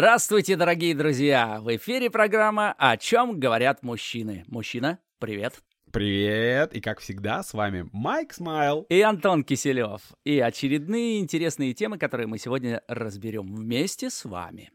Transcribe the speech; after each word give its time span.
Здравствуйте, 0.00 0.56
дорогие 0.56 0.94
друзья! 0.94 1.60
В 1.60 1.76
эфире 1.76 2.08
программа 2.08 2.72
«О 2.78 2.96
чем 2.96 3.38
говорят 3.38 3.82
мужчины». 3.82 4.44
Мужчина, 4.46 4.98
привет! 5.18 5.62
Привет! 5.92 6.72
И 6.72 6.80
как 6.80 7.00
всегда, 7.00 7.42
с 7.42 7.52
вами 7.52 7.86
Майк 7.92 8.32
Смайл. 8.32 8.86
И 8.88 9.02
Антон 9.02 9.44
Киселев. 9.44 10.00
И 10.24 10.40
очередные 10.40 11.20
интересные 11.20 11.74
темы, 11.74 11.98
которые 11.98 12.28
мы 12.28 12.38
сегодня 12.38 12.82
разберем 12.88 13.54
вместе 13.54 14.08
с 14.08 14.24
вами. 14.24 14.70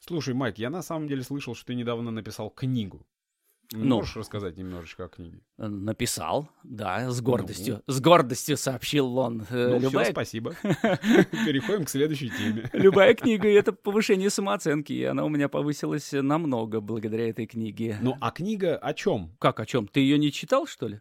Слушай, 0.00 0.34
Майк, 0.34 0.58
я 0.58 0.68
на 0.68 0.82
самом 0.82 1.08
деле 1.08 1.22
слышал, 1.22 1.54
что 1.54 1.68
ты 1.68 1.74
недавно 1.74 2.10
написал 2.10 2.50
книгу. 2.50 3.06
Ну, 3.72 3.96
Можешь 3.96 4.16
рассказать 4.16 4.56
немножечко 4.56 5.04
о 5.04 5.08
книге? 5.08 5.40
Э, 5.58 5.66
написал, 5.66 6.48
да, 6.62 7.10
с 7.10 7.20
гордостью. 7.20 7.82
Ну. 7.86 7.92
С 7.92 8.00
гордостью 8.00 8.56
сообщил 8.56 9.18
он. 9.18 9.46
Э, 9.50 9.68
ну, 9.70 9.78
Любая... 9.80 10.04
все, 10.04 10.12
спасибо. 10.12 10.54
Переходим 10.62 11.84
к 11.84 11.88
следующей 11.88 12.30
теме. 12.30 12.68
Любая 12.72 13.14
книга— 13.14 13.48
это 13.52 13.72
повышение 13.72 14.30
самооценки, 14.30 14.92
и 14.92 15.04
она 15.04 15.24
у 15.24 15.28
меня 15.28 15.48
повысилась 15.48 16.12
намного 16.12 16.80
благодаря 16.80 17.28
этой 17.28 17.46
книге. 17.46 17.98
Ну, 18.00 18.16
а 18.20 18.30
книга 18.30 18.76
о 18.76 18.94
чем? 18.94 19.34
Как 19.38 19.60
о 19.60 19.66
чем? 19.66 19.88
Ты 19.88 20.00
ее 20.00 20.18
не 20.18 20.32
читал, 20.32 20.66
что 20.66 20.88
ли? 20.88 21.00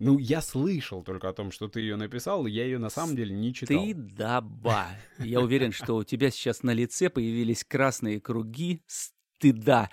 Ну, 0.00 0.16
я 0.16 0.40
слышал 0.40 1.02
только 1.02 1.28
о 1.28 1.34
том, 1.34 1.52
что 1.52 1.68
ты 1.68 1.80
ее 1.80 1.96
написал, 1.96 2.46
я 2.46 2.64
ее 2.64 2.78
на 2.78 2.88
самом 2.88 3.14
деле 3.16 3.36
не 3.36 3.52
читал. 3.52 3.84
Ты 3.84 3.92
даба. 3.92 4.86
Я 5.18 5.42
уверен, 5.42 5.72
что 5.72 5.96
у 5.96 6.04
тебя 6.04 6.30
сейчас 6.30 6.62
на 6.62 6.72
лице 6.72 7.10
появились 7.10 7.64
красные 7.64 8.18
круги 8.18 8.82
стыда. 9.40 9.88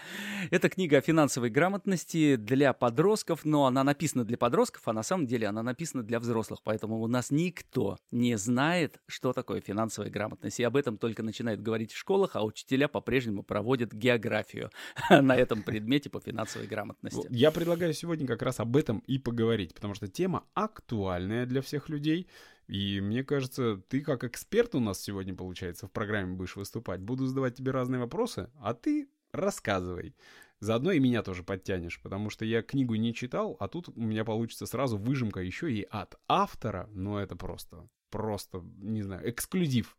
Это 0.52 0.68
книга 0.68 0.98
о 0.98 1.02
финансовой 1.02 1.50
грамотности 1.50 2.36
для 2.36 2.74
подростков, 2.74 3.46
но 3.46 3.66
она 3.66 3.86
написана 3.86 4.26
для 4.26 4.38
подростков, 4.38 4.82
а 4.86 4.94
на 4.94 5.04
самом 5.04 5.26
деле 5.26 5.48
она 5.48 5.64
написана 5.64 6.04
для 6.04 6.20
взрослых, 6.20 6.60
поэтому 6.64 7.02
у 7.02 7.08
нас 7.08 7.32
никто 7.32 7.98
не 8.12 8.38
знает, 8.38 9.00
что 9.08 9.32
такое 9.32 9.62
финансовая 9.62 10.10
грамотность. 10.10 10.60
И 10.60 10.64
об 10.64 10.76
этом 10.76 10.98
только 10.98 11.24
начинают 11.24 11.62
говорить 11.62 11.94
в 11.94 11.98
школах, 11.98 12.36
а 12.36 12.44
учителя 12.44 12.90
по-прежнему 12.90 13.42
проводят 13.42 13.94
географию 13.94 14.70
на 15.10 15.36
этом 15.36 15.64
предмете 15.64 16.10
по 16.10 16.20
финансовой 16.20 16.68
грамотности. 16.68 17.26
Я 17.30 17.52
предлагаю 17.52 17.94
сегодня 17.94 18.28
как 18.28 18.42
раз 18.42 18.60
об 18.60 18.76
этом 18.76 19.00
и 19.08 19.18
поговорить, 19.18 19.74
потому 19.74 19.94
что 19.94 20.10
тема 20.10 20.44
актуальная 20.56 21.46
для 21.46 21.62
всех 21.62 21.88
людей. 21.88 22.28
И 22.68 23.00
мне 23.00 23.24
кажется, 23.24 23.82
ты 23.88 24.02
как 24.02 24.26
эксперт 24.26 24.76
у 24.76 24.82
нас 24.82 25.00
сегодня, 25.02 25.34
получается, 25.34 25.88
в 25.88 25.92
программе 25.92 26.36
будешь 26.36 26.58
выступать. 26.58 27.00
Буду 27.00 27.26
задавать 27.26 27.56
тебе 27.56 27.72
разные 27.72 28.00
вопросы, 28.00 28.50
а 28.60 28.74
ты 28.74 29.08
рассказывай. 29.40 30.16
Заодно 30.60 30.92
и 30.92 31.00
меня 31.00 31.22
тоже 31.22 31.44
подтянешь, 31.44 32.02
потому 32.02 32.30
что 32.30 32.44
я 32.44 32.64
книгу 32.64 32.96
не 32.96 33.14
читал, 33.14 33.56
а 33.60 33.68
тут 33.68 33.90
у 33.90 34.02
меня 34.02 34.26
получится 34.26 34.66
сразу 34.66 34.98
выжимка 34.98 35.40
еще 35.40 35.72
и 35.72 35.84
от 35.84 36.16
автора, 36.28 36.90
но 36.92 37.22
это 37.22 37.36
просто 37.36 37.88
просто, 38.10 38.64
не 38.78 39.02
знаю, 39.02 39.30
эксклюзив. 39.30 39.98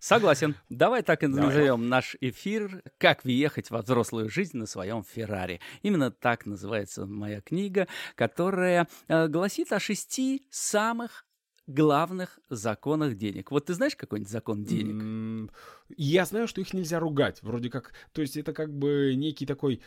Согласен. 0.00 0.56
Давай 0.68 1.02
так 1.02 1.22
и 1.22 1.26
назовем 1.26 1.88
наш 1.88 2.16
эфир 2.20 2.82
«Как 2.98 3.24
въехать 3.24 3.70
во 3.70 3.82
взрослую 3.82 4.28
жизнь 4.28 4.56
на 4.56 4.66
своем 4.66 5.04
Феррари». 5.04 5.60
Именно 5.82 6.10
так 6.10 6.46
называется 6.46 7.06
моя 7.06 7.40
книга, 7.40 7.86
которая 8.14 8.88
э, 9.08 9.28
гласит 9.28 9.72
о 9.72 9.80
шести 9.80 10.46
самых 10.50 11.24
главных 11.72 12.38
законах 12.48 13.16
денег. 13.16 13.50
Вот 13.50 13.66
ты 13.66 13.74
знаешь 13.74 13.96
какой-нибудь 13.96 14.30
закон 14.30 14.64
денег? 14.64 15.50
Я 15.96 16.24
знаю, 16.24 16.48
что 16.48 16.60
их 16.60 16.72
нельзя 16.74 17.00
ругать. 17.00 17.42
Вроде 17.42 17.70
как, 17.70 17.92
то 18.12 18.22
есть 18.22 18.36
это 18.36 18.52
как 18.52 18.72
бы 18.72 19.14
некий 19.16 19.46
такой 19.46 19.80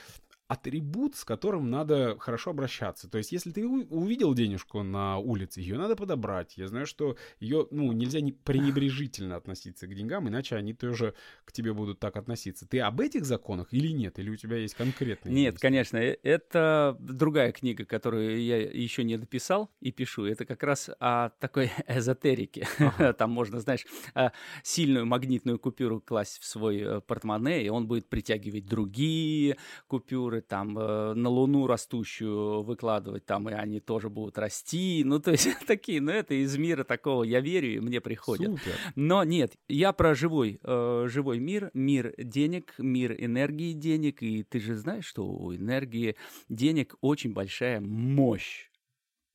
атрибут, 0.47 1.15
с 1.15 1.25
которым 1.25 1.71
надо 1.71 2.17
хорошо 2.19 2.51
обращаться. 2.51 3.09
То 3.09 3.17
есть, 3.17 3.31
если 3.31 3.51
ты 3.51 3.65
увидел 3.67 4.33
денежку 4.33 4.83
на 4.83 5.17
улице, 5.17 5.61
ее 5.61 5.77
надо 5.77 5.95
подобрать. 5.95 6.57
Я 6.57 6.67
знаю, 6.67 6.85
что 6.85 7.17
ее, 7.39 7.67
ну, 7.71 7.91
нельзя 7.91 8.21
не 8.21 8.31
пренебрежительно 8.31 9.37
относиться 9.37 9.87
к 9.87 9.95
деньгам, 9.95 10.29
иначе 10.29 10.55
они 10.55 10.73
тоже 10.73 11.15
к 11.45 11.51
тебе 11.51 11.73
будут 11.73 11.99
так 11.99 12.15
относиться. 12.15 12.67
Ты 12.67 12.79
об 12.79 13.01
этих 13.01 13.25
законах 13.25 13.73
или 13.73 13.87
нет? 13.87 14.19
Или 14.19 14.29
у 14.29 14.35
тебя 14.35 14.57
есть 14.57 14.75
конкретные? 14.75 15.33
Нет, 15.33 15.55
мысли? 15.55 15.61
конечно. 15.61 15.97
Э, 15.97 16.15
это 16.21 16.95
другая 16.99 17.51
книга, 17.51 17.85
которую 17.85 18.43
я 18.43 18.57
еще 18.57 19.03
не 19.03 19.17
дописал 19.17 19.71
и 19.79 19.91
пишу. 19.91 20.25
Это 20.25 20.45
как 20.45 20.61
раз 20.61 20.91
о 20.99 21.29
такой 21.39 21.71
эзотерике. 21.87 22.67
Ага. 22.77 23.13
Там 23.13 23.31
можно, 23.31 23.59
знаешь, 23.59 23.85
а, 24.13 24.31
сильную 24.63 25.07
магнитную 25.07 25.57
купюру 25.57 26.01
класть 26.01 26.39
в 26.39 26.45
свой 26.45 26.81
э, 26.81 27.01
портмоне, 27.01 27.65
и 27.65 27.69
он 27.69 27.87
будет 27.87 28.09
притягивать 28.09 28.67
другие 28.67 29.57
купюры 29.87 30.34
культуры, 30.35 30.41
там, 30.41 30.77
э, 30.77 31.13
на 31.13 31.29
Луну 31.29 31.67
растущую 31.67 32.63
выкладывать, 32.63 33.25
там, 33.25 33.49
и 33.49 33.53
они 33.53 33.79
тоже 33.79 34.09
будут 34.09 34.37
расти, 34.37 35.03
ну, 35.05 35.19
то 35.19 35.31
есть 35.31 35.47
такие, 35.67 36.01
ну, 36.01 36.11
это 36.11 36.33
из 36.33 36.57
мира 36.57 36.83
такого, 36.83 37.23
я 37.23 37.41
верю, 37.41 37.75
и 37.75 37.79
мне 37.79 38.01
приходят. 38.01 38.51
Супер. 38.51 38.73
Но 38.95 39.23
нет, 39.23 39.53
я 39.67 39.93
про 39.93 40.15
живой, 40.15 40.59
э, 40.63 41.07
живой 41.07 41.39
мир, 41.39 41.71
мир 41.73 42.13
денег, 42.17 42.73
мир 42.77 43.15
энергии 43.17 43.73
денег, 43.73 44.23
и 44.23 44.43
ты 44.43 44.59
же 44.59 44.75
знаешь, 44.75 45.05
что 45.05 45.25
у 45.25 45.53
энергии 45.53 46.15
денег 46.49 46.95
очень 47.01 47.33
большая 47.33 47.79
мощь. 47.79 48.69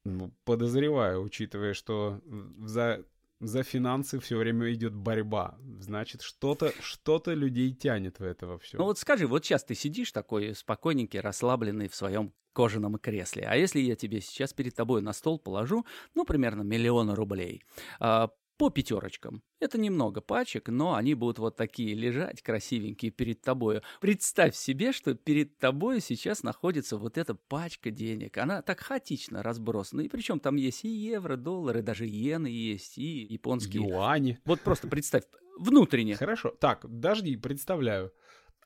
Ну, 0.05 0.33
подозреваю, 0.45 1.23
учитывая, 1.23 1.75
что 1.75 2.21
за 2.59 3.05
за 3.41 3.63
финансы 3.63 4.21
все 4.21 4.37
время 4.37 4.73
идет 4.73 4.95
борьба. 4.95 5.59
Значит, 5.81 6.23
что-то 6.23 6.73
что 6.81 7.21
людей 7.27 7.73
тянет 7.73 8.21
в 8.21 8.23
это 8.23 8.59
все. 8.59 8.79
Ну 8.79 8.85
вот 8.85 8.99
скажи, 8.99 9.27
вот 9.27 9.45
сейчас 9.45 9.65
ты 9.65 9.75
сидишь 9.75 10.13
такой 10.13 10.55
спокойненький, 10.55 11.21
расслабленный 11.21 11.89
в 11.89 11.95
своем 11.95 12.33
кожаном 12.53 12.99
кресле. 12.99 13.47
А 13.49 13.57
если 13.57 13.81
я 13.81 13.97
тебе 13.97 14.21
сейчас 14.21 14.53
перед 14.53 14.75
тобой 14.75 15.03
на 15.03 15.13
стол 15.13 15.39
положу, 15.39 15.87
ну, 16.15 16.25
примерно 16.25 16.63
миллион 16.63 17.11
рублей, 17.11 17.63
а, 18.01 18.31
по 18.61 18.69
пятерочкам. 18.69 19.43
Это 19.59 19.81
немного 19.81 20.21
пачек, 20.21 20.69
но 20.69 20.95
они 20.95 21.15
будут 21.15 21.39
вот 21.39 21.57
такие 21.57 21.95
лежать 21.95 22.43
красивенькие 22.43 23.11
перед 23.11 23.41
тобой. 23.41 23.81
Представь 24.03 24.55
себе, 24.55 24.93
что 24.93 25.15
перед 25.15 25.57
тобой 25.57 26.03
сейчас 26.03 26.43
находится 26.43 26.99
вот 26.99 27.17
эта 27.17 27.35
пачка 27.35 27.91
денег. 27.91 28.37
Она 28.37 28.61
так 28.61 28.81
хаотично 28.81 29.43
разбросана. 29.43 30.03
И 30.03 30.11
причем 30.11 30.41
там 30.41 30.57
есть 30.57 30.85
и 30.85 30.89
евро, 30.89 31.37
доллары, 31.37 31.81
даже 31.81 32.07
иены 32.07 32.49
есть, 32.49 32.99
и 32.99 33.23
японские. 33.31 33.83
Юани. 33.89 34.39
Вот 34.45 34.61
просто 34.61 34.89
представь, 34.89 35.25
внутренне. 35.59 36.17
Хорошо. 36.17 36.51
Так, 36.61 36.83
подожди, 36.83 37.39
представляю. 37.39 38.13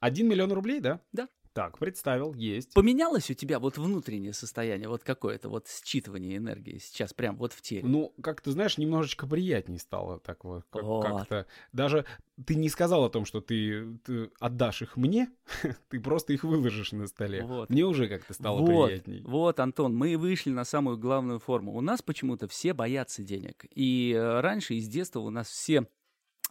Один 0.01 0.27
миллион 0.27 0.51
рублей, 0.51 0.81
да? 0.81 1.03
Да. 1.13 1.29
Так, 1.55 1.79
представил, 1.79 2.35
есть. 2.35 2.75
Поменялось 2.75 3.31
у 3.31 3.35
тебя 3.35 3.61
вот 3.61 3.79
внутреннее 3.79 4.33
состояние, 4.33 4.89
вот 4.89 5.05
какое-то 5.05 5.49
вот 5.49 5.69
считывание 5.69 6.37
энергии 6.37 6.79
сейчас 6.79 7.15
прям 7.15 7.37
вот 7.37 7.53
в 7.53 7.63
теле? 7.63 7.87
Ну, 7.87 8.13
как 8.21 8.41
ты 8.41 8.51
знаешь, 8.51 8.77
немножечко 8.77 9.29
приятнее 9.29 9.79
стало 9.79 10.19
так 10.19 10.43
вот, 10.43 10.65
как- 10.69 10.83
вот. 10.83 11.07
как-то. 11.07 11.47
Даже 11.73 12.07
ты 12.45 12.57
не 12.57 12.69
сказал 12.69 13.05
о 13.05 13.09
том, 13.09 13.25
что 13.25 13.41
ты, 13.41 13.99
ты 13.99 14.33
отдашь 14.41 14.83
их 14.83 14.97
мне, 14.97 15.31
ты 15.89 16.01
просто 16.01 16.33
их 16.33 16.43
выложишь 16.43 16.91
на 16.91 17.07
столе. 17.07 17.45
Вот. 17.45 17.71
Мне 17.71 17.85
уже 17.85 18.09
как-то 18.09 18.35
стало 18.35 18.59
вот, 18.59 18.89
приятней. 18.89 19.23
Вот, 19.23 19.61
Антон, 19.61 19.95
мы 19.95 20.17
вышли 20.19 20.51
на 20.51 20.65
самую 20.65 20.99
главную 20.99 21.39
форму. 21.39 21.73
У 21.73 21.81
нас 21.81 22.03
почему-то 22.03 22.49
все 22.49 22.75
боятся 22.75 23.23
денег. 23.23 23.65
И 23.73 24.13
э, 24.13 24.41
раньше 24.41 24.75
из 24.75 24.89
детства 24.89 25.21
у 25.21 25.31
нас 25.31 25.47
все 25.47 25.87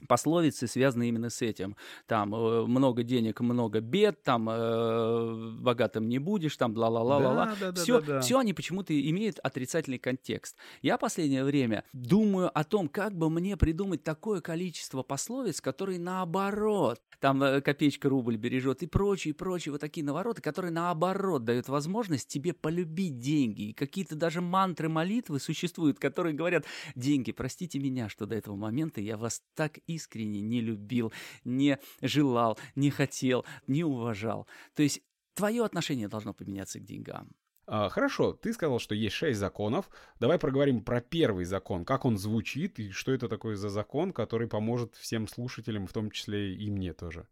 пословицы 0.08 0.68
связаны 0.68 1.10
именно 1.10 1.30
с 1.30 1.42
этим. 1.42 1.76
Там 2.08 2.34
э, 2.36 2.66
много 2.66 3.04
денег, 3.04 3.40
много 3.40 3.80
бед, 3.80 4.24
там 4.24 4.50
э, 4.50 5.52
богатым 5.60 6.10
не 6.10 6.20
будешь, 6.20 6.58
там 6.58 6.76
ла-ла-ла-ла-ла. 6.76 7.56
Да, 7.60 7.72
да, 7.72 7.82
все, 7.82 8.02
да, 8.02 8.08
да, 8.08 8.22
все 8.22 8.40
они 8.40 8.54
почему-то 8.54 9.00
имеют 9.00 9.40
отрицательный 9.40 10.00
контекст. 10.00 10.56
Я 10.82 10.98
последнее 10.98 11.44
время 11.44 11.84
думаю 11.94 12.52
о 12.58 12.64
том, 12.64 12.88
как 12.88 13.16
бы 13.16 13.30
мне 13.30 13.58
придумать 13.58 14.04
такое 14.04 14.42
количество 14.42 15.04
пословиц, 15.04 15.62
которые 15.62 16.00
наоборот, 16.00 17.02
там 17.20 17.42
э, 17.42 17.62
копеечка 17.62 18.10
рубль 18.10 18.36
бережет 18.36 18.84
и 18.84 18.88
прочие, 18.88 19.34
и 19.34 19.38
прочие 19.38 19.72
вот 19.72 19.82
такие 19.82 20.06
навороты, 20.06 20.42
которые 20.42 20.72
наоборот 20.72 21.46
дают 21.46 21.70
возможность 21.70 22.28
тебе 22.28 22.54
полюбить 22.54 23.20
деньги. 23.20 23.70
И 23.70 23.74
какие-то 23.74 24.16
даже 24.16 24.42
мантры 24.42 24.90
молитвы 24.90 25.40
существуют, 25.40 26.00
которые 26.00 26.34
говорят, 26.34 26.66
деньги, 26.96 27.32
простите 27.32 27.80
меня, 27.80 28.10
что 28.10 28.26
до 28.26 28.36
этого 28.36 28.56
момента 28.56 29.00
я 29.00 29.18
вас 29.18 29.42
так 29.56 29.80
искренне 29.88 30.42
не 30.42 30.62
любил, 30.62 31.12
не 31.44 31.80
желал, 32.02 32.58
не 32.76 32.90
хотел, 32.90 33.46
не 33.68 33.84
уважал. 33.84 34.48
То 34.76 34.84
есть 34.84 35.02
твое 35.34 35.64
отношение 35.64 36.08
должно 36.08 36.34
поменяться 36.34 36.80
к 36.80 36.84
деньгам. 36.84 37.32
А, 37.66 37.90
хорошо, 37.90 38.34
ты 38.34 38.54
сказал, 38.54 38.80
что 38.80 38.94
есть 38.94 39.16
шесть 39.16 39.40
законов. 39.40 39.90
Давай 40.20 40.38
проговорим 40.38 40.84
про 40.84 41.02
первый 41.02 41.46
закон, 41.46 41.86
как 41.86 42.04
он 42.06 42.18
звучит 42.18 42.80
и 42.80 42.92
что 42.92 43.14
это 43.14 43.30
такое 43.30 43.56
за 43.56 43.70
закон, 43.70 44.12
который 44.12 44.48
поможет 44.48 44.96
всем 44.96 45.28
слушателям, 45.28 45.88
в 45.88 45.94
том 45.94 46.12
числе 46.12 46.54
и 46.54 46.70
мне 46.70 46.94
тоже. 46.94 47.28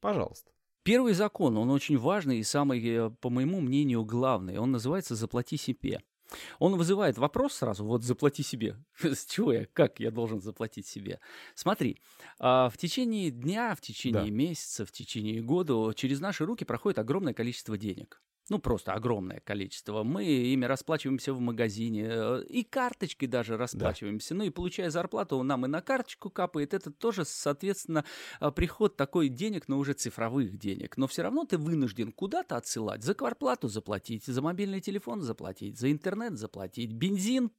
Пожалуйста. 0.00 0.50
Первый 0.82 1.12
закон, 1.12 1.56
он 1.58 1.70
очень 1.70 1.98
важный 1.98 2.38
и 2.38 2.42
самый, 2.42 2.82
э, 2.84 3.10
по 3.20 3.30
моему 3.30 3.60
мнению, 3.60 4.04
главный. 4.04 4.58
Он 4.58 4.72
называется 4.72 5.14
«заплати 5.14 5.56
себе». 5.56 6.00
Он 6.58 6.76
вызывает 6.76 7.18
вопрос 7.18 7.54
сразу, 7.54 7.84
вот 7.84 8.02
заплати 8.02 8.42
себе. 8.42 8.76
С 9.02 9.24
чего 9.26 9.52
я, 9.52 9.66
как 9.72 10.00
я 10.00 10.10
должен 10.10 10.40
заплатить 10.40 10.86
себе? 10.86 11.20
Смотри, 11.54 12.00
а, 12.38 12.68
в 12.68 12.76
течение 12.76 13.30
дня, 13.30 13.74
в 13.74 13.80
течение 13.80 14.24
да. 14.24 14.30
месяца, 14.30 14.84
в 14.84 14.92
течение 14.92 15.40
года 15.40 15.92
через 15.94 16.20
наши 16.20 16.44
руки 16.44 16.64
проходит 16.64 16.98
огромное 16.98 17.34
количество 17.34 17.78
денег. 17.78 18.22
Ну, 18.50 18.58
просто 18.58 18.92
огромное 18.92 19.40
количество. 19.40 20.02
Мы 20.02 20.24
ими 20.24 20.64
расплачиваемся 20.64 21.32
в 21.32 21.40
магазине, 21.40 22.06
э, 22.08 22.44
и 22.48 22.64
карточкой 22.64 23.28
даже 23.28 23.56
расплачиваемся. 23.56 24.34
Да. 24.34 24.38
Ну, 24.38 24.44
и 24.44 24.50
получая 24.50 24.90
зарплату, 24.90 25.42
нам 25.42 25.66
и 25.66 25.68
на 25.68 25.80
карточку 25.80 26.30
капает. 26.30 26.74
Это 26.74 26.90
тоже, 26.90 27.24
соответственно, 27.24 28.04
э, 28.40 28.50
приход 28.50 28.96
такой 28.96 29.28
денег, 29.28 29.68
но 29.68 29.78
уже 29.78 29.92
цифровых 29.92 30.56
денег. 30.58 30.96
Но 30.96 31.06
все 31.06 31.22
равно 31.22 31.44
ты 31.44 31.58
вынужден 31.58 32.12
куда-то 32.12 32.56
отсылать. 32.56 33.02
За 33.02 33.14
кварплату 33.14 33.68
заплатить, 33.68 34.24
за 34.26 34.42
мобильный 34.42 34.80
телефон 34.80 35.20
заплатить, 35.20 35.78
за 35.78 35.90
интернет 35.90 36.38
заплатить, 36.38 36.92
бензин 36.92 37.50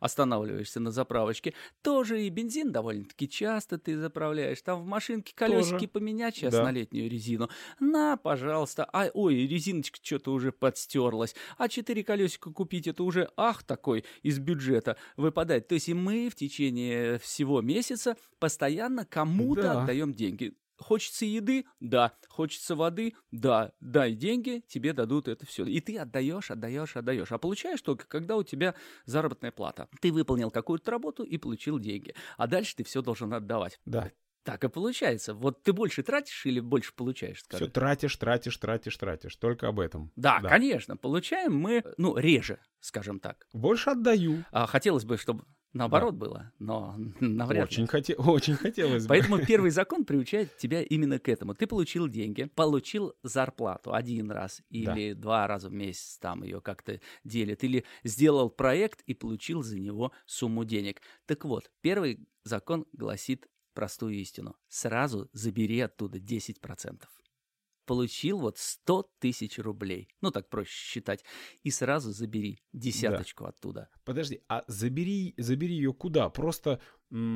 останавливаешься 0.00 0.80
на 0.80 0.90
заправочке, 0.90 1.54
тоже 1.82 2.22
и 2.22 2.30
бензин 2.30 2.72
довольно-таки 2.72 3.28
часто 3.28 3.78
ты 3.78 3.98
заправляешь. 3.98 4.60
Там 4.62 4.82
в 4.82 4.86
машинке 4.86 5.34
колесики 5.34 5.72
тоже. 5.72 5.88
поменять 5.88 6.36
сейчас 6.36 6.54
да. 6.54 6.64
на 6.64 6.70
летнюю 6.70 7.10
резину. 7.10 7.48
На, 7.80 8.16
пожалуйста. 8.16 8.88
А, 8.92 9.08
ой, 9.14 9.46
резиночка 9.46 9.98
что-то 10.02 10.32
уже 10.32 10.52
подстерлась. 10.52 11.34
А 11.58 11.68
четыре 11.68 12.04
колесика 12.04 12.50
купить, 12.50 12.86
это 12.86 13.02
уже 13.02 13.30
ах 13.36 13.62
такой 13.62 14.04
из 14.22 14.38
бюджета 14.38 14.96
выпадает. 15.16 15.68
То 15.68 15.74
есть 15.74 15.88
и 15.88 15.94
мы 15.94 16.28
в 16.30 16.34
течение 16.34 17.18
всего 17.18 17.60
месяца 17.60 18.16
постоянно 18.38 19.04
кому-то 19.04 19.62
да. 19.62 19.82
отдаем 19.82 20.12
деньги. 20.12 20.54
Хочется 20.78 21.24
еды? 21.24 21.64
Да. 21.80 22.12
Хочется 22.28 22.74
воды? 22.74 23.14
Да. 23.30 23.72
Дай 23.80 24.14
деньги, 24.14 24.62
тебе 24.68 24.92
дадут 24.92 25.28
это 25.28 25.46
все. 25.46 25.64
И 25.64 25.80
ты 25.80 25.98
отдаешь, 25.98 26.50
отдаешь, 26.50 26.96
отдаешь. 26.96 27.32
А 27.32 27.38
получаешь 27.38 27.82
только, 27.82 28.06
когда 28.06 28.36
у 28.36 28.42
тебя 28.42 28.74
заработная 29.04 29.52
плата. 29.52 29.88
Ты 30.00 30.12
выполнил 30.12 30.50
какую-то 30.50 30.90
работу 30.90 31.22
и 31.24 31.38
получил 31.38 31.78
деньги. 31.78 32.14
А 32.36 32.46
дальше 32.46 32.76
ты 32.76 32.84
все 32.84 33.02
должен 33.02 33.32
отдавать. 33.32 33.80
Да. 33.84 34.10
Так 34.46 34.62
и 34.62 34.68
получается. 34.68 35.34
Вот 35.34 35.64
ты 35.64 35.72
больше 35.72 36.04
тратишь 36.04 36.46
или 36.46 36.60
больше 36.60 36.94
получаешь? 36.94 37.42
Скажи? 37.42 37.64
Все 37.64 37.72
тратишь, 37.72 38.16
тратишь, 38.16 38.56
тратишь, 38.56 38.96
тратишь. 38.96 39.34
Только 39.34 39.66
об 39.66 39.80
этом. 39.80 40.12
Да, 40.14 40.38
да, 40.40 40.48
конечно. 40.48 40.96
Получаем 40.96 41.56
мы, 41.56 41.82
ну, 41.96 42.16
реже, 42.16 42.60
скажем 42.78 43.18
так. 43.18 43.48
Больше 43.52 43.90
отдаю. 43.90 44.44
А 44.52 44.66
хотелось 44.68 45.04
бы, 45.04 45.16
чтобы 45.16 45.44
наоборот 45.72 46.14
да. 46.14 46.18
было, 46.18 46.52
но 46.58 46.96
навряд 47.20 47.68
очень 47.68 47.82
ли. 47.82 47.88
Хоте... 47.88 48.14
Очень 48.18 48.54
хотелось 48.54 49.04
бы. 49.04 49.08
Поэтому 49.08 49.38
первый 49.46 49.70
закон 49.70 50.04
приучает 50.04 50.56
тебя 50.56 50.82
именно 50.82 51.18
к 51.18 51.28
этому. 51.28 51.54
Ты 51.54 51.66
получил 51.66 52.08
деньги, 52.08 52.44
получил 52.44 53.14
зарплату 53.22 53.94
один 53.94 54.30
раз 54.30 54.62
или 54.70 55.12
да. 55.12 55.20
два 55.20 55.46
раза 55.46 55.68
в 55.68 55.72
месяц 55.72 56.18
там 56.18 56.42
ее 56.42 56.60
как-то 56.60 57.00
делят, 57.24 57.64
или 57.64 57.84
сделал 58.04 58.50
проект 58.50 59.02
и 59.02 59.14
получил 59.14 59.62
за 59.62 59.78
него 59.78 60.12
сумму 60.26 60.64
денег. 60.64 61.00
Так 61.26 61.44
вот, 61.44 61.70
первый 61.80 62.26
закон 62.44 62.86
гласит 62.92 63.46
простую 63.74 64.14
истину. 64.14 64.56
Сразу 64.68 65.28
забери 65.32 65.80
оттуда 65.80 66.18
10% 66.18 67.02
получил 67.86 68.38
вот 68.40 68.58
100 68.58 69.10
тысяч 69.18 69.58
рублей. 69.58 70.08
Ну, 70.20 70.30
так 70.30 70.50
проще 70.50 70.72
считать. 70.72 71.24
И 71.62 71.70
сразу 71.70 72.12
забери 72.12 72.60
десяточку 72.72 73.44
да. 73.44 73.50
оттуда. 73.50 73.88
Подожди, 74.04 74.42
а 74.48 74.64
забери, 74.66 75.34
забери 75.38 75.74
ее 75.74 75.92
куда? 75.92 76.28
Просто... 76.28 76.80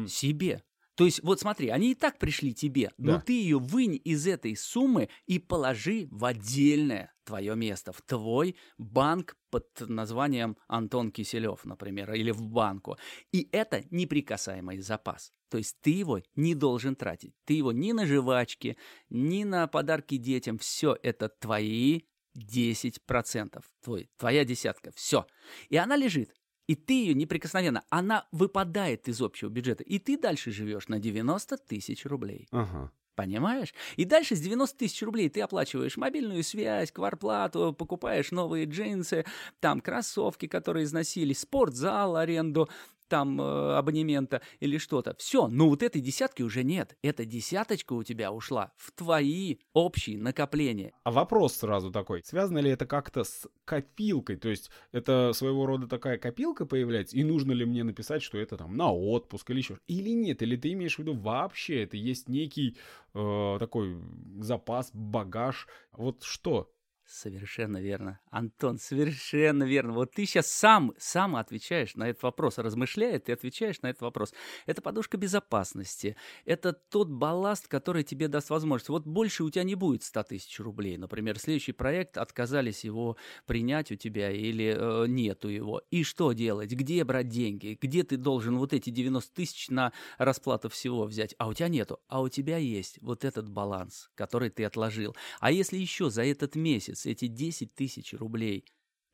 Себе. 0.08 0.64
То 1.00 1.06
есть, 1.06 1.22
вот 1.22 1.40
смотри, 1.40 1.70
они 1.70 1.92
и 1.92 1.94
так 1.94 2.18
пришли 2.18 2.52
тебе, 2.52 2.92
да. 2.98 3.12
но 3.12 3.20
ты 3.22 3.32
ее 3.32 3.58
вынь 3.58 3.98
из 4.04 4.26
этой 4.26 4.54
суммы 4.54 5.08
и 5.24 5.38
положи 5.38 6.08
в 6.10 6.26
отдельное 6.26 7.10
твое 7.24 7.56
место, 7.56 7.94
в 7.94 8.02
твой 8.02 8.54
банк 8.76 9.34
под 9.48 9.64
названием 9.80 10.58
Антон 10.68 11.10
Киселев, 11.10 11.64
например, 11.64 12.12
или 12.12 12.32
в 12.32 12.42
банку. 12.42 12.98
И 13.32 13.48
это 13.50 13.82
неприкасаемый 13.90 14.80
запас. 14.80 15.32
То 15.48 15.56
есть 15.56 15.78
ты 15.80 15.88
его 15.88 16.20
не 16.34 16.54
должен 16.54 16.94
тратить. 16.94 17.32
Ты 17.46 17.54
его 17.54 17.72
ни 17.72 17.92
на 17.92 18.04
жвачки, 18.04 18.76
ни 19.08 19.44
на 19.44 19.68
подарки 19.68 20.18
детям. 20.18 20.58
Все 20.58 20.98
это 21.02 21.30
твои 21.30 22.02
10%. 22.36 23.64
Твой, 23.82 24.10
твоя 24.18 24.44
десятка. 24.44 24.92
Все. 24.94 25.26
И 25.70 25.78
она 25.78 25.96
лежит 25.96 26.34
и 26.66 26.74
ты 26.74 26.92
ее 26.92 27.14
неприкосновенно, 27.14 27.82
она 27.90 28.26
выпадает 28.32 29.08
из 29.08 29.20
общего 29.20 29.48
бюджета, 29.48 29.82
и 29.82 29.98
ты 29.98 30.16
дальше 30.16 30.50
живешь 30.50 30.88
на 30.88 30.98
90 30.98 31.56
тысяч 31.58 32.04
рублей. 32.06 32.48
Ага. 32.50 32.92
Понимаешь? 33.14 33.74
И 33.96 34.06
дальше 34.06 34.34
с 34.34 34.40
90 34.40 34.78
тысяч 34.78 35.02
рублей 35.02 35.28
ты 35.28 35.42
оплачиваешь 35.42 35.98
мобильную 35.98 36.42
связь, 36.42 36.90
кварплату, 36.90 37.74
покупаешь 37.74 38.30
новые 38.30 38.64
джинсы, 38.64 39.26
там 39.60 39.80
кроссовки, 39.80 40.46
которые 40.46 40.84
износились, 40.84 41.40
спортзал, 41.40 42.16
аренду, 42.16 42.70
там 43.10 43.38
э, 43.40 43.76
абонемента 43.76 44.40
или 44.60 44.78
что-то. 44.78 45.14
Все, 45.18 45.48
но 45.48 45.68
вот 45.68 45.82
этой 45.82 46.00
десятки 46.00 46.42
уже 46.42 46.64
нет. 46.64 46.96
Эта 47.02 47.26
десяточка 47.26 47.92
у 47.92 48.02
тебя 48.02 48.32
ушла 48.32 48.72
в 48.76 48.92
твои 48.92 49.56
общие 49.74 50.16
накопления. 50.16 50.94
А 51.04 51.10
вопрос 51.10 51.56
сразу 51.56 51.90
такой. 51.90 52.22
Связано 52.24 52.58
ли 52.58 52.70
это 52.70 52.86
как-то 52.86 53.24
с 53.24 53.46
копилкой? 53.66 54.36
То 54.36 54.48
есть 54.48 54.70
это 54.92 55.32
своего 55.34 55.66
рода 55.66 55.86
такая 55.86 56.16
копилка 56.16 56.64
появляется? 56.64 57.16
И 57.16 57.24
нужно 57.24 57.52
ли 57.52 57.66
мне 57.66 57.84
написать, 57.84 58.22
что 58.22 58.38
это 58.38 58.56
там 58.56 58.76
на 58.76 58.92
отпуск 58.92 59.50
или 59.50 59.58
еще? 59.58 59.78
Или 59.88 60.10
нет? 60.10 60.40
Или 60.42 60.56
ты 60.56 60.72
имеешь 60.72 60.96
в 60.96 60.98
виду 61.00 61.14
вообще 61.14 61.82
это 61.82 61.96
есть 61.96 62.28
некий 62.28 62.78
э, 63.12 63.56
такой 63.58 64.00
запас, 64.40 64.90
багаж? 64.94 65.66
Вот 65.92 66.22
что? 66.22 66.70
Совершенно 67.12 67.78
верно. 67.78 68.20
Антон, 68.30 68.78
совершенно 68.78 69.64
верно. 69.64 69.94
Вот 69.94 70.12
ты 70.12 70.24
сейчас 70.26 70.46
сам, 70.46 70.94
сам 70.96 71.34
отвечаешь 71.34 71.96
на 71.96 72.08
этот 72.08 72.22
вопрос, 72.22 72.58
размышляя, 72.58 73.18
ты 73.18 73.32
отвечаешь 73.32 73.82
на 73.82 73.88
этот 73.88 74.02
вопрос. 74.02 74.32
Это 74.64 74.80
подушка 74.80 75.16
безопасности. 75.16 76.14
Это 76.44 76.72
тот 76.72 77.08
балласт, 77.08 77.66
который 77.66 78.04
тебе 78.04 78.28
даст 78.28 78.50
возможность. 78.50 78.90
Вот 78.90 79.08
больше 79.08 79.42
у 79.42 79.50
тебя 79.50 79.64
не 79.64 79.74
будет 79.74 80.04
100 80.04 80.22
тысяч 80.22 80.60
рублей. 80.60 80.98
Например, 80.98 81.36
следующий 81.36 81.72
проект, 81.72 82.16
отказались 82.16 82.84
его 82.84 83.16
принять 83.44 83.90
у 83.90 83.96
тебя 83.96 84.30
или 84.30 84.76
э, 84.78 85.06
нету 85.08 85.48
его. 85.48 85.82
И 85.90 86.04
что 86.04 86.32
делать? 86.32 86.70
Где 86.70 87.02
брать 87.02 87.28
деньги? 87.28 87.76
Где 87.80 88.04
ты 88.04 88.18
должен 88.18 88.56
вот 88.56 88.72
эти 88.72 88.90
90 88.90 89.34
тысяч 89.34 89.68
на 89.68 89.92
расплату 90.16 90.68
всего 90.68 91.06
взять? 91.06 91.34
А 91.38 91.48
у 91.48 91.54
тебя 91.54 91.68
нету. 91.68 91.98
А 92.06 92.22
у 92.22 92.28
тебя 92.28 92.58
есть 92.58 93.02
вот 93.02 93.24
этот 93.24 93.48
баланс, 93.48 94.10
который 94.14 94.48
ты 94.48 94.64
отложил. 94.64 95.16
А 95.40 95.50
если 95.50 95.76
еще 95.76 96.08
за 96.08 96.24
этот 96.24 96.54
месяц 96.54 96.99
месяц 97.00 97.06
эти 97.06 97.26
10 97.26 97.74
тысяч 97.74 98.14
рублей 98.14 98.64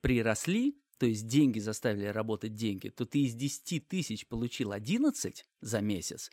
приросли, 0.00 0.76
то 0.98 1.06
есть 1.06 1.26
деньги 1.26 1.58
заставили 1.58 2.06
работать 2.06 2.54
деньги, 2.54 2.88
то 2.88 3.04
ты 3.04 3.20
из 3.20 3.34
10 3.34 3.88
тысяч 3.88 4.26
получил 4.26 4.72
11 4.72 5.44
за 5.60 5.80
месяц, 5.80 6.30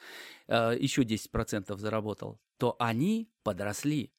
э, 0.48 0.78
еще 0.80 1.04
10% 1.04 1.78
заработал, 1.78 2.40
то 2.58 2.76
они 2.80 3.30
подросли. 3.44 4.12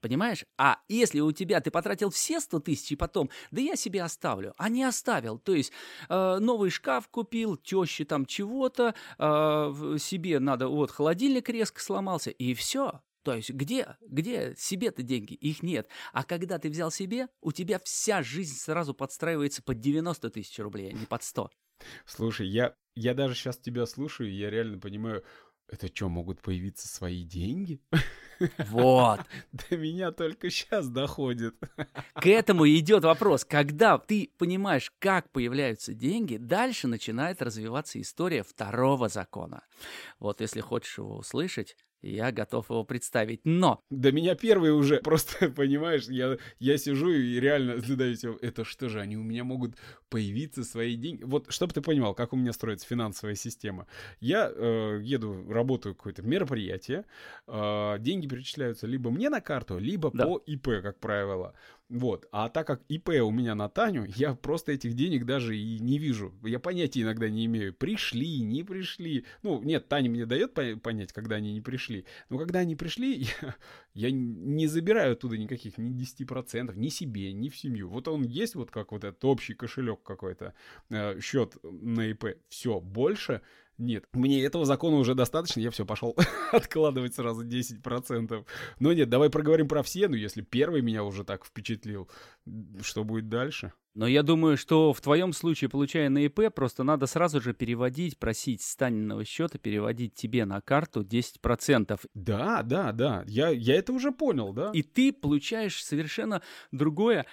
Понимаешь? 0.00 0.44
А 0.58 0.78
если 0.88 1.20
у 1.20 1.32
тебя 1.32 1.60
ты 1.60 1.70
потратил 1.70 2.10
все 2.10 2.40
100 2.40 2.60
тысяч 2.60 2.92
и 2.92 2.96
потом, 2.96 3.30
да 3.50 3.60
я 3.60 3.76
себе 3.76 4.02
оставлю, 4.02 4.54
а 4.56 4.68
не 4.68 4.84
оставил. 4.84 5.38
То 5.38 5.54
есть 5.54 5.72
э, 6.08 6.38
новый 6.38 6.70
шкаф 6.70 7.08
купил, 7.08 7.56
теще 7.56 8.04
там 8.04 8.26
чего-то, 8.26 8.94
э, 9.18 9.96
себе 9.98 10.38
надо, 10.38 10.68
вот 10.68 10.90
холодильник 10.90 11.48
резко 11.48 11.80
сломался, 11.80 12.30
и 12.30 12.54
все. 12.54 13.00
То 13.26 13.34
есть 13.34 13.50
где, 13.50 13.96
где 14.02 14.54
себе-то 14.56 15.02
деньги? 15.02 15.34
Их 15.34 15.60
нет. 15.60 15.88
А 16.12 16.22
когда 16.22 16.60
ты 16.60 16.70
взял 16.70 16.92
себе, 16.92 17.26
у 17.40 17.50
тебя 17.50 17.80
вся 17.82 18.22
жизнь 18.22 18.56
сразу 18.56 18.94
подстраивается 18.94 19.64
под 19.64 19.80
90 19.80 20.30
тысяч 20.30 20.56
рублей, 20.60 20.90
а 20.90 20.92
не 20.92 21.06
под 21.06 21.24
100. 21.24 21.50
Слушай, 22.04 22.46
я, 22.46 22.76
я 22.94 23.14
даже 23.14 23.34
сейчас 23.34 23.58
тебя 23.58 23.84
слушаю, 23.86 24.30
и 24.30 24.34
я 24.34 24.48
реально 24.48 24.78
понимаю, 24.78 25.24
это 25.66 25.88
что, 25.88 26.08
могут 26.08 26.40
появиться 26.40 26.86
свои 26.86 27.24
деньги? 27.24 27.80
Вот. 28.58 29.20
До 29.70 29.76
меня 29.76 30.12
только 30.12 30.48
сейчас 30.50 30.88
доходит. 30.88 31.56
К 32.14 32.26
этому 32.26 32.68
идет 32.68 33.02
вопрос. 33.02 33.44
Когда 33.44 33.98
ты 33.98 34.30
понимаешь, 34.38 34.92
как 35.00 35.32
появляются 35.32 35.94
деньги, 35.94 36.36
дальше 36.36 36.86
начинает 36.86 37.42
развиваться 37.42 38.00
история 38.00 38.44
второго 38.44 39.08
закона. 39.08 39.64
Вот 40.20 40.40
если 40.40 40.60
хочешь 40.60 40.98
его 40.98 41.16
услышать, 41.16 41.76
я 42.02 42.32
готов 42.32 42.70
его 42.70 42.84
представить, 42.84 43.40
но... 43.44 43.80
До 43.90 44.12
меня 44.12 44.34
первый 44.34 44.70
уже, 44.70 44.98
просто, 45.04 45.48
понимаешь, 45.50 46.04
я, 46.08 46.36
я 46.58 46.78
сижу 46.78 47.10
и 47.10 47.40
реально 47.40 47.80
задаюсь, 47.80 48.24
это 48.40 48.64
что 48.64 48.88
же, 48.88 49.00
они 49.00 49.16
у 49.16 49.22
меня 49.22 49.44
могут 49.44 49.76
появиться 50.08 50.64
свои 50.64 50.96
деньги? 50.96 51.22
Вот, 51.24 51.46
чтобы 51.52 51.72
ты 51.72 51.80
понимал, 51.80 52.14
как 52.14 52.32
у 52.32 52.36
меня 52.36 52.52
строится 52.52 52.86
финансовая 52.86 53.34
система. 53.34 53.86
Я 54.20 54.50
э, 54.54 55.00
еду, 55.02 55.44
работаю 55.48 55.94
какое-то 55.94 56.22
мероприятие, 56.22 57.04
э, 57.46 57.96
деньги 57.98 58.26
перечисляются 58.26 58.86
либо 58.86 59.10
мне 59.10 59.28
на 59.28 59.40
карту, 59.40 59.78
либо 59.78 60.10
да. 60.12 60.26
по 60.26 60.42
ИП, 60.46 60.82
как 60.82 60.98
правило. 60.98 61.54
Вот. 61.88 62.26
А 62.32 62.48
так 62.48 62.66
как 62.66 62.82
ИП 62.88 63.10
у 63.22 63.30
меня 63.30 63.54
на 63.54 63.68
Таню, 63.68 64.06
я 64.16 64.34
просто 64.34 64.72
этих 64.72 64.94
денег 64.94 65.24
даже 65.24 65.56
и 65.56 65.78
не 65.78 65.98
вижу. 65.98 66.34
Я 66.42 66.58
понятия 66.58 67.02
иногда 67.02 67.28
не 67.28 67.46
имею. 67.46 67.72
Пришли, 67.72 68.40
не 68.40 68.64
пришли. 68.64 69.24
Ну, 69.42 69.62
нет, 69.62 69.88
Таня 69.88 70.10
мне 70.10 70.26
дает 70.26 70.52
понять, 70.82 71.12
когда 71.12 71.36
они 71.36 71.52
не 71.52 71.60
пришли. 71.60 72.04
Но 72.28 72.38
когда 72.38 72.60
они 72.60 72.74
пришли, 72.74 73.28
я, 73.40 73.54
я 73.94 74.10
не 74.10 74.66
забираю 74.66 75.12
оттуда 75.12 75.38
никаких 75.38 75.78
ни 75.78 75.94
10%, 75.94 76.74
ни 76.76 76.88
себе, 76.88 77.32
ни 77.32 77.48
в 77.48 77.56
семью. 77.56 77.88
Вот 77.88 78.08
он 78.08 78.24
есть 78.24 78.56
вот 78.56 78.70
как 78.70 78.90
вот 78.92 79.04
этот 79.04 79.24
общий 79.24 79.54
кошелек 79.54 80.02
какой-то, 80.02 80.54
э, 80.90 81.20
счет 81.20 81.56
на 81.62 82.10
ИП. 82.10 82.36
Все, 82.48 82.80
больше 82.80 83.42
Нет, 83.78 84.04
мне 84.12 84.42
этого 84.42 84.64
закона 84.64 84.96
уже 84.96 85.14
достаточно, 85.14 85.60
я 85.60 85.70
все 85.70 85.84
пошел 85.84 86.16
откладывать 86.52 87.14
сразу 87.14 87.46
10%. 87.46 88.46
Но 88.80 88.92
нет, 88.92 89.08
давай 89.08 89.28
проговорим 89.30 89.68
про 89.68 89.82
все, 89.82 90.08
ну 90.08 90.14
если 90.14 90.40
первый 90.42 90.82
меня 90.82 91.04
уже 91.04 91.24
так 91.24 91.44
впечатлил, 91.44 92.08
что 92.80 93.04
будет 93.04 93.28
дальше? 93.28 93.72
Но 93.94 94.06
я 94.06 94.22
думаю, 94.22 94.58
что 94.58 94.92
в 94.92 95.00
твоем 95.00 95.32
случае, 95.32 95.70
получая 95.70 96.10
на 96.10 96.26
ИП, 96.26 96.54
просто 96.54 96.82
надо 96.82 97.06
сразу 97.06 97.40
же 97.40 97.54
переводить, 97.54 98.18
просить 98.18 98.60
с 98.60 98.76
Таниного 98.76 99.24
счета 99.24 99.58
переводить 99.58 100.14
тебе 100.14 100.44
на 100.44 100.60
карту 100.60 101.02
10%. 101.02 101.98
Да, 102.12 102.62
да, 102.62 102.92
да, 102.92 103.24
я, 103.26 103.48
я 103.48 103.76
это 103.76 103.94
уже 103.94 104.12
понял, 104.12 104.52
да. 104.52 104.70
И 104.74 104.82
ты 104.82 105.14
получаешь 105.14 105.82
совершенно 105.82 106.42
другое 106.72 107.24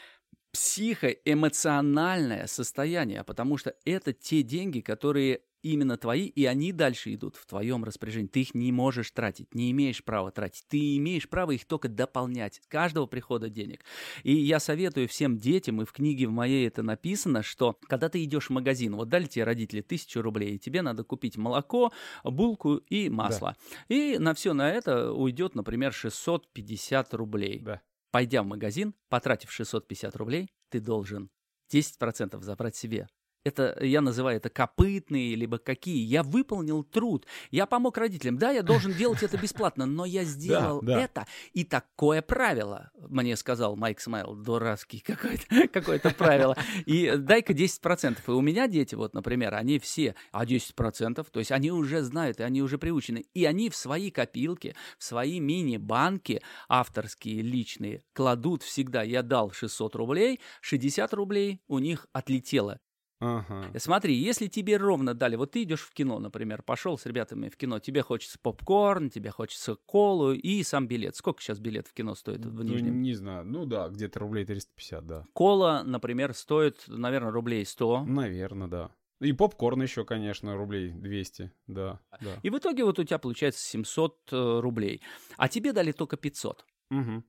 психоэмоциональное 0.53 2.47
состояние, 2.47 3.25
потому 3.25 3.57
что 3.57 3.75
это 3.83 4.13
те 4.13 4.41
деньги, 4.43 4.79
которые 4.79 5.41
именно 5.63 5.97
твои, 5.97 6.27
и 6.27 6.45
они 6.45 6.71
дальше 6.71 7.13
идут 7.13 7.37
в 7.37 7.45
твоем 7.45 7.83
распоряжении. 7.83 8.27
Ты 8.27 8.41
их 8.41 8.53
не 8.53 8.71
можешь 8.71 9.09
тратить, 9.11 9.55
не 9.55 9.71
имеешь 9.71 10.03
права 10.03 10.31
тратить. 10.31 10.65
Ты 10.67 10.97
имеешь 10.97 11.27
право 11.27 11.51
их 11.51 11.65
только 11.65 11.87
дополнять 11.87 12.55
с 12.55 12.67
каждого 12.67 13.07
прихода 13.07 13.49
денег. 13.49 13.83
И 14.23 14.33
я 14.33 14.59
советую 14.59 15.07
всем 15.07 15.37
детям, 15.37 15.81
и 15.81 15.85
в 15.85 15.91
книге 15.93 16.27
в 16.27 16.31
моей 16.31 16.67
это 16.67 16.83
написано, 16.83 17.41
что 17.41 17.79
когда 17.87 18.09
ты 18.09 18.23
идешь 18.23 18.47
в 18.47 18.49
магазин, 18.51 18.95
вот 18.95 19.09
дали 19.09 19.25
тебе 19.25 19.45
родители 19.45 19.81
тысячу 19.81 20.21
рублей, 20.21 20.55
и 20.55 20.59
тебе 20.59 20.81
надо 20.81 21.03
купить 21.03 21.37
молоко, 21.37 21.91
булку 22.23 22.75
и 22.75 23.09
масло. 23.09 23.55
Да. 23.89 23.95
И 23.95 24.17
на 24.19 24.33
все 24.33 24.53
на 24.53 24.69
это 24.69 25.13
уйдет, 25.13 25.55
например, 25.55 25.93
650 25.93 27.13
рублей. 27.13 27.59
Да. 27.59 27.81
Пойдя 28.11 28.43
в 28.43 28.45
магазин, 28.45 28.93
потратив 29.09 29.51
650 29.51 30.15
рублей, 30.17 30.51
ты 30.69 30.79
должен 30.79 31.29
10% 31.71 32.39
забрать 32.41 32.75
себе 32.75 33.07
это 33.43 33.77
я 33.81 34.01
называю 34.01 34.37
это 34.37 34.49
копытные, 34.49 35.35
либо 35.35 35.57
какие. 35.57 36.03
Я 36.05 36.23
выполнил 36.23 36.83
труд. 36.83 37.25
Я 37.51 37.65
помог 37.65 37.97
родителям. 37.97 38.37
Да, 38.37 38.51
я 38.51 38.63
должен 38.63 38.93
делать 38.93 39.21
это 39.23 39.37
бесплатно, 39.37 39.85
но 39.85 40.05
я 40.05 40.23
сделал 40.23 40.81
да, 40.81 40.95
да. 40.95 41.01
это. 41.01 41.27
И 41.53 41.63
такое 41.63 42.21
правило, 42.21 42.91
мне 42.95 43.35
сказал 43.35 43.75
Майк 43.75 43.99
Смайл, 43.99 44.35
дурацкий 44.35 44.99
какое-то 45.05 45.67
какое 45.67 45.99
правило. 45.99 46.55
И 46.85 47.13
дай-ка 47.17 47.53
10%. 47.53 48.17
И 48.25 48.31
у 48.31 48.41
меня 48.41 48.67
дети, 48.67 48.95
вот, 48.95 49.13
например, 49.13 49.53
они 49.55 49.79
все, 49.79 50.15
а 50.31 50.45
10%, 50.45 51.25
то 51.29 51.39
есть 51.39 51.51
они 51.51 51.71
уже 51.71 52.01
знают, 52.01 52.39
и 52.39 52.43
они 52.43 52.61
уже 52.61 52.77
приучены. 52.77 53.25
И 53.33 53.45
они 53.45 53.69
в 53.69 53.75
свои 53.75 54.09
копилки, 54.11 54.75
в 54.97 55.03
свои 55.03 55.39
мини-банки 55.39 56.41
авторские, 56.69 57.41
личные, 57.41 58.03
кладут 58.13 58.63
всегда. 58.63 59.03
Я 59.03 59.21
дал 59.21 59.51
600 59.51 59.95
рублей, 59.95 60.39
60 60.61 61.13
рублей 61.13 61.61
у 61.67 61.79
них 61.79 62.07
отлетело 62.13 62.79
Ага. 63.23 63.79
Смотри, 63.79 64.15
если 64.15 64.47
тебе 64.47 64.75
ровно 64.75 65.13
дали, 65.13 65.37
вот 65.37 65.51
ты 65.51 65.63
идешь 65.63 65.81
в 65.81 65.93
кино, 65.93 66.19
например, 66.19 66.61
пошел 66.61 66.97
с 66.97 67.05
ребятами 67.05 67.47
в 67.47 67.55
кино, 67.55 67.79
тебе 67.79 68.01
хочется 68.01 68.37
попкорн, 68.37 69.09
тебе 69.09 69.29
хочется 69.31 69.75
колу 69.75 70.33
и 70.33 70.61
сам 70.63 70.87
билет. 70.87 71.15
Сколько 71.15 71.41
сейчас 71.41 71.59
билет 71.59 71.87
в 71.87 71.93
кино 71.93 72.15
стоит 72.15 72.45
в 72.45 72.63
Нижнем? 72.63 72.93
Ну, 72.95 72.99
не 72.99 73.13
знаю, 73.13 73.45
ну 73.45 73.65
да, 73.65 73.87
где-то 73.87 74.19
рублей 74.19 74.45
350, 74.45 75.07
да. 75.07 75.25
Кола, 75.31 75.83
например, 75.85 76.33
стоит, 76.33 76.83
наверное, 76.87 77.31
рублей 77.31 77.65
100. 77.65 78.03
Наверное, 78.05 78.67
да. 78.67 78.91
И 79.21 79.31
попкорн 79.31 79.81
еще, 79.81 80.03
конечно, 80.03 80.57
рублей 80.57 80.91
200, 80.91 81.51
да, 81.67 82.01
да. 82.19 82.39
И 82.43 82.49
в 82.49 82.57
итоге 82.57 82.83
вот 82.83 82.99
у 82.99 83.03
тебя 83.05 83.19
получается 83.19 83.63
700 83.63 84.17
э, 84.33 84.59
рублей, 84.59 85.01
а 85.37 85.47
тебе 85.47 85.71
дали 85.71 85.93
только 85.93 86.17
500. 86.17 86.65
Угу. 86.91 87.23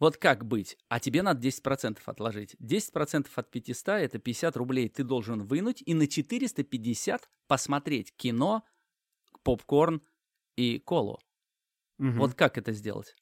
Вот 0.00 0.16
как 0.16 0.46
быть? 0.46 0.78
А 0.88 0.98
тебе 0.98 1.22
надо 1.22 1.46
10% 1.46 2.00
отложить. 2.06 2.54
10% 2.54 3.28
от 3.34 3.50
500– 3.50 3.88
это 3.88 4.18
50 4.18 4.56
рублей 4.56 4.88
ты 4.88 5.04
должен 5.04 5.44
вынуть 5.44 5.82
и 5.84 5.92
на 5.92 6.06
450 6.06 7.28
посмотреть 7.46 8.16
кино, 8.16 8.64
попкорн 9.42 10.02
и 10.56 10.78
колу. 10.78 11.20
Угу. 11.98 12.12
Вот 12.12 12.34
как 12.34 12.56
это 12.56 12.72
сделать? 12.72 13.14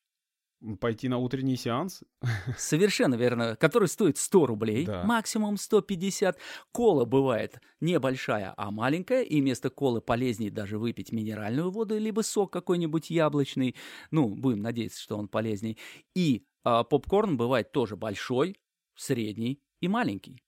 Пойти 0.81 1.09
на 1.09 1.19
утренний 1.19 1.57
сеанс? 1.57 2.03
Совершенно 2.59 3.15
верно. 3.15 3.57
Который 3.57 3.87
стоит 3.87 4.19
100 4.19 4.47
рублей, 4.47 4.87
да. 4.87 5.05
максимум 5.05 5.57
150. 5.57 6.37
Кола 6.73 7.05
бывает 7.05 7.61
небольшая, 7.81 8.55
а 8.57 8.71
маленькая. 8.73 9.23
И 9.23 9.41
вместо 9.41 9.71
колы 9.71 10.01
полезнее 10.01 10.51
даже 10.51 10.79
выпить 10.79 11.13
минеральную 11.13 11.71
воду, 11.71 11.97
либо 11.97 12.23
сок 12.23 12.53
какой-нибудь 12.53 13.09
яблочный. 13.09 13.77
Ну, 14.11 14.35
будем 14.35 14.61
надеяться, 14.61 15.01
что 15.01 15.17
он 15.17 15.29
полезней. 15.29 15.79
И 16.15 16.45
а 16.65 16.85
попкорн 16.85 17.37
бывает 17.37 17.73
тоже 17.73 17.97
большой, 17.97 18.61
средний 18.95 19.63
и 19.81 19.89
маленький. 19.89 20.43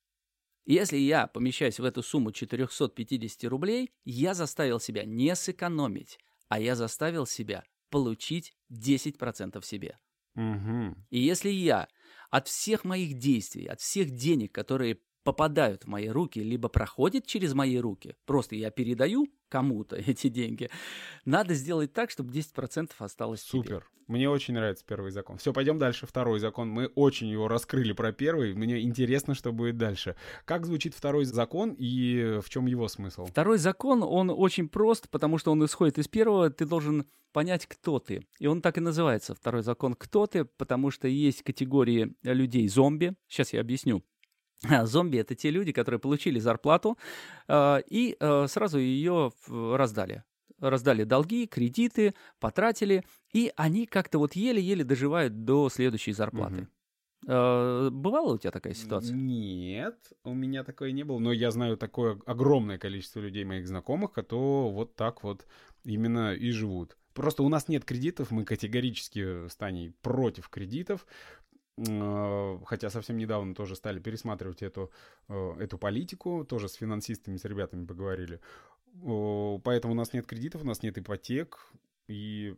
Если 0.65 0.97
я 0.97 1.25
помещаюсь 1.25 1.79
в 1.79 1.83
эту 1.83 2.03
сумму 2.03 2.31
450 2.31 3.49
рублей, 3.49 3.91
я 4.03 4.33
заставил 4.33 4.79
себя 4.79 5.03
не 5.05 5.35
сэкономить, 5.35 6.19
а 6.49 6.59
я 6.59 6.75
заставил 6.75 7.25
себя 7.25 7.63
получить 7.91 8.53
10% 8.71 9.63
себе. 9.63 9.99
Угу. 10.35 10.95
И 11.11 11.19
если 11.19 11.49
я 11.49 11.87
от 12.31 12.47
всех 12.47 12.85
моих 12.85 13.19
действий, 13.19 13.67
от 13.67 13.81
всех 13.81 14.09
денег, 14.11 14.51
которые 14.53 14.97
попадают 15.23 15.83
в 15.83 15.87
мои 15.87 16.07
руки, 16.07 16.39
либо 16.39 16.69
проходят 16.69 17.27
через 17.27 17.53
мои 17.53 17.77
руки, 17.77 18.15
просто 18.25 18.55
я 18.55 18.71
передаю 18.71 19.27
кому-то 19.51 19.95
эти 20.07 20.29
деньги, 20.29 20.69
надо 21.25 21.53
сделать 21.53 21.93
так, 21.93 22.09
чтобы 22.09 22.33
10% 22.33 22.91
осталось 22.97 23.41
Супер. 23.41 23.81
тебе. 23.81 23.85
Мне 24.07 24.29
очень 24.29 24.55
нравится 24.55 24.83
первый 24.85 25.11
закон. 25.11 25.37
Все, 25.37 25.53
пойдем 25.53 25.77
дальше. 25.77 26.05
Второй 26.05 26.39
закон. 26.39 26.69
Мы 26.69 26.87
очень 26.95 27.27
его 27.27 27.47
раскрыли 27.47 27.93
про 27.93 28.11
первый. 28.11 28.53
Мне 28.53 28.81
интересно, 28.81 29.35
что 29.35 29.53
будет 29.53 29.77
дальше. 29.77 30.17
Как 30.43 30.65
звучит 30.65 30.93
второй 30.93 31.23
закон 31.23 31.73
и 31.77 32.39
в 32.43 32.49
чем 32.49 32.65
его 32.65 32.89
смысл? 32.89 33.25
Второй 33.25 33.57
закон, 33.57 34.03
он 34.03 34.29
очень 34.29 34.67
прост, 34.67 35.09
потому 35.09 35.37
что 35.37 35.51
он 35.53 35.63
исходит 35.63 35.97
из 35.97 36.09
первого. 36.09 36.49
Ты 36.49 36.65
должен 36.65 37.05
понять, 37.31 37.65
кто 37.67 37.99
ты. 37.99 38.25
И 38.39 38.47
он 38.47 38.61
так 38.61 38.77
и 38.77 38.81
называется, 38.81 39.33
второй 39.33 39.63
закон 39.63 39.93
«Кто 39.93 40.27
ты?», 40.27 40.43
потому 40.43 40.91
что 40.91 41.07
есть 41.07 41.43
категории 41.43 42.13
людей-зомби. 42.23 43.15
Сейчас 43.29 43.53
я 43.53 43.61
объясню. 43.61 44.03
Зомби 44.83 45.17
это 45.17 45.35
те 45.35 45.49
люди, 45.49 45.71
которые 45.71 45.99
получили 45.99 46.39
зарплату 46.39 46.97
э, 47.47 47.81
и 47.87 48.15
э, 48.19 48.47
сразу 48.47 48.77
ее 48.77 49.31
раздали. 49.47 50.23
Раздали 50.59 51.03
долги, 51.03 51.47
кредиты, 51.47 52.13
потратили, 52.39 53.03
и 53.33 53.51
они 53.55 53.87
как-то 53.87 54.19
вот 54.19 54.33
еле-еле 54.33 54.83
доживают 54.83 55.43
до 55.43 55.69
следующей 55.69 56.11
зарплаты. 56.13 56.61
Угу. 56.61 56.67
Э, 57.27 57.89
бывала 57.91 58.33
у 58.33 58.37
тебя 58.37 58.51
такая 58.51 58.73
ситуация? 58.73 59.15
Нет, 59.15 59.97
у 60.23 60.33
меня 60.33 60.63
такое 60.63 60.91
не 60.91 61.03
было. 61.03 61.19
Но 61.19 61.31
я 61.31 61.51
знаю 61.51 61.77
такое 61.77 62.19
огромное 62.25 62.77
количество 62.77 63.19
людей, 63.19 63.43
моих 63.43 63.67
знакомых, 63.67 64.11
которые 64.11 64.71
вот 64.71 64.95
так 64.95 65.23
вот 65.23 65.45
именно 65.83 66.33
и 66.33 66.51
живут. 66.51 66.97
Просто 67.13 67.43
у 67.43 67.49
нас 67.49 67.67
нет 67.67 67.83
кредитов, 67.83 68.31
мы 68.31 68.45
категорически 68.45 69.47
с 69.47 69.55
Таней 69.55 69.91
против 70.01 70.47
кредитов. 70.49 71.05
Э, 71.77 72.59
хотя 72.65 72.89
совсем 72.89 73.17
недавно 73.17 73.55
тоже 73.55 73.75
стали 73.75 73.99
пересматривать 73.99 74.61
эту, 74.61 74.91
э, 75.27 75.55
эту 75.59 75.77
политику, 75.77 76.45
тоже 76.45 76.67
с 76.67 76.73
финансистами, 76.73 77.37
с 77.37 77.45
ребятами 77.45 77.85
поговорили. 77.85 78.39
Поэтому 78.93 79.93
у 79.93 79.95
нас 79.95 80.13
нет 80.13 80.27
кредитов, 80.27 80.63
у 80.63 80.65
нас 80.65 80.83
нет 80.83 80.97
ипотек, 80.97 81.71
и 82.07 82.55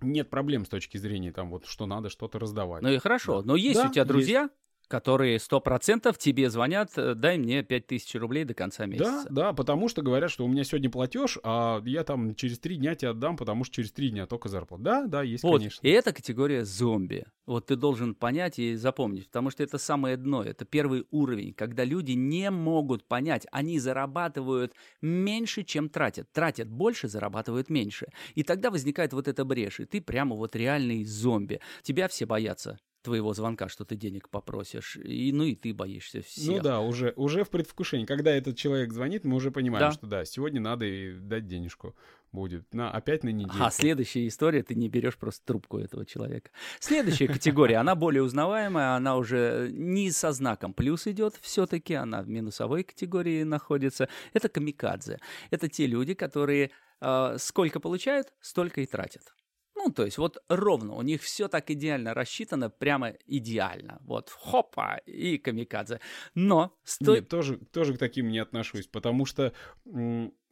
нет 0.00 0.30
проблем 0.30 0.64
с 0.64 0.68
точки 0.68 0.96
зрения 0.96 1.32
там 1.32 1.50
вот 1.50 1.66
что 1.66 1.86
надо 1.86 2.08
что-то 2.08 2.38
раздавать. 2.38 2.82
Ну 2.82 2.90
и 2.90 2.98
хорошо, 2.98 3.42
да. 3.42 3.48
но 3.48 3.56
есть 3.56 3.80
да, 3.80 3.88
у 3.88 3.92
тебя 3.92 4.04
друзья, 4.04 4.42
есть 4.42 4.52
которые 4.92 5.38
сто 5.38 5.58
процентов 5.58 6.18
тебе 6.18 6.50
звонят, 6.50 6.90
э, 6.96 7.14
дай 7.14 7.38
мне 7.38 7.62
5000 7.62 8.14
рублей 8.16 8.44
до 8.44 8.52
конца 8.52 8.84
месяца. 8.84 9.24
Да, 9.30 9.44
да, 9.44 9.52
потому 9.54 9.88
что 9.88 10.02
говорят, 10.02 10.30
что 10.30 10.44
у 10.44 10.48
меня 10.48 10.64
сегодня 10.64 10.90
платеж, 10.90 11.38
а 11.42 11.80
я 11.86 12.04
там 12.04 12.34
через 12.34 12.58
три 12.58 12.76
дня 12.76 12.94
тебе 12.94 13.12
отдам, 13.12 13.38
потому 13.38 13.64
что 13.64 13.76
через 13.76 13.90
три 13.90 14.10
дня 14.10 14.26
только 14.26 14.50
зарплата. 14.50 14.84
Да, 14.84 15.06
да, 15.06 15.22
есть, 15.22 15.44
вот. 15.44 15.60
конечно. 15.60 15.86
И 15.86 15.90
это 15.90 16.12
категория 16.12 16.66
зомби. 16.66 17.24
Вот 17.46 17.68
ты 17.68 17.76
должен 17.76 18.14
понять 18.14 18.58
и 18.58 18.74
запомнить, 18.74 19.28
потому 19.28 19.48
что 19.48 19.62
это 19.62 19.78
самое 19.78 20.18
дно, 20.18 20.42
это 20.42 20.66
первый 20.66 21.06
уровень, 21.10 21.54
когда 21.54 21.84
люди 21.84 22.12
не 22.12 22.50
могут 22.50 23.08
понять, 23.08 23.46
они 23.50 23.78
зарабатывают 23.78 24.74
меньше, 25.00 25.62
чем 25.62 25.88
тратят. 25.88 26.30
Тратят 26.32 26.68
больше, 26.68 27.08
зарабатывают 27.08 27.70
меньше. 27.70 28.08
И 28.34 28.42
тогда 28.42 28.70
возникает 28.70 29.14
вот 29.14 29.26
эта 29.26 29.46
брешь, 29.46 29.80
и 29.80 29.86
ты 29.86 30.02
прямо 30.02 30.36
вот 30.36 30.54
реальный 30.54 31.02
зомби. 31.04 31.60
Тебя 31.82 32.08
все 32.08 32.26
боятся 32.26 32.78
твоего 33.02 33.34
звонка, 33.34 33.68
что 33.68 33.84
ты 33.84 33.96
денег 33.96 34.28
попросишь. 34.28 34.96
И, 34.96 35.32
ну 35.32 35.44
и 35.44 35.54
ты 35.54 35.74
боишься 35.74 36.22
всех. 36.22 36.56
Ну 36.56 36.60
да, 36.60 36.80
уже, 36.80 37.12
уже 37.16 37.44
в 37.44 37.50
предвкушении. 37.50 38.06
Когда 38.06 38.30
этот 38.30 38.56
человек 38.56 38.92
звонит, 38.92 39.24
мы 39.24 39.36
уже 39.36 39.50
понимаем, 39.50 39.86
да. 39.86 39.92
что 39.92 40.06
да, 40.06 40.24
сегодня 40.24 40.60
надо 40.60 40.84
и 40.84 41.14
дать 41.14 41.46
денежку 41.46 41.94
будет. 42.32 42.72
На, 42.72 42.90
опять 42.90 43.24
на 43.24 43.28
неделю. 43.28 43.62
А 43.62 43.70
следующая 43.70 44.26
история, 44.26 44.62
ты 44.62 44.74
не 44.74 44.88
берешь 44.88 45.16
просто 45.16 45.44
трубку 45.44 45.78
этого 45.78 46.06
человека. 46.06 46.50
Следующая 46.80 47.28
категория, 47.28 47.76
она 47.76 47.94
более 47.94 48.22
узнаваемая, 48.22 48.96
она 48.96 49.16
уже 49.16 49.68
не 49.72 50.10
со 50.10 50.32
знаком 50.32 50.72
плюс 50.72 51.06
идет 51.06 51.36
все-таки, 51.40 51.94
она 51.94 52.22
в 52.22 52.28
минусовой 52.28 52.84
категории 52.84 53.42
находится. 53.42 54.08
Это 54.32 54.48
камикадзе. 54.48 55.20
Это 55.50 55.68
те 55.68 55.86
люди, 55.86 56.14
которые 56.14 56.70
э, 57.00 57.36
сколько 57.38 57.80
получают, 57.80 58.32
столько 58.40 58.80
и 58.80 58.86
тратят. 58.86 59.34
Ну, 59.84 59.92
то 59.92 60.04
есть 60.04 60.18
вот 60.18 60.38
ровно, 60.48 60.94
у 60.94 61.02
них 61.02 61.22
все 61.22 61.48
так 61.48 61.70
идеально 61.70 62.14
рассчитано, 62.14 62.70
прямо 62.70 63.14
идеально. 63.26 63.98
Вот 64.02 64.30
хопа 64.30 65.00
и 65.06 65.38
камикадзе. 65.38 66.00
Но... 66.34 66.76
Сто... 66.84 67.16
Нет, 67.16 67.28
тоже, 67.28 67.56
тоже 67.56 67.94
к 67.94 67.98
таким 67.98 68.28
не 68.28 68.38
отношусь, 68.38 68.86
потому 68.86 69.26
что 69.26 69.52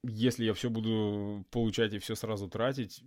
если 0.02 0.44
я 0.44 0.54
все 0.54 0.68
буду 0.68 1.46
получать 1.50 1.92
и 1.94 1.98
все 1.98 2.16
сразу 2.16 2.48
тратить, 2.48 3.04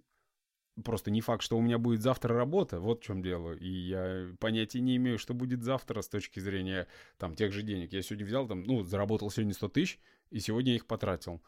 просто 0.83 1.11
не 1.11 1.19
факт, 1.19 1.43
что 1.43 1.57
у 1.57 1.61
меня 1.61 1.77
будет 1.77 2.01
завтра 2.01 2.35
работа, 2.35 2.79
вот 2.79 3.01
в 3.01 3.03
чем 3.03 3.21
дело. 3.21 3.53
И 3.53 3.67
я 3.67 4.33
понятия 4.39 4.79
не 4.79 4.95
имею, 4.95 5.19
что 5.19 5.33
будет 5.33 5.61
завтра 5.61 6.01
с 6.01 6.07
точки 6.07 6.39
зрения 6.39 6.87
там 7.17 7.35
тех 7.35 7.51
же 7.51 7.63
денег. 7.63 7.91
Я 7.91 8.01
сегодня 8.01 8.25
взял 8.25 8.47
там, 8.47 8.63
ну, 8.63 8.83
заработал 8.83 9.29
сегодня 9.29 9.53
100 9.53 9.67
тысяч, 9.69 9.99
и 10.29 10.39
сегодня 10.39 10.75
их 10.75 10.85
потратил. 10.87 11.41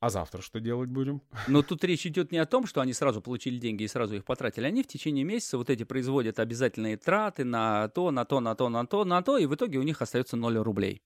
А 0.00 0.10
завтра 0.10 0.42
что 0.42 0.60
делать 0.60 0.88
будем? 0.88 1.22
Но 1.48 1.62
тут 1.62 1.82
речь 1.84 2.06
идет 2.06 2.30
не 2.30 2.38
о 2.38 2.46
том, 2.46 2.66
что 2.66 2.80
они 2.80 2.92
сразу 2.92 3.20
получили 3.20 3.58
деньги 3.58 3.82
и 3.82 3.88
сразу 3.88 4.14
их 4.16 4.24
потратили. 4.24 4.66
Они 4.66 4.82
в 4.82 4.86
течение 4.86 5.24
месяца 5.24 5.58
вот 5.58 5.70
эти 5.70 5.82
производят 5.82 6.38
обязательные 6.38 6.96
траты 6.96 7.44
на 7.44 7.88
то, 7.88 8.10
на 8.10 8.24
то, 8.24 8.40
на 8.40 8.54
то, 8.54 8.68
на 8.68 8.86
то, 8.86 9.04
на 9.04 9.22
то, 9.22 9.38
и 9.38 9.46
в 9.46 9.54
итоге 9.54 9.78
у 9.78 9.82
них 9.82 10.00
остается 10.00 10.36
0 10.36 10.58
рублей. 10.58 11.02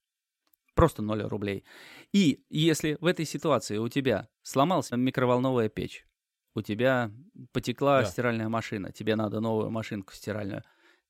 Просто 0.75 1.01
0 1.01 1.23
рублей. 1.23 1.63
И 2.11 2.43
если 2.49 2.97
в 2.99 3.05
этой 3.05 3.25
ситуации 3.25 3.77
у 3.77 3.89
тебя 3.89 4.27
сломалась 4.43 4.91
микроволновая 4.91 5.69
печь, 5.69 6.05
у 6.55 6.61
тебя 6.61 7.11
потекла 7.51 8.01
да. 8.01 8.05
стиральная 8.05 8.49
машина, 8.49 8.91
тебе 8.91 9.15
надо 9.15 9.39
новую 9.39 9.71
машинку 9.71 10.13
стиральную, 10.13 10.63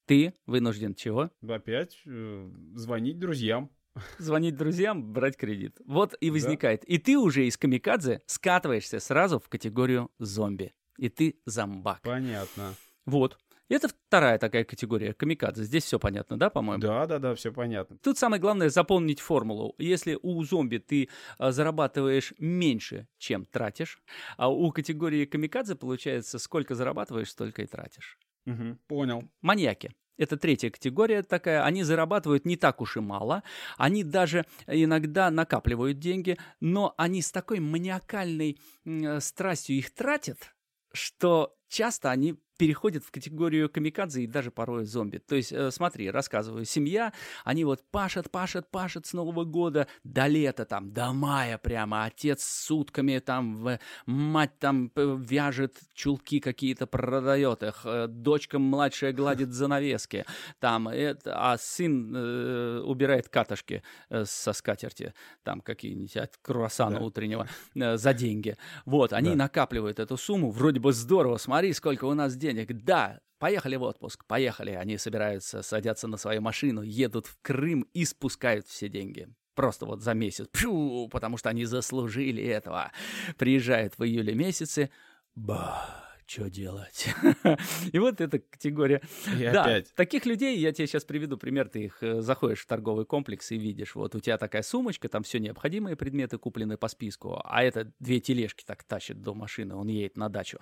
ты 0.05 0.33
вынужден 0.45 0.95
чего? 0.95 1.31
Опять 1.47 2.01
э, 2.05 2.49
звонить 2.75 3.19
друзьям. 3.19 3.69
Звонить 4.17 4.55
друзьям, 4.55 5.13
брать 5.13 5.37
кредит. 5.37 5.77
Вот 5.85 6.15
и 6.19 6.31
возникает. 6.31 6.81
Да. 6.81 6.87
И 6.87 6.97
ты 6.97 7.17
уже 7.17 7.45
из 7.47 7.57
камикадзе 7.57 8.21
скатываешься 8.25 8.99
сразу 8.99 9.39
в 9.39 9.49
категорию 9.49 10.11
зомби. 10.19 10.73
И 10.97 11.09
ты 11.09 11.39
зомбак. 11.45 12.01
Понятно. 12.01 12.75
Вот. 13.05 13.37
Это 13.69 13.87
вторая 13.87 14.37
такая 14.37 14.65
категория, 14.65 15.13
камикадзе. 15.13 15.63
Здесь 15.63 15.85
все 15.85 15.97
понятно, 15.97 16.37
да, 16.37 16.49
по-моему? 16.49 16.81
Да, 16.81 17.05
да, 17.07 17.17
да, 17.17 17.33
все 17.33 17.51
понятно. 17.51 17.97
Тут 17.97 18.17
самое 18.17 18.39
главное 18.39 18.69
запомнить 18.69 19.19
формулу. 19.19 19.73
Если 19.77 20.19
у 20.21 20.43
зомби 20.43 20.77
ты 20.77 21.09
а, 21.37 21.51
зарабатываешь 21.51 22.33
меньше, 22.37 23.07
чем 23.17 23.45
тратишь, 23.45 23.99
а 24.37 24.51
у 24.51 24.71
категории 24.71 25.25
камикадзе 25.25 25.75
получается, 25.75 26.39
сколько 26.39 26.75
зарабатываешь, 26.75 27.31
столько 27.31 27.63
и 27.63 27.65
тратишь. 27.65 28.19
Угу, 28.45 28.77
понял. 28.87 29.29
Маньяки. 29.41 29.91
Это 30.17 30.37
третья 30.37 30.69
категория 30.69 31.23
такая. 31.23 31.63
Они 31.63 31.83
зарабатывают 31.83 32.45
не 32.45 32.55
так 32.55 32.81
уж 32.81 32.97
и 32.97 32.99
мало. 32.99 33.43
Они 33.77 34.03
даже 34.03 34.45
иногда 34.67 35.31
накапливают 35.31 35.99
деньги, 35.99 36.37
но 36.59 36.93
они 36.97 37.21
с 37.21 37.31
такой 37.31 37.59
маниакальной 37.59 38.59
э, 38.85 39.19
страстью 39.19 39.77
их 39.77 39.93
тратят, 39.93 40.55
что 40.91 41.55
часто 41.67 42.11
они 42.11 42.35
переходят 42.63 43.03
в 43.03 43.11
категорию 43.11 43.69
камикадзе 43.69 44.23
и 44.23 44.27
даже 44.27 44.49
порой 44.49 44.85
зомби. 44.85 45.17
То 45.17 45.35
есть, 45.35 45.51
э, 45.51 45.69
смотри, 45.69 46.09
рассказываю, 46.09 46.63
семья, 46.63 47.11
они 47.43 47.65
вот 47.65 47.83
пашут, 47.91 48.31
пашут, 48.31 48.71
пашут 48.71 49.05
с 49.05 49.11
Нового 49.11 49.43
года 49.43 49.87
до 50.05 50.27
лета, 50.27 50.63
там, 50.63 50.93
до 50.93 51.11
мая 51.11 51.57
прямо, 51.57 52.05
отец 52.05 52.41
сутками 52.41 53.19
там, 53.19 53.79
мать 54.05 54.57
там 54.59 54.89
вяжет 54.95 55.75
чулки 55.93 56.39
какие-то, 56.39 56.87
продает 56.87 57.63
их, 57.63 57.81
э, 57.83 58.07
дочка 58.07 58.59
младшая 58.59 59.11
гладит 59.11 59.49
занавески, 59.51 60.23
там, 60.61 60.87
это, 60.87 61.33
а 61.35 61.57
сын 61.57 62.15
э, 62.15 62.79
убирает 62.79 63.27
катышки 63.27 63.83
э, 64.07 64.23
со 64.23 64.53
скатерти, 64.53 65.13
там, 65.43 65.59
какие-нибудь 65.59 66.15
от 66.15 66.37
круассана 66.41 66.99
да. 66.99 67.05
утреннего, 67.05 67.45
э, 67.75 67.97
за 67.97 68.13
деньги. 68.13 68.55
Вот, 68.85 69.11
они 69.11 69.31
да. 69.31 69.35
накапливают 69.35 69.99
эту 69.99 70.15
сумму, 70.15 70.49
вроде 70.49 70.79
бы 70.79 70.93
здорово, 70.93 71.35
смотри, 71.35 71.73
сколько 71.73 72.05
у 72.05 72.13
нас 72.13 72.37
денег. 72.37 72.52
Да, 72.53 73.19
поехали 73.39 73.75
в 73.75 73.83
отпуск, 73.83 74.25
поехали. 74.25 74.71
Они 74.71 74.97
собираются, 74.97 75.61
садятся 75.61 76.07
на 76.07 76.17
свою 76.17 76.41
машину, 76.41 76.81
едут 76.81 77.27
в 77.27 77.37
Крым 77.41 77.87
и 77.93 78.05
спускают 78.05 78.67
все 78.67 78.89
деньги. 78.89 79.27
Просто 79.55 79.85
вот 79.85 80.01
за 80.01 80.13
месяц. 80.13 80.47
Пшу, 80.47 81.09
потому 81.11 81.37
что 81.37 81.49
они 81.49 81.65
заслужили 81.65 82.43
этого. 82.43 82.91
Приезжают 83.37 83.97
в 83.97 84.03
июле 84.03 84.33
месяце. 84.33 84.89
Ба 85.35 86.12
что 86.25 86.49
делать? 86.49 87.07
и 87.91 87.99
вот 87.99 88.21
эта 88.21 88.39
категория. 88.39 89.01
И 89.37 89.43
да, 89.43 89.63
опять. 89.63 89.93
таких 89.95 90.25
людей, 90.25 90.57
я 90.57 90.71
тебе 90.71 90.87
сейчас 90.87 91.03
приведу 91.03 91.37
пример, 91.37 91.69
ты 91.69 91.85
их 91.85 91.97
э, 92.01 92.21
заходишь 92.21 92.61
в 92.61 92.67
торговый 92.67 93.05
комплекс 93.05 93.51
и 93.51 93.57
видишь, 93.57 93.95
вот 93.95 94.15
у 94.15 94.19
тебя 94.19 94.37
такая 94.37 94.61
сумочка, 94.61 95.09
там 95.09 95.23
все 95.23 95.39
необходимые 95.39 95.95
предметы 95.95 96.37
куплены 96.37 96.77
по 96.77 96.87
списку, 96.87 97.41
а 97.43 97.63
это 97.63 97.91
две 97.99 98.19
тележки 98.19 98.63
так 98.65 98.83
тащит 98.83 99.21
до 99.21 99.33
машины, 99.33 99.75
он 99.75 99.87
едет 99.87 100.17
на 100.17 100.29
дачу. 100.29 100.59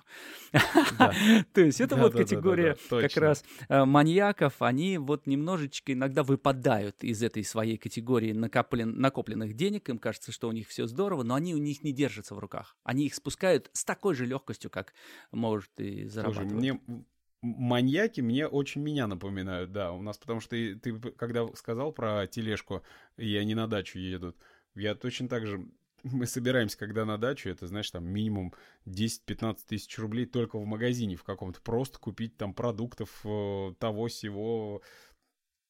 То 0.52 1.60
есть 1.60 1.80
это 1.80 1.96
вот 1.96 2.12
категория 2.12 2.76
как 2.88 3.16
раз 3.16 3.44
э, 3.68 3.84
маньяков, 3.84 4.62
они 4.62 4.98
вот 4.98 5.26
немножечко 5.26 5.92
иногда 5.92 6.22
выпадают 6.22 7.02
из 7.04 7.22
этой 7.22 7.44
своей 7.44 7.76
категории 7.76 8.32
накопленных 8.32 9.54
денег, 9.54 9.88
им 9.88 9.98
кажется, 9.98 10.32
что 10.32 10.48
у 10.48 10.52
них 10.52 10.68
все 10.68 10.86
здорово, 10.86 11.22
но 11.22 11.34
они 11.34 11.54
у 11.54 11.58
них 11.58 11.82
не 11.82 11.92
держатся 11.92 12.34
в 12.34 12.38
руках. 12.38 12.76
Они 12.82 13.06
их 13.06 13.14
спускают 13.14 13.70
с 13.72 13.84
такой 13.84 14.14
же 14.14 14.26
легкостью, 14.26 14.70
как 14.70 14.94
может 15.52 15.70
и 15.78 16.06
зарабатывать. 16.06 16.50
Слушай, 16.50 16.58
мне 16.58 17.04
маньяки 17.42 18.20
мне 18.20 18.46
очень 18.46 18.82
меня 18.82 19.06
напоминают, 19.06 19.72
да. 19.72 19.92
У 19.92 20.02
нас, 20.02 20.16
потому 20.16 20.40
что 20.40 20.50
ты, 20.50 20.76
ты 20.76 20.98
когда 21.12 21.46
сказал 21.54 21.92
про 21.92 22.26
тележку, 22.26 22.82
и 23.16 23.36
они 23.36 23.54
на 23.54 23.66
дачу 23.66 23.98
едут, 23.98 24.36
я 24.74 24.94
точно 24.94 25.28
так 25.28 25.46
же 25.46 25.66
мы 26.02 26.26
собираемся, 26.26 26.76
когда 26.78 27.04
на 27.04 27.16
дачу, 27.16 27.48
это, 27.48 27.66
знаешь, 27.66 27.90
там 27.90 28.04
минимум 28.04 28.54
10-15 28.86 29.58
тысяч 29.66 29.96
рублей 29.98 30.26
только 30.26 30.58
в 30.58 30.64
магазине 30.64 31.16
в 31.16 31.24
каком-то. 31.24 31.60
Просто 31.60 31.98
купить 31.98 32.36
там 32.36 32.54
продуктов 32.54 33.20
э, 33.24 33.74
того 33.78 34.08
всего, 34.08 34.82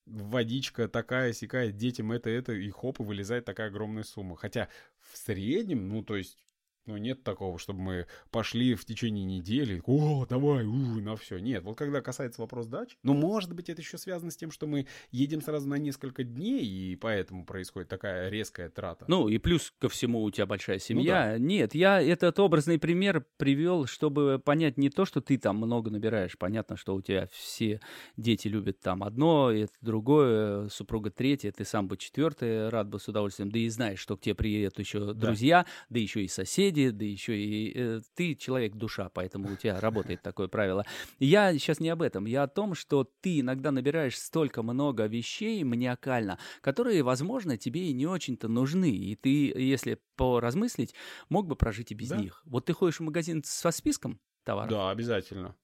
водичка 0.06 0.88
такая 0.88 1.32
сякая, 1.32 1.70
детям 1.70 2.12
это, 2.12 2.30
это, 2.30 2.52
и 2.52 2.70
хоп, 2.70 3.00
и 3.00 3.02
вылезает 3.02 3.44
такая 3.44 3.68
огромная 3.68 4.04
сумма. 4.04 4.36
Хотя 4.36 4.68
в 5.00 5.16
среднем, 5.16 5.88
ну, 5.88 6.02
то 6.02 6.16
есть 6.16 6.38
ну, 6.86 6.96
нет 6.96 7.22
такого, 7.22 7.58
чтобы 7.58 7.80
мы 7.80 8.06
пошли 8.30 8.74
в 8.74 8.84
течение 8.84 9.24
недели, 9.24 9.82
о, 9.86 10.26
давай, 10.26 10.64
у, 10.64 11.00
на 11.00 11.16
все. 11.16 11.38
Нет, 11.38 11.62
вот 11.64 11.76
когда 11.76 12.00
касается 12.00 12.40
вопрос 12.40 12.66
дач, 12.66 12.96
ну, 13.02 13.14
может 13.14 13.54
быть, 13.54 13.68
это 13.68 13.80
еще 13.80 13.98
связано 13.98 14.30
с 14.30 14.36
тем, 14.36 14.50
что 14.50 14.66
мы 14.66 14.86
едем 15.10 15.42
сразу 15.42 15.68
на 15.68 15.76
несколько 15.76 16.24
дней, 16.24 16.64
и 16.64 16.96
поэтому 16.96 17.44
происходит 17.44 17.88
такая 17.88 18.28
резкая 18.28 18.68
трата. 18.68 19.04
Ну, 19.08 19.28
и 19.28 19.38
плюс 19.38 19.72
ко 19.78 19.88
всему 19.88 20.22
у 20.22 20.30
тебя 20.30 20.46
большая 20.46 20.78
семья. 20.78 21.02
Ну, 21.02 21.32
да. 21.32 21.38
Нет, 21.38 21.74
я 21.74 22.00
этот 22.00 22.38
образный 22.38 22.78
пример 22.78 23.24
привел, 23.36 23.86
чтобы 23.86 24.40
понять 24.44 24.76
не 24.76 24.90
то, 24.90 25.04
что 25.04 25.20
ты 25.20 25.38
там 25.38 25.56
много 25.56 25.90
набираешь. 25.90 26.36
Понятно, 26.36 26.76
что 26.76 26.94
у 26.94 27.00
тебя 27.00 27.28
все 27.32 27.80
дети 28.16 28.48
любят 28.48 28.80
там 28.80 29.02
одно, 29.02 29.50
это 29.52 29.72
другое, 29.80 30.68
супруга 30.68 31.10
третье, 31.10 31.52
ты 31.52 31.64
сам 31.64 31.88
бы 31.88 31.96
четвертое, 31.96 32.70
рад 32.70 32.88
бы 32.88 32.98
с 32.98 33.08
удовольствием. 33.08 33.50
Да 33.50 33.58
и 33.58 33.68
знаешь, 33.68 34.00
что 34.00 34.16
к 34.16 34.20
тебе 34.20 34.34
приедут 34.34 34.78
еще 34.78 35.14
друзья, 35.14 35.62
да, 35.62 35.68
да 35.90 36.00
еще 36.00 36.24
и 36.24 36.28
соседи, 36.28 36.71
соседи, 36.72 36.90
да 36.90 37.04
еще 37.04 37.36
и 37.38 37.72
э, 37.74 38.00
ты 38.14 38.34
человек-душа, 38.34 39.08
поэтому 39.10 39.52
у 39.52 39.56
тебя 39.56 39.80
работает 39.80 40.22
такое 40.22 40.48
правило. 40.48 40.84
Я 41.18 41.52
сейчас 41.54 41.80
не 41.80 41.88
об 41.90 42.02
этом, 42.02 42.26
я 42.26 42.44
о 42.44 42.48
том, 42.48 42.74
что 42.74 43.08
ты 43.20 43.40
иногда 43.40 43.70
набираешь 43.70 44.18
столько 44.18 44.62
много 44.62 45.06
вещей 45.06 45.62
маниакально, 45.64 46.38
которые, 46.60 47.02
возможно, 47.02 47.56
тебе 47.56 47.88
и 47.88 47.92
не 47.92 48.06
очень-то 48.06 48.48
нужны, 48.48 48.90
и 48.90 49.14
ты, 49.16 49.52
если 49.58 49.98
поразмыслить, 50.16 50.94
мог 51.28 51.46
бы 51.46 51.56
прожить 51.56 51.92
и 51.92 51.94
без 51.94 52.08
да? 52.08 52.16
них. 52.16 52.42
Вот 52.44 52.66
ты 52.66 52.72
ходишь 52.72 53.00
в 53.00 53.02
магазин 53.02 53.42
со 53.44 53.70
списком 53.70 54.20
товаров? 54.44 54.70
Да, 54.70 54.90
обязательно. 54.90 55.54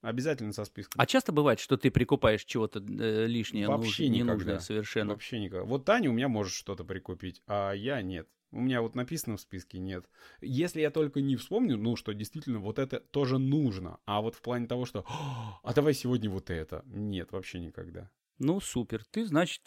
Обязательно 0.00 0.52
со 0.52 0.64
списком. 0.64 1.00
А 1.00 1.06
часто 1.06 1.30
бывает, 1.30 1.60
что 1.60 1.76
ты 1.76 1.92
прикупаешь 1.92 2.44
чего-то 2.44 2.80
э, 2.80 3.26
лишнее, 3.26 3.68
Вообще 3.68 4.08
нуж... 4.08 4.16
ненужное 4.16 4.58
совершенно? 4.58 5.12
Вообще 5.12 5.38
никогда. 5.38 5.64
Вот 5.64 5.84
Таня 5.84 6.10
у 6.10 6.12
меня 6.12 6.26
может 6.26 6.52
что-то 6.52 6.84
прикупить, 6.84 7.40
а 7.46 7.72
я 7.72 8.02
нет. 8.02 8.28
У 8.52 8.60
меня 8.60 8.82
вот 8.82 8.94
написано 8.94 9.36
в 9.38 9.40
списке 9.40 9.78
нет. 9.78 10.08
Если 10.42 10.82
я 10.82 10.90
только 10.90 11.22
не 11.22 11.36
вспомню, 11.36 11.78
ну, 11.78 11.96
что 11.96 12.12
действительно 12.12 12.58
вот 12.58 12.78
это 12.78 13.00
тоже 13.00 13.38
нужно. 13.38 13.98
А 14.04 14.20
вот 14.20 14.34
в 14.34 14.42
плане 14.42 14.66
того, 14.66 14.84
что 14.84 15.04
«А 15.08 15.72
давай 15.74 15.94
сегодня 15.94 16.28
вот 16.28 16.50
это». 16.50 16.82
Нет, 16.86 17.32
вообще 17.32 17.60
никогда. 17.60 18.10
Ну, 18.38 18.60
супер. 18.60 19.04
Ты, 19.10 19.24
значит, 19.24 19.62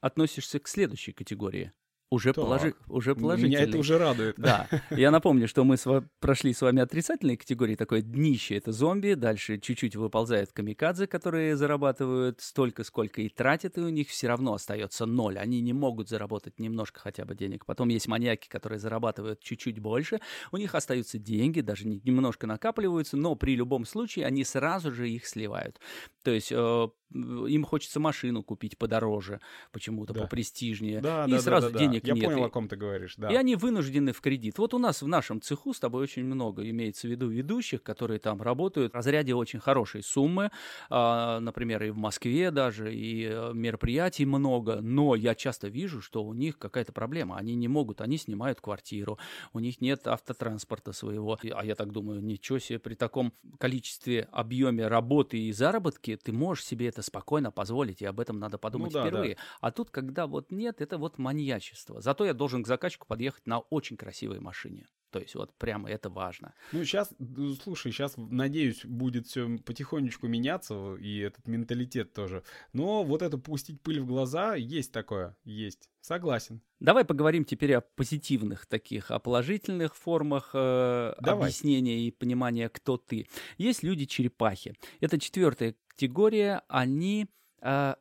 относишься 0.00 0.58
к 0.58 0.66
следующей 0.66 1.12
категории. 1.12 1.72
Уже, 2.14 2.32
положи, 2.32 2.74
уже 2.86 3.16
положительный. 3.16 3.56
Меня 3.56 3.68
это 3.68 3.78
уже 3.78 3.98
радует. 3.98 4.36
Да. 4.38 4.68
Я 4.90 5.10
напомню, 5.10 5.48
что 5.48 5.64
мы 5.64 5.76
с 5.76 5.84
вами 5.84 6.08
прошли 6.20 6.54
с 6.54 6.62
вами 6.62 6.80
отрицательные 6.80 7.36
категории. 7.36 7.74
Такое 7.74 8.02
днище— 8.02 8.54
это 8.56 8.70
зомби. 8.70 9.14
Дальше 9.14 9.58
чуть-чуть 9.58 9.96
выползают 9.96 10.52
камикадзе, 10.52 11.08
которые 11.08 11.56
зарабатывают 11.56 12.40
столько, 12.40 12.84
сколько 12.84 13.20
и 13.20 13.28
тратят, 13.28 13.78
и 13.78 13.80
у 13.80 13.88
них 13.88 14.08
все 14.08 14.28
равно 14.28 14.54
остается 14.54 15.06
ноль. 15.06 15.38
Они 15.38 15.60
не 15.60 15.72
могут 15.72 16.08
заработать 16.08 16.60
немножко 16.60 17.00
хотя 17.00 17.24
бы 17.24 17.34
денег. 17.34 17.66
Потом 17.66 17.88
есть 17.88 18.06
маньяки, 18.06 18.48
которые 18.48 18.78
зарабатывают 18.78 19.40
чуть-чуть 19.40 19.80
больше. 19.80 20.20
У 20.52 20.56
них 20.56 20.74
остаются 20.74 21.18
деньги, 21.18 21.60
даже 21.60 21.88
немножко 21.88 22.46
накапливаются, 22.46 23.16
но 23.16 23.34
при 23.34 23.56
любом 23.56 23.84
случае 23.84 24.26
они 24.26 24.44
сразу 24.44 24.92
же 24.92 25.10
их 25.10 25.26
сливают. 25.26 25.80
То 26.22 26.30
есть 26.30 26.52
э, 26.52 26.88
им 27.14 27.64
хочется 27.64 28.00
машину 28.00 28.42
купить 28.42 28.76
подороже, 28.78 29.40
почему-то 29.72 30.12
да. 30.12 30.22
попрестижнее, 30.22 31.00
да, 31.00 31.26
и 31.26 31.32
да, 31.32 31.40
сразу 31.40 31.68
да, 31.68 31.72
да, 31.72 31.78
денег 31.78 32.03
денег 32.04 32.16
Я 32.16 32.28
нет. 32.28 32.30
понял, 32.30 32.44
и- 32.44 32.48
о 32.48 32.50
ком 32.50 32.68
ты 32.68 32.76
говоришь, 32.76 33.14
да. 33.16 33.30
И 33.30 33.34
они 33.34 33.56
вынуждены 33.56 34.12
в 34.12 34.20
кредит. 34.20 34.58
Вот 34.58 34.74
у 34.74 34.78
нас 34.78 35.02
в 35.02 35.08
нашем 35.08 35.40
цеху 35.40 35.72
с 35.72 35.80
тобой 35.80 36.02
очень 36.02 36.24
много 36.24 36.68
имеется 36.68 37.08
в 37.08 37.10
виду 37.10 37.28
ведущих, 37.28 37.82
которые 37.82 38.18
там 38.20 38.40
работают 38.40 38.92
в 38.92 38.96
разряде 38.96 39.34
очень 39.34 39.60
хорошей 39.60 40.02
суммы, 40.02 40.50
а, 40.90 41.40
например, 41.40 41.82
и 41.82 41.90
в 41.90 41.96
Москве 41.96 42.50
даже, 42.50 42.94
и 42.94 43.26
э, 43.30 43.52
мероприятий 43.54 44.26
много, 44.26 44.80
но 44.80 45.14
я 45.14 45.34
часто 45.34 45.68
вижу, 45.68 46.00
что 46.00 46.22
у 46.24 46.34
них 46.34 46.58
какая-то 46.58 46.92
проблема. 46.92 47.36
Они 47.36 47.54
не 47.54 47.68
могут, 47.68 48.00
они 48.00 48.18
снимают 48.18 48.60
квартиру, 48.60 49.18
у 49.52 49.60
них 49.60 49.80
нет 49.80 50.06
автотранспорта 50.06 50.92
своего. 50.92 51.38
А 51.52 51.64
я 51.64 51.74
так 51.74 51.92
думаю, 51.92 52.22
ничего 52.22 52.58
себе, 52.58 52.78
при 52.78 52.94
таком 52.94 53.32
количестве, 53.58 54.28
объеме 54.32 54.86
работы 54.86 55.38
и 55.38 55.52
заработки 55.52 56.18
ты 56.22 56.32
можешь 56.32 56.64
себе 56.64 56.88
это 56.88 57.02
спокойно 57.02 57.50
позволить, 57.50 58.02
и 58.02 58.04
об 58.04 58.20
этом 58.20 58.38
надо 58.38 58.58
подумать 58.58 58.92
да, 58.92 59.02
да. 59.02 59.08
впервые. 59.08 59.36
А 59.60 59.70
тут, 59.70 59.90
когда 59.90 60.26
вот 60.26 60.50
нет, 60.50 60.80
это 60.80 60.98
вот 60.98 61.18
маньячество. 61.18 61.83
Зато 61.86 62.24
я 62.24 62.34
должен 62.34 62.62
к 62.62 62.66
заказчику 62.66 63.06
подъехать 63.06 63.46
на 63.46 63.60
очень 63.60 63.96
красивой 63.96 64.40
машине. 64.40 64.86
То 65.14 65.20
есть 65.20 65.36
вот 65.36 65.54
прямо 65.54 65.88
это 65.88 66.10
важно. 66.10 66.54
Ну, 66.72 66.84
сейчас, 66.84 67.14
слушай, 67.62 67.92
сейчас, 67.92 68.14
надеюсь, 68.16 68.84
будет 68.84 69.28
все 69.28 69.58
потихонечку 69.58 70.26
меняться, 70.26 70.96
и 70.96 71.18
этот 71.18 71.46
менталитет 71.46 72.12
тоже. 72.12 72.42
Но 72.72 73.04
вот 73.04 73.22
это 73.22 73.38
пустить 73.38 73.80
пыль 73.80 74.00
в 74.00 74.06
глаза, 74.06 74.56
есть 74.56 74.90
такое, 74.90 75.36
есть. 75.44 75.88
Согласен. 76.00 76.62
Давай 76.80 77.04
поговорим 77.04 77.44
теперь 77.44 77.74
о 77.74 77.80
позитивных 77.80 78.66
таких, 78.66 79.12
о 79.12 79.20
положительных 79.20 79.94
формах 79.94 80.50
э, 80.52 81.14
Давай. 81.20 81.44
объяснения 81.44 82.08
и 82.08 82.10
понимания, 82.10 82.68
кто 82.68 82.96
ты. 82.96 83.28
Есть 83.56 83.84
люди-черепахи. 83.84 84.74
Это 84.98 85.20
четвертая 85.20 85.76
категория. 85.86 86.64
Они 86.66 87.28
э, 87.62 87.94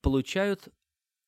получают 0.00 0.68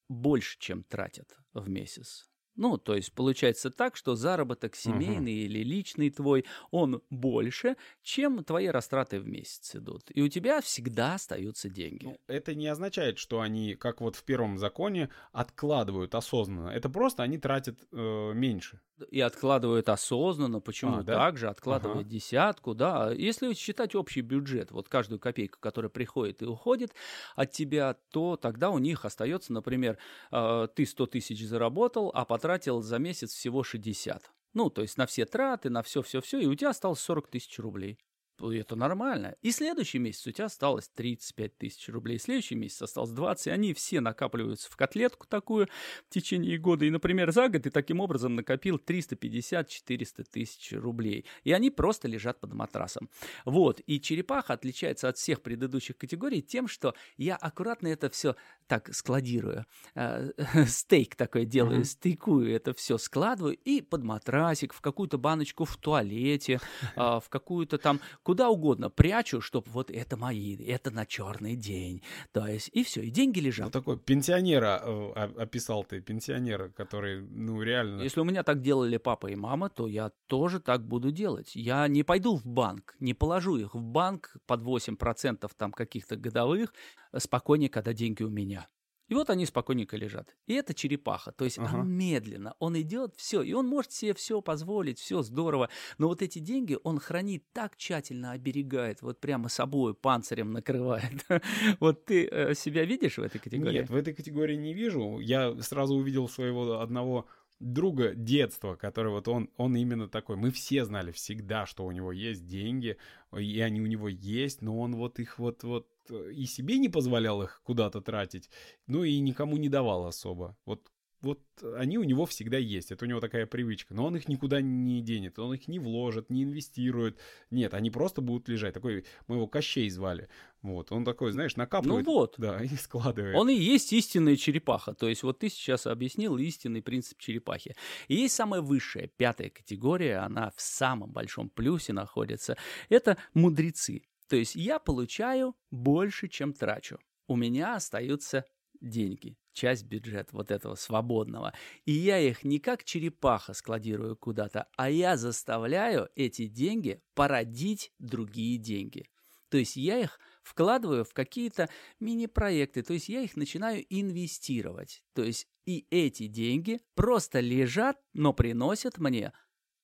больше, 0.08 0.60
чем 0.60 0.84
тратят 0.84 1.36
в 1.60 1.68
месяц. 1.68 2.28
Ну, 2.58 2.76
то 2.76 2.96
есть 2.96 3.12
получается 3.12 3.70
так, 3.70 3.94
что 3.94 4.16
заработок 4.16 4.74
семейный 4.74 5.32
или 5.32 5.60
личный 5.60 6.10
твой, 6.10 6.44
он 6.72 7.02
больше, 7.08 7.76
чем 8.02 8.42
твои 8.42 8.66
растраты 8.66 9.20
в 9.20 9.28
месяц 9.28 9.76
идут. 9.76 10.10
И 10.12 10.20
у 10.20 10.28
тебя 10.28 10.60
всегда 10.60 11.14
остаются 11.14 11.68
деньги. 11.70 12.06
Ну, 12.06 12.18
это 12.26 12.56
не 12.56 12.66
означает, 12.66 13.18
что 13.18 13.40
они, 13.40 13.76
как 13.76 14.00
вот 14.00 14.16
в 14.16 14.24
первом 14.24 14.58
законе, 14.58 15.08
откладывают 15.30 16.16
осознанно. 16.16 16.70
Это 16.70 16.90
просто 16.90 17.22
они 17.22 17.38
тратят 17.38 17.78
э, 17.92 18.32
меньше. 18.34 18.80
И 19.10 19.20
откладывают 19.20 19.88
осознанно, 19.88 20.60
почему 20.60 20.98
А, 20.98 21.02
да? 21.02 21.14
так 21.14 21.36
же, 21.38 21.48
откладывают 21.48 22.06
Ага. 22.06 22.10
десятку, 22.10 22.74
да. 22.74 23.12
Если 23.12 23.52
считать 23.54 23.94
общий 23.94 24.20
бюджет, 24.22 24.70
вот 24.70 24.88
каждую 24.88 25.20
копейку, 25.20 25.58
которая 25.60 25.88
приходит 25.88 26.42
и 26.42 26.46
уходит 26.46 26.92
от 27.36 27.52
тебя, 27.52 27.94
то 28.10 28.36
тогда 28.36 28.70
у 28.70 28.78
них 28.78 29.04
остается, 29.04 29.52
например, 29.52 29.98
э, 30.32 30.68
ты 30.74 30.84
100 30.86 31.06
тысяч 31.06 31.46
заработал, 31.46 32.10
а 32.14 32.24
потратил 32.24 32.80
за 32.82 32.98
месяц 32.98 33.32
всего 33.32 33.62
60. 33.62 34.32
Ну, 34.54 34.70
то 34.70 34.82
есть 34.82 34.96
на 34.96 35.06
все 35.06 35.24
траты, 35.26 35.70
на 35.70 35.82
все-все-все, 35.82 36.38
и 36.40 36.46
у 36.46 36.54
тебя 36.54 36.70
осталось 36.70 37.00
40 37.00 37.28
тысяч 37.28 37.58
рублей. 37.58 37.98
Это 38.40 38.76
нормально. 38.76 39.34
И 39.42 39.50
следующий 39.50 39.98
месяц 39.98 40.26
у 40.26 40.32
тебя 40.32 40.46
осталось 40.46 40.88
35 40.94 41.58
тысяч 41.58 41.88
рублей. 41.88 42.18
Следующий 42.18 42.54
месяц 42.54 42.82
осталось 42.82 43.10
20. 43.10 43.46
И 43.48 43.50
они 43.50 43.74
все 43.74 44.00
накапливаются 44.00 44.70
в 44.70 44.76
котлетку 44.76 45.26
такую 45.26 45.68
в 46.06 46.10
течение 46.14 46.58
года. 46.58 46.84
И, 46.84 46.90
например, 46.90 47.32
за 47.32 47.48
год 47.48 47.62
ты 47.62 47.70
таким 47.70 48.00
образом 48.00 48.34
накопил 48.36 48.76
350-400 48.76 50.24
тысяч 50.30 50.72
рублей. 50.72 51.24
И 51.44 51.52
они 51.52 51.70
просто 51.70 52.08
лежат 52.08 52.40
под 52.40 52.52
матрасом. 52.54 53.08
Вот. 53.44 53.80
И 53.86 54.00
черепаха 54.00 54.54
отличается 54.54 55.08
от 55.08 55.16
всех 55.16 55.42
предыдущих 55.42 55.96
категорий 55.96 56.42
тем, 56.42 56.68
что 56.68 56.94
я 57.16 57.36
аккуратно 57.36 57.88
это 57.88 58.08
все 58.10 58.36
так 58.66 58.94
складирую. 58.94 59.64
Э, 59.94 60.30
Стейк 60.66 61.14
такой 61.16 61.44
делаю, 61.46 61.78
Мгм. 61.78 61.84
стейкую 61.84 62.54
это 62.54 62.72
все, 62.74 62.98
складываю 62.98 63.56
и 63.56 63.80
под 63.82 64.02
матрасик, 64.04 64.72
в 64.72 64.80
какую-то 64.80 65.18
баночку 65.18 65.64
в 65.64 65.76
туалете, 65.76 66.60
а, 66.96 67.20
в 67.20 67.28
какую-то 67.28 67.78
там, 67.78 68.00
куда 68.28 68.50
угодно 68.50 68.90
прячу, 68.90 69.40
чтобы 69.40 69.70
вот 69.70 69.90
это 69.90 70.18
мои, 70.18 70.54
это 70.56 70.90
на 70.90 71.06
черный 71.06 71.56
день. 71.56 72.02
То 72.32 72.46
есть, 72.46 72.68
и 72.74 72.84
все, 72.84 73.00
и 73.00 73.08
деньги 73.08 73.40
Ну, 73.40 73.46
лежат. 73.46 73.72
такой 73.72 73.98
пенсионера 73.98 74.82
э, 74.84 75.12
описал 75.38 75.82
ты, 75.82 76.02
пенсионера, 76.02 76.68
который, 76.68 77.22
ну, 77.22 77.62
реально... 77.62 78.02
Если 78.02 78.20
у 78.20 78.24
меня 78.24 78.42
так 78.42 78.60
делали 78.60 78.98
папа 78.98 79.28
и 79.28 79.34
мама, 79.34 79.70
то 79.70 79.86
я 79.86 80.10
тоже 80.26 80.60
так 80.60 80.86
буду 80.86 81.10
делать. 81.10 81.56
Я 81.56 81.88
не 81.88 82.02
пойду 82.02 82.36
в 82.36 82.44
банк, 82.44 82.96
не 83.00 83.14
положу 83.14 83.56
их 83.56 83.74
в 83.74 83.80
банк 83.82 84.36
под 84.46 84.60
8% 84.60 85.50
там 85.56 85.72
каких-то 85.72 86.16
годовых, 86.16 86.74
э, 87.12 87.20
спокойнее, 87.20 87.70
когда 87.70 87.94
деньги 87.94 88.24
у 88.24 88.28
меня. 88.28 88.68
И 89.08 89.14
вот 89.14 89.30
они 89.30 89.46
спокойненько 89.46 89.96
лежат. 89.96 90.36
И 90.46 90.54
это 90.54 90.74
черепаха. 90.74 91.32
То 91.32 91.44
есть 91.44 91.58
Ага. 91.58 91.78
он 91.78 91.90
медленно, 91.90 92.54
он 92.58 92.78
идет, 92.80 93.14
все, 93.16 93.42
и 93.42 93.52
он 93.54 93.66
может 93.66 93.92
себе 93.92 94.14
все 94.14 94.40
позволить, 94.42 94.98
все 94.98 95.22
здорово. 95.22 95.70
Но 95.96 96.08
вот 96.08 96.22
эти 96.22 96.38
деньги 96.38 96.78
он 96.82 96.98
хранит 96.98 97.44
так 97.52 97.76
тщательно, 97.76 98.32
оберегает, 98.32 99.02
вот 99.02 99.20
прямо 99.20 99.48
собой, 99.48 99.94
панцирем 99.94 100.52
накрывает. 100.52 101.26
Вот 101.80 102.04
ты 102.04 102.26
э, 102.26 102.54
себя 102.54 102.84
видишь 102.84 103.18
в 103.18 103.22
этой 103.22 103.38
категории? 103.38 103.74
Нет, 103.78 103.90
в 103.90 103.96
этой 103.96 104.14
категории 104.14 104.56
не 104.56 104.74
вижу. 104.74 105.18
Я 105.20 105.56
сразу 105.62 105.94
увидел 105.94 106.28
своего 106.28 106.80
одного 106.80 107.26
друга 107.60 108.14
детства, 108.14 108.76
который 108.76 109.12
вот 109.12 109.28
он, 109.28 109.50
он 109.56 109.76
именно 109.76 110.08
такой. 110.08 110.36
Мы 110.36 110.50
все 110.50 110.84
знали 110.84 111.12
всегда, 111.12 111.66
что 111.66 111.84
у 111.84 111.92
него 111.92 112.12
есть 112.12 112.46
деньги, 112.46 112.96
и 113.36 113.60
они 113.60 113.80
у 113.80 113.86
него 113.86 114.08
есть, 114.08 114.62
но 114.62 114.78
он 114.78 114.94
вот 114.94 115.18
их 115.18 115.38
вот, 115.38 115.64
вот 115.64 115.88
э, 116.10 116.32
и 116.32 116.46
себе 116.46 116.78
не 116.78 116.88
позволял 116.88 117.42
их 117.42 117.60
куда-то 117.64 118.00
тратить, 118.00 118.48
ну 118.86 119.04
и 119.04 119.18
никому 119.18 119.56
не 119.56 119.68
давал 119.68 120.06
особо. 120.06 120.56
Вот 120.64 120.88
вот 121.20 121.40
они 121.76 121.98
у 121.98 122.04
него 122.04 122.26
всегда 122.26 122.58
есть, 122.58 122.92
это 122.92 123.04
у 123.04 123.08
него 123.08 123.20
такая 123.20 123.46
привычка, 123.46 123.94
но 123.94 124.06
он 124.06 124.16
их 124.16 124.28
никуда 124.28 124.60
не 124.60 125.00
денет, 125.00 125.38
он 125.38 125.54
их 125.54 125.68
не 125.68 125.78
вложит, 125.78 126.30
не 126.30 126.44
инвестирует, 126.44 127.18
нет, 127.50 127.74
они 127.74 127.90
просто 127.90 128.20
будут 128.20 128.48
лежать, 128.48 128.74
такой, 128.74 129.04
мы 129.26 129.36
его 129.36 129.46
Кощей 129.46 129.88
звали, 129.90 130.28
вот, 130.62 130.90
он 130.90 131.04
такой, 131.04 131.32
знаешь, 131.32 131.56
Ну 131.56 131.62
накапливает, 131.62 132.06
вот, 132.06 132.34
да, 132.38 132.60
и 132.62 132.68
складывает. 132.68 133.36
Он 133.36 133.48
и 133.48 133.54
есть 133.54 133.92
истинная 133.92 134.36
черепаха. 134.36 134.92
То 134.92 135.08
есть 135.08 135.22
вот 135.22 135.38
ты 135.38 135.48
сейчас 135.48 135.86
объяснил 135.86 136.36
истинный 136.36 136.82
принцип 136.82 137.18
черепахи. 137.18 137.76
И 138.08 138.16
есть 138.16 138.34
самая 138.34 138.60
высшая, 138.60 139.06
пятая 139.06 139.50
категория, 139.50 140.18
она 140.18 140.50
в 140.56 140.60
самом 140.60 141.12
большом 141.12 141.48
плюсе 141.48 141.92
находится. 141.92 142.56
Это 142.88 143.16
мудрецы. 143.34 144.02
То 144.28 144.36
есть 144.36 144.56
я 144.56 144.78
получаю 144.78 145.54
больше, 145.70 146.28
чем 146.28 146.52
трачу. 146.52 146.98
У 147.28 147.36
меня 147.36 147.76
остаются 147.76 148.44
деньги, 148.80 149.36
часть 149.58 149.84
бюджета 149.84 150.30
вот 150.32 150.50
этого 150.50 150.76
свободного. 150.76 151.52
И 151.84 151.92
я 151.92 152.18
их 152.18 152.44
не 152.44 152.60
как 152.60 152.84
черепаха 152.84 153.54
складирую 153.54 154.16
куда-то, 154.16 154.68
а 154.76 154.88
я 154.88 155.16
заставляю 155.16 156.08
эти 156.14 156.46
деньги 156.46 157.02
породить 157.14 157.92
другие 157.98 158.56
деньги. 158.58 159.04
То 159.50 159.58
есть 159.58 159.76
я 159.76 159.98
их 159.98 160.20
вкладываю 160.42 161.04
в 161.04 161.12
какие-то 161.12 161.68
мини-проекты, 162.00 162.82
то 162.82 162.92
есть 162.92 163.08
я 163.08 163.20
их 163.20 163.36
начинаю 163.36 163.84
инвестировать. 163.88 165.02
То 165.14 165.22
есть 165.22 165.48
и 165.66 165.86
эти 165.90 166.26
деньги 166.26 166.80
просто 166.94 167.40
лежат, 167.40 167.98
но 168.12 168.32
приносят 168.32 168.98
мне 168.98 169.32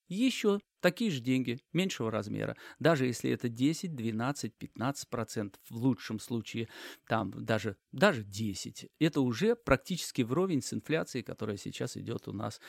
еще 0.08 0.60
такие 0.85 1.11
же 1.11 1.20
деньги 1.20 1.61
меньшего 1.73 2.11
размера. 2.11 2.59
Даже 2.79 3.07
если 3.07 3.31
это 3.31 3.49
10, 3.49 3.94
12, 3.94 4.55
15 4.55 5.09
процентов, 5.09 5.62
в 5.70 5.77
лучшем 5.77 6.20
случае 6.20 6.68
там 7.09 7.33
даже, 7.33 7.79
даже 7.90 8.23
10. 8.23 8.90
Это 8.99 9.23
уже 9.23 9.57
практически 9.57 10.20
вровень 10.20 10.61
с 10.61 10.75
инфляцией, 10.75 11.25
которая 11.25 11.57
сейчас 11.57 11.97
идет 11.97 12.29
у 12.29 12.33
нас 12.33 12.61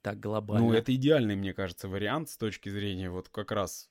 так 0.00 0.20
глобально. 0.20 0.64
Ну, 0.64 0.72
это 0.72 0.94
идеальный, 0.94 1.34
мне 1.34 1.52
кажется, 1.52 1.88
вариант 1.88 2.30
с 2.30 2.36
точки 2.36 2.68
зрения 2.68 3.10
вот 3.10 3.30
как 3.30 3.50
раз... 3.50 3.88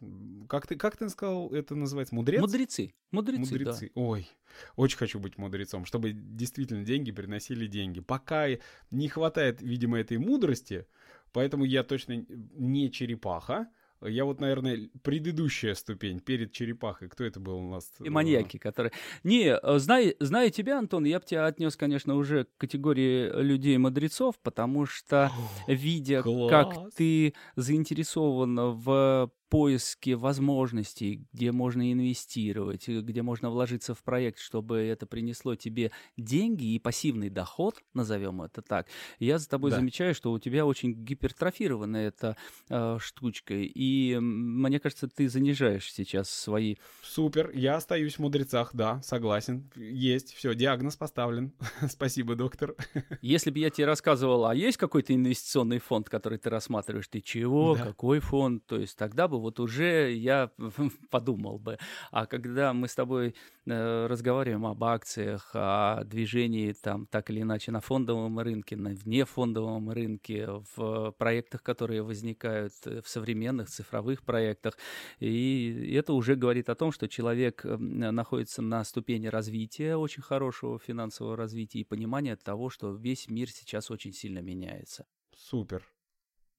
Как 0.47 0.67
ты, 0.67 0.77
как 0.77 0.95
ты 0.95 1.09
сказал, 1.09 1.49
это 1.49 1.75
называется? 1.75 2.15
Мудрец? 2.15 2.39
Мудрецы. 2.39 2.93
Мудрецы, 3.11 3.41
Мудрецы. 3.41 3.91
Ой, 3.95 4.29
очень 4.77 4.97
хочу 4.97 5.19
быть 5.19 5.37
мудрецом, 5.37 5.83
чтобы 5.83 6.13
действительно 6.13 6.85
деньги 6.85 7.11
приносили 7.11 7.67
деньги. 7.67 7.99
Пока 7.99 8.47
не 8.89 9.09
хватает, 9.09 9.61
видимо, 9.61 9.99
этой 9.99 10.17
мудрости, 10.17 10.87
поэтому 11.35 11.65
я 11.65 11.83
точно 11.83 12.25
не 12.29 12.89
черепаха. 12.89 13.67
Я 14.01 14.23
вот, 14.23 14.39
наверное, 14.39 14.89
предыдущая 15.03 15.73
ступень 15.73 16.19
перед 16.19 16.53
черепахой. 16.53 17.09
Кто 17.09 17.25
это 17.25 17.39
был 17.39 17.57
у 17.57 17.69
нас? 17.69 17.91
И 17.99 18.09
маньяки, 18.09 18.57
которые... 18.57 18.91
Не, 19.23 19.57
э, 19.61 19.79
зная, 19.79 20.15
зная 20.19 20.49
тебя, 20.49 20.79
Антон, 20.79 21.03
я 21.05 21.19
бы 21.19 21.25
тебя 21.25 21.45
отнес, 21.45 21.75
конечно, 21.75 22.15
уже 22.15 22.45
к 22.45 22.57
категории 22.57 23.29
людей-мудрецов, 23.41 24.37
потому 24.39 24.85
что, 24.85 25.31
видя, 25.67 26.23
как 26.49 26.73
класс. 26.73 26.93
ты 26.95 27.33
заинтересован 27.55 28.55
в 28.77 29.31
поиске 29.49 30.15
возможностей, 30.15 31.25
где 31.31 31.51
можно 31.51 31.91
инвестировать, 31.91 32.89
э, 32.89 33.01
где 33.01 33.21
можно 33.21 33.49
вложиться 33.49 33.93
в 33.93 34.03
проект, 34.03 34.39
чтобы 34.39 34.77
это 34.77 35.05
принесло 35.05 35.55
тебе 35.55 35.91
деньги 36.17 36.73
и 36.73 36.79
пассивный 36.79 37.29
доход, 37.29 37.75
назовем 37.93 38.41
это 38.41 38.61
так, 38.61 38.87
я 39.19 39.37
за 39.37 39.47
тобой 39.49 39.71
да. 39.71 39.77
замечаю, 39.77 40.15
что 40.15 40.31
у 40.31 40.39
тебя 40.39 40.65
очень 40.65 40.93
гипертрофирована 40.93 41.97
эта 41.97 42.37
э, 42.69 42.97
штучка, 42.99 43.53
и 43.53 44.17
мне 44.19 44.79
кажется, 44.79 45.07
ты 45.07 45.29
занижаешь 45.29 45.91
сейчас 45.91 46.29
свои... 46.29 46.75
Супер, 47.03 47.51
я 47.53 47.75
остаюсь 47.75 48.15
в 48.15 48.19
мудрецах, 48.19 48.71
да, 48.73 49.01
согласен, 49.03 49.69
есть, 49.75 50.33
все, 50.33 50.53
диагноз 50.55 50.95
поставлен, 50.95 51.53
спасибо, 51.89 52.35
доктор. 52.35 52.75
Если 53.21 53.51
бы 53.51 53.59
я 53.59 53.69
тебе 53.69 53.85
рассказывал, 53.85 54.45
а 54.45 54.55
есть 54.55 54.77
какой-то 54.77 55.13
инвестиционный 55.13 55.79
фонд, 55.79 56.09
который 56.09 56.39
ты 56.39 56.49
рассматриваешь, 56.49 57.07
ты 57.07 57.21
чего, 57.21 57.75
да. 57.75 57.85
какой 57.85 58.19
фонд, 58.19 58.65
то 58.65 58.79
есть 58.79 58.97
тогда 58.97 59.27
бы 59.27 59.34
вот 59.39 59.59
уже 59.59 60.13
я 60.13 60.51
подумал 61.09 61.59
бы. 61.59 61.77
А 62.11 62.25
когда 62.25 62.73
мы 62.73 62.87
с 62.87 62.95
тобой 62.95 63.35
э, 63.65 64.07
разговариваем 64.07 64.65
об 64.65 64.83
акциях, 64.83 65.51
о 65.53 66.03
движении 66.03 66.73
там 66.73 67.05
так 67.07 67.29
или 67.29 67.41
иначе 67.41 67.71
на 67.71 67.81
фондовом 67.81 68.39
рынке, 68.39 68.75
на 68.75 68.89
внефондовом 68.89 69.89
рынке, 69.89 70.47
в 70.75 71.11
проектах, 71.17 71.63
которые 71.63 72.03
возникают 72.03 72.73
э, 72.85 73.01
в 73.01 73.07
современных 73.07 73.69
цифровых 73.69 74.23
проектах, 74.23 74.77
и 75.19 75.93
это 75.95 76.13
уже 76.13 76.35
говорит 76.35 76.69
о 76.69 76.75
том, 76.75 76.91
что 76.91 77.07
человек 77.07 77.63
находится 77.63 78.61
на 78.61 78.83
ступени 78.83 79.27
развития, 79.27 79.95
очень 79.95 80.23
хорошего 80.23 80.79
финансового 80.79 81.35
развития 81.35 81.79
и 81.79 81.83
понимания 81.83 82.35
того, 82.35 82.69
что 82.69 82.93
весь 82.93 83.29
мир 83.29 83.49
сейчас 83.49 83.91
очень 83.91 84.13
сильно 84.13 84.39
меняется. 84.39 85.05
Супер. 85.35 85.83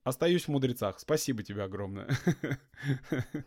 Остаюсь 0.07 0.45
в 0.45 0.51
мудрецах. 0.51 1.01
Спасибо 1.01 1.43
тебе 1.43 1.65
огромное. 1.65 2.09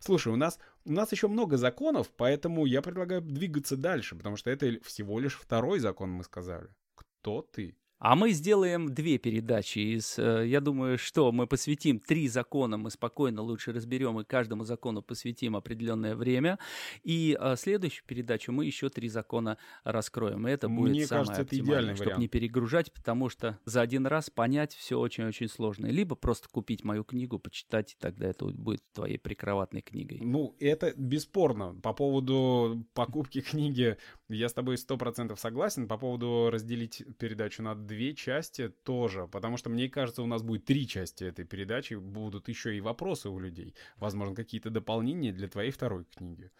Слушай, 0.00 0.32
у 0.32 0.36
нас, 0.36 0.58
у 0.84 0.90
нас 0.90 1.12
еще 1.12 1.28
много 1.28 1.56
законов, 1.56 2.10
поэтому 2.16 2.66
я 2.66 2.82
предлагаю 2.82 3.20
двигаться 3.22 3.76
дальше, 3.76 4.16
потому 4.16 4.36
что 4.36 4.50
это 4.50 4.80
всего 4.82 5.20
лишь 5.20 5.36
второй 5.38 5.78
закон, 5.78 6.10
мы 6.10 6.24
сказали. 6.24 6.68
Кто 6.96 7.42
ты? 7.42 7.78
А 7.98 8.14
мы 8.14 8.30
сделаем 8.30 8.94
две 8.94 9.18
передачи 9.18 9.80
из, 9.80 10.18
э, 10.20 10.46
я 10.46 10.60
думаю, 10.60 10.98
что 10.98 11.32
мы 11.32 11.48
посвятим 11.48 11.98
три 11.98 12.28
закона, 12.28 12.76
мы 12.76 12.90
спокойно 12.90 13.42
лучше 13.42 13.72
разберем 13.72 14.20
и 14.20 14.24
каждому 14.24 14.64
закону 14.64 15.02
посвятим 15.02 15.56
определенное 15.56 16.14
время. 16.14 16.60
И 17.02 17.36
э, 17.38 17.56
следующую 17.56 18.04
передачу 18.06 18.52
мы 18.52 18.66
еще 18.66 18.88
три 18.88 19.08
закона 19.08 19.58
раскроем. 19.82 20.46
И 20.46 20.50
это 20.50 20.68
будет 20.68 20.90
Мне 20.90 21.06
самое 21.06 21.26
кажется, 21.26 21.42
это 21.42 21.58
идеальный 21.58 21.94
чтобы 21.94 22.10
вариант. 22.10 22.20
не 22.20 22.28
перегружать, 22.28 22.92
потому 22.92 23.28
что 23.28 23.58
за 23.64 23.80
один 23.80 24.06
раз 24.06 24.30
понять 24.30 24.74
все 24.74 24.98
очень-очень 24.98 25.48
сложно. 25.48 25.86
Либо 25.86 26.14
просто 26.14 26.48
купить 26.48 26.84
мою 26.84 27.02
книгу, 27.02 27.40
почитать, 27.40 27.94
и 27.94 27.96
тогда 27.98 28.28
это 28.28 28.44
будет 28.44 28.82
твоей 28.92 29.18
прикроватной 29.18 29.80
книгой. 29.80 30.20
Ну, 30.22 30.54
это 30.60 30.92
бесспорно. 30.96 31.74
По 31.82 31.92
поводу 31.92 32.86
покупки 32.94 33.40
книги 33.40 33.96
я 34.28 34.48
с 34.48 34.52
тобой 34.52 34.78
сто 34.78 34.96
процентов 34.96 35.40
согласен. 35.40 35.88
По 35.88 35.98
поводу 35.98 36.48
разделить 36.52 37.02
передачу 37.18 37.64
на 37.64 37.87
две 37.88 38.14
части 38.14 38.68
тоже, 38.68 39.26
потому 39.26 39.56
что 39.56 39.70
мне 39.70 39.88
кажется, 39.88 40.22
у 40.22 40.26
нас 40.26 40.42
будет 40.42 40.64
три 40.64 40.86
части 40.86 41.24
этой 41.24 41.44
передачи, 41.44 41.94
будут 41.94 42.48
еще 42.48 42.76
и 42.76 42.80
вопросы 42.80 43.28
у 43.28 43.40
людей, 43.40 43.74
возможно, 43.96 44.36
какие-то 44.36 44.70
дополнения 44.70 45.32
для 45.32 45.48
твоей 45.48 45.72
второй 45.72 46.04
книги. 46.04 46.52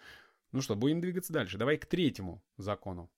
Ну 0.50 0.60
что, 0.60 0.74
будем 0.74 1.00
двигаться 1.00 1.32
дальше. 1.32 1.58
Давай 1.58 1.76
к 1.76 1.86
третьему 1.86 2.42
закону. 2.58 3.10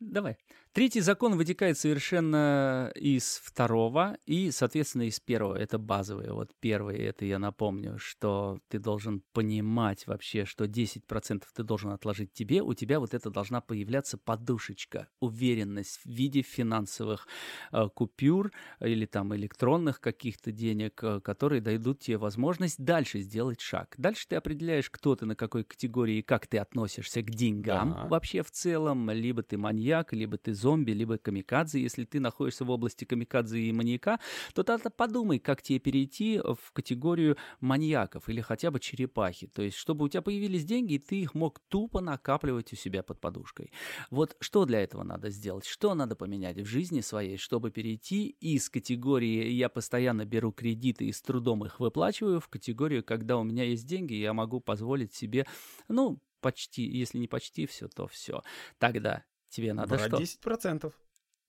Давай. 0.00 0.36
Третий 0.72 1.00
закон 1.00 1.36
вытекает 1.36 1.78
совершенно 1.78 2.90
из 2.96 3.40
второго 3.44 4.18
и, 4.26 4.50
соответственно, 4.50 5.02
из 5.02 5.20
первого. 5.20 5.54
Это 5.54 5.78
базовые. 5.78 6.32
Вот 6.32 6.50
первый, 6.58 6.98
это 6.98 7.24
я 7.24 7.38
напомню, 7.38 7.96
что 8.00 8.58
ты 8.66 8.80
должен 8.80 9.22
понимать 9.32 10.08
вообще, 10.08 10.44
что 10.44 10.64
10% 10.64 11.44
ты 11.54 11.62
должен 11.62 11.90
отложить 11.92 12.32
тебе. 12.32 12.60
У 12.60 12.74
тебя 12.74 12.98
вот 12.98 13.14
это 13.14 13.30
должна 13.30 13.60
появляться 13.60 14.18
подушечка, 14.18 15.06
уверенность 15.20 16.00
в 16.04 16.06
виде 16.06 16.42
финансовых 16.42 17.28
э, 17.70 17.88
купюр 17.94 18.50
или 18.80 19.06
там 19.06 19.32
электронных 19.36 20.00
каких-то 20.00 20.50
денег, 20.50 20.98
э, 21.04 21.20
которые 21.20 21.60
дадут 21.60 22.00
тебе 22.00 22.18
возможность 22.18 22.82
дальше 22.82 23.20
сделать 23.20 23.60
шаг. 23.60 23.94
Дальше 23.96 24.26
ты 24.26 24.34
определяешь, 24.34 24.90
кто 24.90 25.14
ты, 25.14 25.24
на 25.24 25.36
какой 25.36 25.62
категории 25.62 26.16
и 26.16 26.22
как 26.22 26.48
ты 26.48 26.58
относишься 26.58 27.22
к 27.22 27.30
деньгам 27.30 27.92
да. 27.92 28.06
вообще 28.08 28.42
в 28.42 28.50
целом. 28.50 28.83
Либо 28.92 29.42
ты 29.42 29.56
маньяк, 29.56 30.12
либо 30.12 30.36
ты 30.36 30.52
зомби, 30.52 30.92
либо 30.92 31.16
камикадзе. 31.16 31.80
Если 31.80 32.04
ты 32.04 32.20
находишься 32.20 32.64
в 32.64 32.70
области 32.70 33.04
камикадзе 33.04 33.60
и 33.60 33.72
маньяка, 33.72 34.18
то 34.52 34.62
тогда 34.62 34.90
подумай, 34.90 35.38
как 35.38 35.62
тебе 35.62 35.78
перейти 35.78 36.38
в 36.38 36.72
категорию 36.72 37.36
маньяков 37.60 38.28
или 38.28 38.40
хотя 38.40 38.70
бы 38.70 38.80
черепахи. 38.80 39.46
То 39.46 39.62
есть, 39.62 39.76
чтобы 39.76 40.04
у 40.04 40.08
тебя 40.08 40.22
появились 40.22 40.64
деньги, 40.64 40.94
и 40.94 40.98
ты 40.98 41.22
их 41.22 41.34
мог 41.34 41.60
тупо 41.68 42.00
накапливать 42.00 42.72
у 42.72 42.76
себя 42.76 43.02
под 43.02 43.20
подушкой. 43.20 43.72
Вот 44.10 44.36
что 44.40 44.64
для 44.64 44.80
этого 44.80 45.02
надо 45.02 45.30
сделать? 45.30 45.64
Что 45.66 45.94
надо 45.94 46.16
поменять 46.16 46.58
в 46.58 46.66
жизни 46.66 47.00
своей, 47.00 47.36
чтобы 47.36 47.70
перейти 47.70 48.28
из 48.40 48.68
категории 48.68 49.48
«я 49.50 49.68
постоянно 49.68 50.24
беру 50.24 50.52
кредиты 50.52 51.06
и 51.06 51.12
с 51.12 51.22
трудом 51.22 51.64
их 51.64 51.80
выплачиваю» 51.80 52.40
в 52.40 52.48
категорию 52.48 53.04
«когда 53.04 53.38
у 53.38 53.44
меня 53.44 53.64
есть 53.64 53.86
деньги, 53.86 54.14
я 54.14 54.32
могу 54.32 54.60
позволить 54.60 55.14
себе, 55.14 55.46
ну, 55.88 56.20
почти, 56.44 56.82
если 56.82 57.18
не 57.18 57.26
почти 57.26 57.66
все, 57.66 57.88
то 57.88 58.06
все. 58.06 58.42
Тогда 58.78 59.24
Тебе 59.54 59.72
надо 59.72 59.90
Брать 59.90 60.08
что? 60.08 60.16
10% 60.16 60.92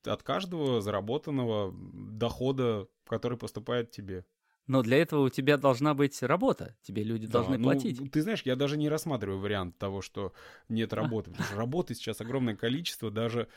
от 0.06 0.22
каждого 0.22 0.80
заработанного 0.80 1.74
дохода, 1.76 2.88
который 3.08 3.36
поступает 3.36 3.90
тебе. 3.90 4.26
Но 4.68 4.84
для 4.84 4.98
этого 4.98 5.26
у 5.26 5.30
тебя 5.30 5.58
должна 5.58 5.96
быть 5.96 6.22
работа, 6.22 6.78
тебе 6.84 7.02
люди 7.02 7.26
да, 7.26 7.34
должны 7.34 7.58
ну, 7.58 7.64
платить. 7.64 8.12
Ты 8.12 8.22
знаешь, 8.22 8.44
я 8.46 8.56
даже 8.56 8.78
не 8.78 8.90
рассматриваю 8.90 9.40
вариант 9.40 9.80
того, 9.80 10.04
что 10.04 10.34
нет 10.70 10.94
работы, 10.94 11.32
потому 11.32 11.48
что 11.48 11.58
работы 11.58 11.96
сейчас 11.96 12.22
огромное 12.22 12.56
количество, 12.56 13.10
даже, 13.10 13.48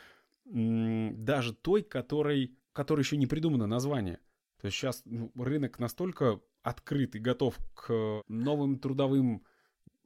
даже 0.45 1.53
той, 1.53 1.83
которой, 1.83 2.57
которой 2.73 3.01
еще 3.01 3.17
не 3.17 3.27
придумано 3.27 3.67
название. 3.67 4.17
То 4.61 4.65
есть 4.65 4.77
сейчас 4.77 5.03
ну, 5.05 5.31
рынок 5.35 5.77
настолько 5.77 6.41
открыт 6.63 7.15
и 7.15 7.19
готов 7.19 7.55
к 7.75 8.23
новым 8.27 8.79
трудовым 8.79 9.45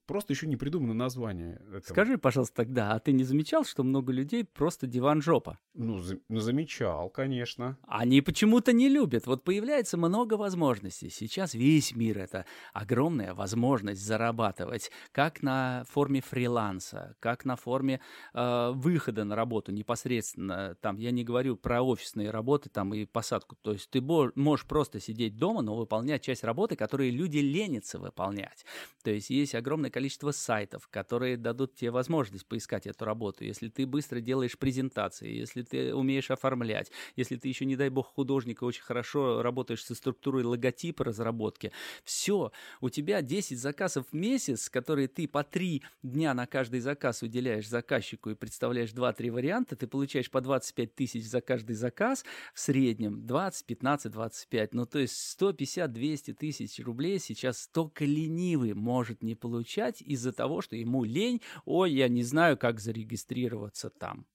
просто 0.06 0.34
еще 0.34 0.48
не 0.48 0.56
придумано 0.56 0.94
название 0.94 1.62
этого. 1.68 1.82
Скажи, 1.82 2.18
пожалуйста, 2.18 2.56
тогда, 2.56 2.92
а 2.92 3.00
ты 3.00 3.12
не 3.12 3.24
замечал, 3.24 3.66
что 3.66 3.84
много 3.84 4.12
людей 4.12 4.44
просто 4.44 4.88
диван-жопа? 4.88 5.60
Ну, 5.74 6.00
за, 6.00 6.20
ну, 6.30 6.40
замечал, 6.40 7.10
конечно. 7.10 7.78
Они 7.88 8.22
почему-то 8.22 8.74
не 8.74 8.90
любят. 8.90 9.26
Вот 9.28 9.44
появляется 9.44 9.98
много 9.98 10.36
возможностей. 10.36 11.10
Сейчас 11.10 11.54
весь 11.54 11.96
мир— 11.96 12.18
это 12.20 12.46
огромная 12.74 13.34
возможность 13.34 14.02
зарабатывать 14.02 14.92
как 15.12 15.42
на 15.42 15.84
форме 15.90 16.22
фриланса, 16.22 17.16
как 17.20 17.46
на 17.46 17.56
форме 17.56 18.02
э, 18.34 18.72
выхода 18.74 19.24
на 19.24 19.36
работу 19.36 19.72
непосредственно. 19.72 20.76
Там, 20.82 20.98
я 20.98 21.12
не 21.12 21.24
говорю 21.24 21.56
про 21.56 21.82
офисные 21.82 22.30
работы 22.30 22.70
там 22.70 22.94
и 22.94 23.06
посадку. 23.06 23.56
То 23.62 23.74
есть 23.74 23.90
ты 23.90 24.02
можешь 24.02 24.66
просто 24.66 25.00
сидеть 25.00 25.38
дома, 25.38 25.62
но 25.62 25.76
выполнять 25.76 26.22
часть 26.22 26.44
работы, 26.44 26.76
которые 26.76 27.12
люди 27.12 27.38
ленятся 27.38 28.00
выполнять. 28.00 28.66
То 29.04 29.12
есть 29.12 29.30
есть 29.30 29.56
огромное 29.56 29.90
количество 29.94 30.32
сайтов, 30.32 30.88
которые 30.90 31.38
дадут 31.38 31.76
тебе 31.76 31.92
возможность 31.92 32.48
поискать 32.48 32.88
эту 32.88 33.06
работу. 33.06 33.46
Если 33.46 33.70
ты 33.70 33.86
быстро 33.86 34.20
делаешь 34.20 34.58
презентации, 34.58 35.32
если 35.32 35.62
ты 35.62 35.94
умеешь 35.94 36.32
оформлять, 36.32 36.92
если 37.16 37.36
ты 37.38 37.48
еще, 37.48 37.66
не 37.66 37.76
дай 37.76 37.90
бог, 37.90 38.08
художник 38.08 38.62
и 38.62 38.66
очень 38.66 38.82
хорошо 38.82 39.44
работаешь 39.44 39.86
со 39.86 39.94
структурой 39.94 40.44
логотипа 40.44 41.04
разработки, 41.04 41.72
все, 42.04 42.52
у 42.82 42.90
тебя 42.90 43.22
10 43.22 43.60
заказов 43.60 44.08
в 44.12 44.16
месяц, 44.16 44.70
которые 44.70 45.08
ты 45.08 45.28
по 45.28 45.44
3 45.44 45.84
дня 46.02 46.34
на 46.34 46.48
каждый 46.48 46.80
заказ 46.80 47.22
уделяешь 47.22 47.70
заказчику 47.70 48.32
и 48.32 48.36
представляешь 48.36 48.94
2-3 48.94 49.32
варианта, 49.32 49.76
ты 49.76 49.86
получаешь 49.86 50.32
по 50.32 50.42
25 50.42 50.96
тысяч 50.96 51.26
за 51.26 51.42
каждый 51.42 51.76
заказ 51.76 52.26
в 52.56 52.60
среднем, 52.60 53.28
20, 53.28 53.66
15, 53.68 54.12
25, 54.12 54.74
ну 54.74 54.86
то 54.88 54.98
есть 54.98 55.40
150-200 55.40 56.34
тысяч 56.34 56.84
рублей 56.84 57.20
сейчас 57.20 57.68
только 57.68 58.06
ленивый 58.06 58.74
может 58.74 59.22
не 59.22 59.36
получать, 59.36 59.83
отвечать 59.84 60.02
из-за 60.02 60.32
того, 60.32 60.62
что 60.62 60.76
ему 60.76 61.04
лень, 61.04 61.42
ой, 61.66 61.92
я 61.92 62.08
не 62.08 62.24
знаю, 62.24 62.58
как 62.58 62.80
зарегистрироваться 62.80 63.90
там. 63.90 64.26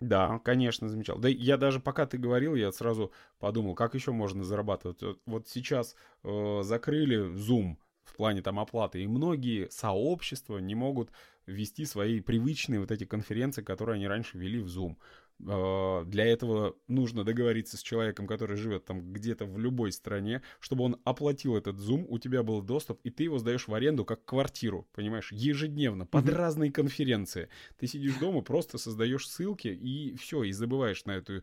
Да, 0.00 0.40
конечно, 0.40 0.88
замечал. 0.88 1.18
Да 1.18 1.28
я 1.28 1.56
даже 1.56 1.80
пока 1.80 2.06
ты 2.06 2.18
говорил, 2.18 2.54
я 2.54 2.70
сразу 2.70 3.12
подумал, 3.38 3.74
как 3.74 3.94
еще 3.94 4.12
можно 4.12 4.44
зарабатывать. 4.44 5.00
Вот 5.24 5.48
сейчас 5.48 5.96
э, 6.22 6.60
закрыли 6.62 7.34
Zoom 7.34 7.76
в 8.04 8.14
плане 8.14 8.42
там 8.42 8.58
оплаты, 8.58 9.02
и 9.02 9.06
многие 9.06 9.70
сообщества 9.70 10.58
не 10.58 10.74
могут 10.74 11.10
вести 11.46 11.86
свои 11.86 12.20
привычные 12.20 12.80
вот 12.80 12.90
эти 12.90 13.04
конференции, 13.04 13.62
которые 13.62 13.94
они 13.94 14.06
раньше 14.06 14.36
вели 14.36 14.60
в 14.60 14.66
Zoom. 14.66 14.96
А, 15.44 16.04
для 16.04 16.24
этого 16.24 16.76
нужно 16.88 17.24
договориться 17.24 17.76
с 17.76 17.82
человеком, 17.82 18.26
который 18.26 18.56
живет 18.56 18.84
там 18.84 19.12
где-то 19.12 19.44
в 19.44 19.58
любой 19.58 19.92
стране, 19.92 20.42
чтобы 20.60 20.84
он 20.84 20.96
оплатил 21.04 21.56
этот 21.56 21.76
Zoom, 21.76 22.06
у 22.08 22.18
тебя 22.18 22.42
был 22.42 22.62
доступ, 22.62 23.00
и 23.02 23.10
ты 23.10 23.24
его 23.24 23.38
сдаешь 23.38 23.68
в 23.68 23.74
аренду 23.74 24.04
как 24.04 24.24
квартиру, 24.24 24.88
понимаешь, 24.94 25.32
ежедневно, 25.32 26.06
под 26.06 26.26
mm-hmm. 26.26 26.34
разные 26.34 26.72
конференции. 26.72 27.48
Ты 27.78 27.86
сидишь 27.86 28.16
дома, 28.16 28.40
просто 28.40 28.78
создаешь 28.78 29.28
ссылки, 29.28 29.68
и 29.68 30.16
все, 30.16 30.42
и 30.42 30.52
забываешь 30.52 31.04
на 31.04 31.12
эту 31.12 31.42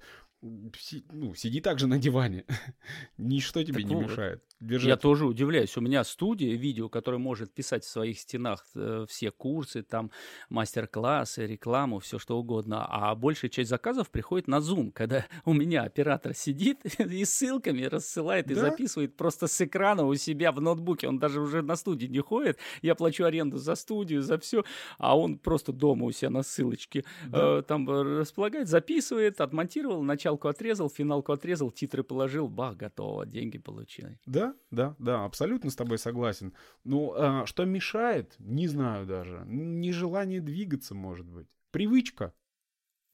си- 0.78 1.06
ну, 1.12 1.34
сиди 1.36 1.62
также 1.62 1.88
на 1.88 1.98
диване. 1.98 2.46
Ничто 3.18 3.64
тебе 3.64 3.82
Так 3.82 3.90
не 3.90 3.96
вот. 3.96 4.04
мешает. 4.10 4.44
Я 4.60 4.68
Держать. 4.68 5.02
тоже 5.02 5.26
удивляюсь. 5.26 5.76
У 5.78 5.82
меня 5.82 6.04
студия 6.06 6.56
видео, 6.56 6.88
которая 6.90 7.20
может 7.20 7.54
писать 7.54 7.84
в 7.84 7.90
своих 7.90 8.18
стенах 8.20 8.66
э, 8.76 9.06
все 9.10 9.30
курсы, 9.32 9.84
там 9.84 10.10
мастер-классы, 10.50 11.46
рекламу, 11.46 12.00
все 12.00 12.18
что 12.20 12.38
угодно. 12.38 12.86
А 12.90 13.14
большая 13.16 13.50
часть 13.52 13.70
заказов 13.70 14.10
приходит 14.10 14.48
на 14.48 14.60
Zoom, 14.60 14.92
когда 14.92 15.26
у 15.46 15.54
меня 15.54 15.84
оператор 15.84 16.34
сидит 16.34 16.80
и 17.00 17.26
ссылками 17.26 17.84
рассылает 17.84 18.50
и 18.52 18.56
Да? 18.56 18.62
записывает 18.62 19.18
просто 19.18 19.48
с 19.48 19.60
экрана 19.62 20.06
у 20.06 20.16
себя 20.16 20.52
в 20.52 20.62
ноутбуке. 20.62 21.08
Он 21.10 21.20
даже 21.20 21.42
уже 21.42 21.62
на 21.62 21.76
студии 21.76 22.06
не 22.08 22.20
ходит. 22.20 22.58
Я 22.82 22.96
плачу 22.96 23.26
аренду 23.26 23.58
за 23.58 23.76
студию, 23.76 24.22
за 24.22 24.38
все, 24.38 24.64
а 24.98 25.18
он 25.18 25.38
просто 25.40 25.74
дома 25.74 26.06
у 26.06 26.12
себя 26.12 26.30
на 26.30 26.44
ссылочке 26.44 27.04
Да. 27.28 27.60
э, 27.60 27.62
там 27.64 27.90
э, 27.90 28.20
располагает, 28.20 28.70
записывает, 28.70 29.42
отмонтировал, 29.42 30.02
началку 30.34 30.48
отрезал, 30.48 30.90
финалку 30.90 31.32
отрезал, 31.32 31.72
титры 31.72 32.04
положил, 32.04 32.48
бах, 32.48 32.78
готово, 32.78 33.26
деньги 33.26 33.58
получили. 33.58 34.20
Да, 34.26 34.56
да, 34.72 34.96
да, 35.00 35.26
абсолютно 35.26 35.70
с 35.70 35.76
тобой 35.76 35.98
согласен. 35.98 36.54
Ну, 36.84 37.14
а, 37.16 37.46
что 37.46 37.66
мешает, 37.66 38.36
не 38.40 38.68
знаю 38.68 39.06
даже. 39.06 39.44
Нежелание 39.46 40.42
двигаться, 40.42 40.96
может 40.96 41.28
быть. 41.28 41.48
Привычка. 41.72 42.34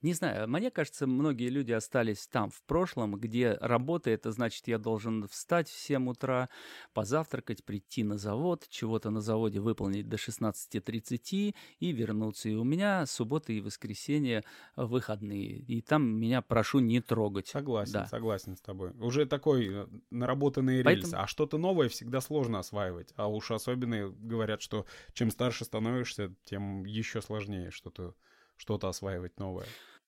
Не 0.01 0.13
знаю, 0.13 0.47
мне 0.49 0.71
кажется, 0.71 1.07
многие 1.07 1.49
люди 1.49 1.73
остались 1.73 2.25
там, 2.27 2.49
в 2.51 2.62
прошлом, 2.63 3.15
где 3.19 3.53
работа, 3.59 4.09
это 4.09 4.31
значит, 4.31 4.67
я 4.69 4.77
должен 4.77 5.27
встать 5.27 5.67
в 5.67 5.77
7 5.77 6.09
утра, 6.09 6.47
позавтракать, 6.93 7.65
прийти 7.65 8.03
на 8.03 8.17
завод, 8.17 8.65
чего-то 8.69 9.09
на 9.09 9.19
заводе 9.19 9.59
выполнить 9.59 10.07
до 10.07 10.17
16.30 10.17 11.53
и 11.79 11.91
вернуться. 11.91 12.49
И 12.49 12.55
у 12.55 12.63
меня 12.63 13.05
суббота 13.05 13.51
и 13.51 13.59
воскресенье 13.62 14.43
выходные. 14.75 15.57
И 15.59 15.81
там 15.81 16.03
меня 16.17 16.41
прошу 16.41 16.79
не 16.79 17.01
трогать. 17.01 17.47
Согласен, 17.47 17.93
Да. 17.93 18.05
согласен 18.07 18.55
с 18.55 18.62
тобой. 18.62 18.91
Уже 18.99 19.25
такой 19.25 19.67
э, 19.69 19.88
наработанные 20.12 20.83
Поэтому- 20.83 21.03
рельсы. 21.12 21.15
А 21.15 21.27
что-то 21.27 21.57
новое 21.57 21.89
всегда 21.89 22.21
сложно 22.21 22.59
осваивать. 22.59 23.13
А 23.15 23.27
уж 23.27 23.51
особенно 23.51 24.09
говорят, 24.09 24.62
что 24.62 24.85
чем 25.13 25.29
старше 25.31 25.65
становишься, 25.65 26.33
тем 26.45 26.85
еще 26.85 27.21
сложнее 27.21 27.71
что-то 27.71 28.15
что-то 28.59 28.89
осваивать 28.89 29.39
новое. 29.39 29.65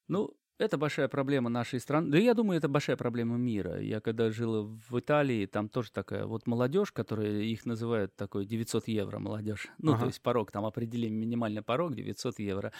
Ну, 0.07 0.35
это 0.59 0.77
большая 0.77 1.07
проблема 1.07 1.49
нашей 1.49 1.79
страны. 1.79 2.11
Да 2.11 2.17
я 2.19 2.33
думаю, 2.35 2.57
это 2.59 2.67
большая 2.67 2.95
проблема 2.97 3.37
мира. 3.37 3.81
Я 3.81 3.99
когда 3.99 4.29
жил 4.29 4.67
в 4.89 4.99
Италии, 4.99 5.47
там 5.47 5.69
тоже 5.69 5.91
такая 5.91 6.25
вот 6.25 6.45
молодежь, 6.45 6.91
которая 6.91 7.31
их 7.41 7.65
называют 7.65 8.15
такой 8.15 8.45
900 8.45 8.87
евро 8.87 9.17
молодежь. 9.19 9.67
Ну, 9.79 9.93
Ага. 9.93 10.01
то 10.01 10.05
есть 10.07 10.21
порог, 10.21 10.51
там 10.51 10.65
определим 10.65 11.15
минимальный 11.15 11.63
порог 11.63 11.95
900 11.95 12.39
евро. 12.39 12.71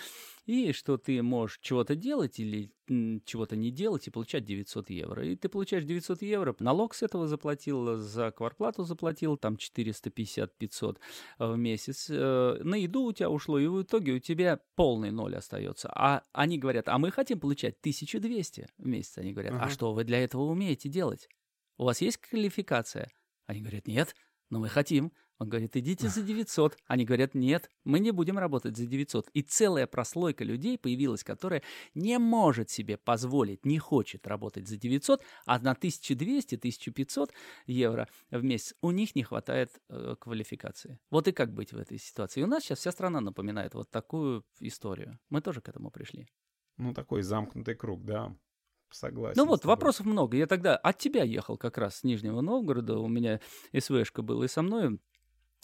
И 0.46 0.72
что 0.74 0.98
ты 0.98 1.22
можешь 1.22 1.60
чего-то 1.62 1.96
делать 1.96 2.40
или 2.40 2.72
чего-то 3.26 3.56
не 3.56 3.72
делать 3.72 4.08
и 4.08 4.12
получать 4.12 4.44
900 4.44 4.90
евро. 4.90 5.26
И 5.26 5.36
ты 5.36 5.48
получаешь 5.48 5.84
900 5.86 6.24
евро, 6.24 6.56
налог 6.60 6.94
с 6.94 7.04
этого 7.04 7.28
заплатил, 7.28 7.98
за 7.98 8.32
кварплату 8.32 8.84
заплатил, 8.84 9.38
там 9.38 9.56
450-500 9.56 10.98
в 11.40 11.56
месяц. 11.58 12.08
Э, 12.10 12.60
На 12.64 12.76
еду 12.76 13.04
у 13.04 13.14
тебя 13.14 13.30
ушло, 13.30 13.60
и 13.60 13.68
в 13.68 13.84
итоге 13.84 14.14
у 14.14 14.20
тебя 14.20 14.60
полный 14.76 15.12
ноль 15.12 15.36
остается. 15.36 15.90
А 15.94 16.24
они 16.34 16.58
говорят, 16.58 16.90
а 16.90 16.98
мы 16.98 17.12
хотим 17.12 17.40
получать 17.40 17.78
1200 17.80 18.68
в 18.78 18.86
месяц. 18.88 19.18
Они 19.18 19.34
говорят, 19.34 19.54
а 19.54 19.70
что 19.70 19.94
вы 19.94 20.04
для 20.04 20.20
этого 20.20 20.44
умеете 20.44 20.90
делать? 20.90 21.30
У 21.78 21.86
вас 21.86 22.02
есть 22.02 22.18
квалификация? 22.18 23.10
Они 23.46 23.62
говорят, 23.62 23.88
нет, 23.88 24.16
но 24.50 24.60
мы 24.60 24.70
хотим. 24.70 25.14
Он 25.42 25.50
говорит, 25.50 25.76
идите 25.76 26.08
за 26.08 26.22
900. 26.22 26.78
Они 26.86 27.04
говорят, 27.04 27.34
нет, 27.34 27.68
мы 27.84 27.98
не 28.00 28.12
будем 28.12 28.38
работать 28.38 28.78
за 28.78 28.86
900. 28.86 29.28
И 29.34 29.42
целая 29.42 29.88
прослойка 29.88 30.44
людей 30.44 30.78
появилась, 30.78 31.24
которая 31.24 31.64
не 31.96 32.20
может 32.20 32.70
себе 32.70 32.96
позволить, 32.96 33.66
не 33.66 33.80
хочет 33.80 34.28
работать 34.28 34.68
за 34.68 34.78
900, 34.78 35.24
а 35.48 35.58
на 35.58 35.74
1200-1500 35.74 37.32
евро 37.66 38.08
в 38.30 38.44
месяц 38.44 38.76
у 38.82 38.92
них 38.92 39.16
не 39.16 39.24
хватает 39.24 39.82
э, 39.90 40.16
квалификации. 40.20 41.00
Вот 41.10 41.28
и 41.28 41.32
как 41.32 41.52
быть 41.52 41.74
в 41.74 41.78
этой 41.80 41.98
ситуации? 41.98 42.42
И 42.42 42.44
у 42.44 42.48
нас 42.48 42.62
сейчас 42.62 42.78
вся 42.78 42.92
страна 42.92 43.20
напоминает 43.20 43.74
вот 43.74 43.90
такую 43.90 44.46
историю. 44.60 45.18
Мы 45.30 45.42
тоже 45.42 45.62
к 45.62 45.70
этому 45.70 45.90
пришли. 45.90 46.28
Ну, 46.78 46.94
такой 46.94 47.24
замкнутый 47.24 47.74
круг, 47.74 48.06
да. 48.06 48.38
Согласен. 48.92 49.42
Ну 49.42 49.48
вот, 49.48 49.66
вопросов 49.66 50.06
много. 50.06 50.38
Я 50.38 50.46
тогда 50.46 50.76
от 50.76 50.98
тебя 50.98 51.24
ехал 51.24 51.58
как 51.58 51.78
раз 51.78 51.98
с 51.98 52.04
Нижнего 52.04 52.42
Новгорода. 52.42 53.00
У 53.00 53.08
меня 53.08 53.40
СВшка 53.76 54.22
был, 54.22 54.44
и 54.44 54.48
со 54.48 54.62
мной 54.62 55.00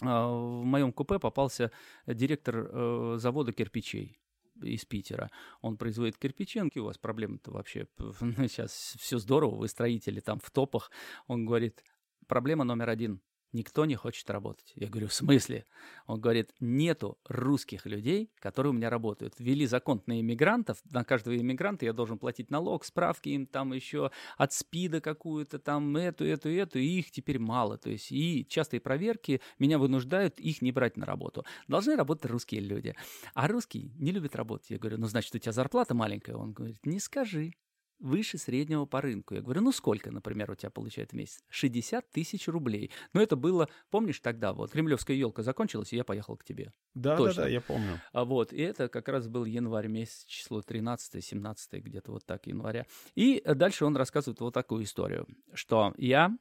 в 0.01 0.63
моем 0.63 0.91
купе 0.91 1.19
попался 1.19 1.71
директор 2.05 2.69
э, 2.69 3.15
завода 3.17 3.51
кирпичей 3.51 4.19
из 4.61 4.85
Питера. 4.85 5.31
Он 5.61 5.77
производит 5.77 6.17
«Какие 6.17 6.81
у 6.81 6.85
вас 6.85 6.97
проблемы-то 6.97 7.51
вообще? 7.51 7.87
Сейчас 8.19 8.95
все 8.99 9.17
здорово, 9.17 9.55
вы 9.55 9.67
строители 9.67 10.19
там 10.19 10.39
в 10.39 10.49
топах. 10.51 10.91
Он 11.27 11.45
говорит, 11.45 11.83
проблема 12.27 12.63
номер 12.63 12.89
один. 12.89 13.21
Никто 13.53 13.85
не 13.85 13.95
хочет 13.95 14.29
работать. 14.29 14.73
Я 14.75 14.87
говорю, 14.87 15.07
в 15.07 15.13
смысле? 15.13 15.65
Он 16.05 16.19
говорит, 16.19 16.53
нету 16.59 17.17
русских 17.27 17.85
людей, 17.85 18.29
которые 18.39 18.71
у 18.71 18.73
меня 18.73 18.89
работают. 18.89 19.35
Ввели 19.39 19.65
закон 19.65 20.03
на 20.05 20.19
иммигрантов. 20.19 20.77
На 20.91 21.03
каждого 21.03 21.37
иммигранта 21.37 21.85
я 21.85 21.93
должен 21.93 22.19
платить 22.19 22.51
налог, 22.51 22.83
справки 22.83 23.29
им 23.29 23.47
там 23.47 23.73
еще 23.73 24.11
от 24.37 24.51
СПИДа 24.51 24.99
какую-то, 24.99 25.59
там 25.59 25.95
эту, 25.95 26.25
эту, 26.25 26.49
эту, 26.49 26.79
и 26.79 26.99
их 26.99 27.11
теперь 27.11 27.39
мало. 27.39 27.77
То 27.77 27.89
есть 27.89 28.11
и 28.11 28.45
частые 28.49 28.81
проверки 28.81 29.41
меня 29.59 29.79
вынуждают 29.79 30.39
их 30.39 30.61
не 30.61 30.71
брать 30.71 30.97
на 30.97 31.05
работу. 31.05 31.45
Должны 31.67 31.95
работать 31.95 32.29
русские 32.29 32.61
люди. 32.61 32.95
А 33.33 33.47
русские 33.47 33.91
не 33.97 34.11
любят 34.11 34.35
работать. 34.35 34.69
Я 34.71 34.77
говорю, 34.77 34.97
ну, 34.97 35.07
значит, 35.07 35.33
у 35.33 35.39
тебя 35.39 35.53
зарплата 35.53 35.93
маленькая? 35.93 36.35
Он 36.35 36.51
говорит, 36.51 36.85
не 36.85 36.99
скажи. 36.99 37.53
Выше 37.99 38.37
среднего 38.37 38.85
по 38.85 39.01
рынку. 39.01 39.33
Я 39.33 39.41
говорю, 39.41 39.61
ну 39.61 39.71
сколько, 39.71 40.11
например, 40.11 40.51
у 40.51 40.55
тебя 40.55 40.69
получает 40.69 41.11
в 41.11 41.13
месяц? 41.13 41.43
60 41.49 42.09
тысяч 42.11 42.47
рублей. 42.47 42.91
Но 43.13 43.21
это 43.21 43.35
было, 43.35 43.69
помнишь, 43.89 44.19
тогда 44.19 44.53
вот 44.53 44.71
кремлевская 44.71 45.17
елка 45.17 45.41
закончилась, 45.41 45.93
и 45.93 45.95
я 45.95 46.03
поехал 46.03 46.37
к 46.37 46.43
тебе. 46.43 46.71
Да, 46.93 47.11
да, 47.11 47.17
точно. 47.17 47.43
да, 47.43 47.49
я 47.49 47.61
помню. 47.61 47.99
А 48.11 48.23
вот, 48.23 48.53
и 48.53 48.61
это 48.61 48.87
как 48.87 49.07
раз 49.07 49.27
был 49.27 49.45
январь 49.45 49.87
месяц, 49.87 50.25
число 50.25 50.61
13-17, 50.61 51.79
где-то 51.79 52.11
вот 52.11 52.25
так 52.25 52.45
января. 52.45 52.85
И 53.15 53.41
дальше 53.43 53.85
он 53.85 53.97
рассказывает 53.97 54.39
вот 54.41 54.53
такую 54.53 54.83
историю, 54.83 55.27
что 55.53 55.93
я 55.97 56.37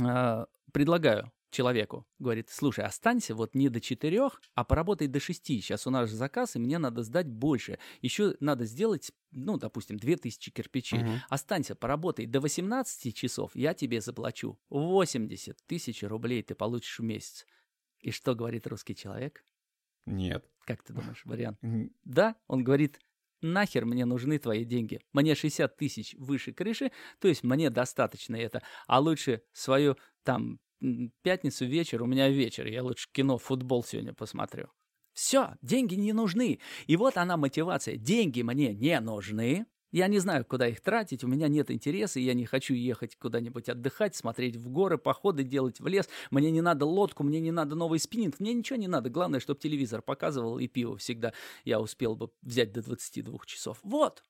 э, 0.00 0.46
предлагаю 0.72 1.30
человеку, 1.54 2.06
говорит, 2.18 2.50
слушай, 2.50 2.84
останься 2.84 3.34
вот 3.34 3.54
не 3.54 3.68
до 3.68 3.80
четырех, 3.80 4.42
а 4.54 4.64
поработай 4.64 5.06
до 5.06 5.20
шести. 5.20 5.60
Сейчас 5.60 5.86
у 5.86 5.90
нас 5.90 6.10
же 6.10 6.16
заказ, 6.16 6.56
и 6.56 6.58
мне 6.58 6.78
надо 6.78 7.02
сдать 7.02 7.28
больше. 7.28 7.78
Еще 8.02 8.36
надо 8.40 8.64
сделать, 8.66 9.12
ну, 9.30 9.56
допустим, 9.56 9.96
2000 9.96 10.50
кирпичей. 10.50 10.98
Мгм. 10.98 11.20
Останься, 11.28 11.74
поработай 11.74 12.26
до 12.26 12.40
18 12.40 13.14
часов, 13.14 13.52
я 13.54 13.72
тебе 13.72 14.00
заплачу 14.00 14.58
80 14.68 15.56
тысяч 15.66 16.02
рублей 16.02 16.42
ты 16.42 16.54
получишь 16.54 16.98
в 16.98 17.02
месяц. 17.02 17.46
И 18.00 18.10
что 18.10 18.34
говорит 18.34 18.66
русский 18.66 18.94
человек? 18.94 19.44
Нет. 20.04 20.44
Как 20.66 20.82
ты 20.82 20.92
думаешь, 20.92 21.22
вариант? 21.24 21.58
Да, 22.04 22.36
он 22.46 22.64
говорит, 22.64 23.00
нахер 23.40 23.84
мне 23.84 24.04
нужны 24.04 24.38
твои 24.38 24.64
деньги. 24.64 25.00
Мне 25.12 25.34
60 25.34 25.76
тысяч 25.76 26.14
выше 26.18 26.52
крыши, 26.52 26.90
то 27.20 27.28
есть 27.28 27.44
мне 27.44 27.70
достаточно 27.70 28.36
это. 28.36 28.62
А 28.86 29.00
лучше 29.00 29.42
свою 29.52 29.96
там 30.22 30.58
пятницу 31.22 31.64
вечер, 31.64 32.02
у 32.02 32.06
меня 32.06 32.28
вечер, 32.28 32.66
я 32.66 32.82
лучше 32.82 33.08
кино, 33.12 33.38
футбол 33.38 33.84
сегодня 33.84 34.12
посмотрю. 34.14 34.68
Все, 35.12 35.54
деньги 35.62 35.94
не 35.94 36.12
нужны. 36.12 36.58
И 36.86 36.96
вот 36.96 37.16
она 37.16 37.36
мотивация. 37.36 37.96
Деньги 37.96 38.42
мне 38.42 38.74
не 38.74 38.98
нужны. 39.00 39.66
Я 39.92 40.08
не 40.08 40.18
знаю, 40.18 40.44
куда 40.44 40.66
их 40.66 40.80
тратить, 40.80 41.22
у 41.22 41.28
меня 41.28 41.46
нет 41.46 41.70
интереса, 41.70 42.18
я 42.18 42.34
не 42.34 42.46
хочу 42.46 42.74
ехать 42.74 43.14
куда-нибудь 43.14 43.68
отдыхать, 43.68 44.16
смотреть 44.16 44.56
в 44.56 44.68
горы, 44.68 44.98
походы 44.98 45.44
делать 45.44 45.78
в 45.78 45.86
лес. 45.86 46.08
Мне 46.32 46.50
не 46.50 46.62
надо 46.62 46.84
лодку, 46.84 47.22
мне 47.22 47.38
не 47.38 47.52
надо 47.52 47.76
новый 47.76 48.00
спиннинг, 48.00 48.40
мне 48.40 48.54
ничего 48.54 48.76
не 48.76 48.88
надо. 48.88 49.08
Главное, 49.08 49.38
чтобы 49.38 49.60
телевизор 49.60 50.02
показывал 50.02 50.58
и 50.58 50.66
пиво 50.66 50.96
всегда 50.96 51.32
я 51.64 51.80
успел 51.80 52.16
бы 52.16 52.30
взять 52.42 52.72
до 52.72 52.82
22 52.82 53.38
часов. 53.46 53.78
Вот. 53.84 54.24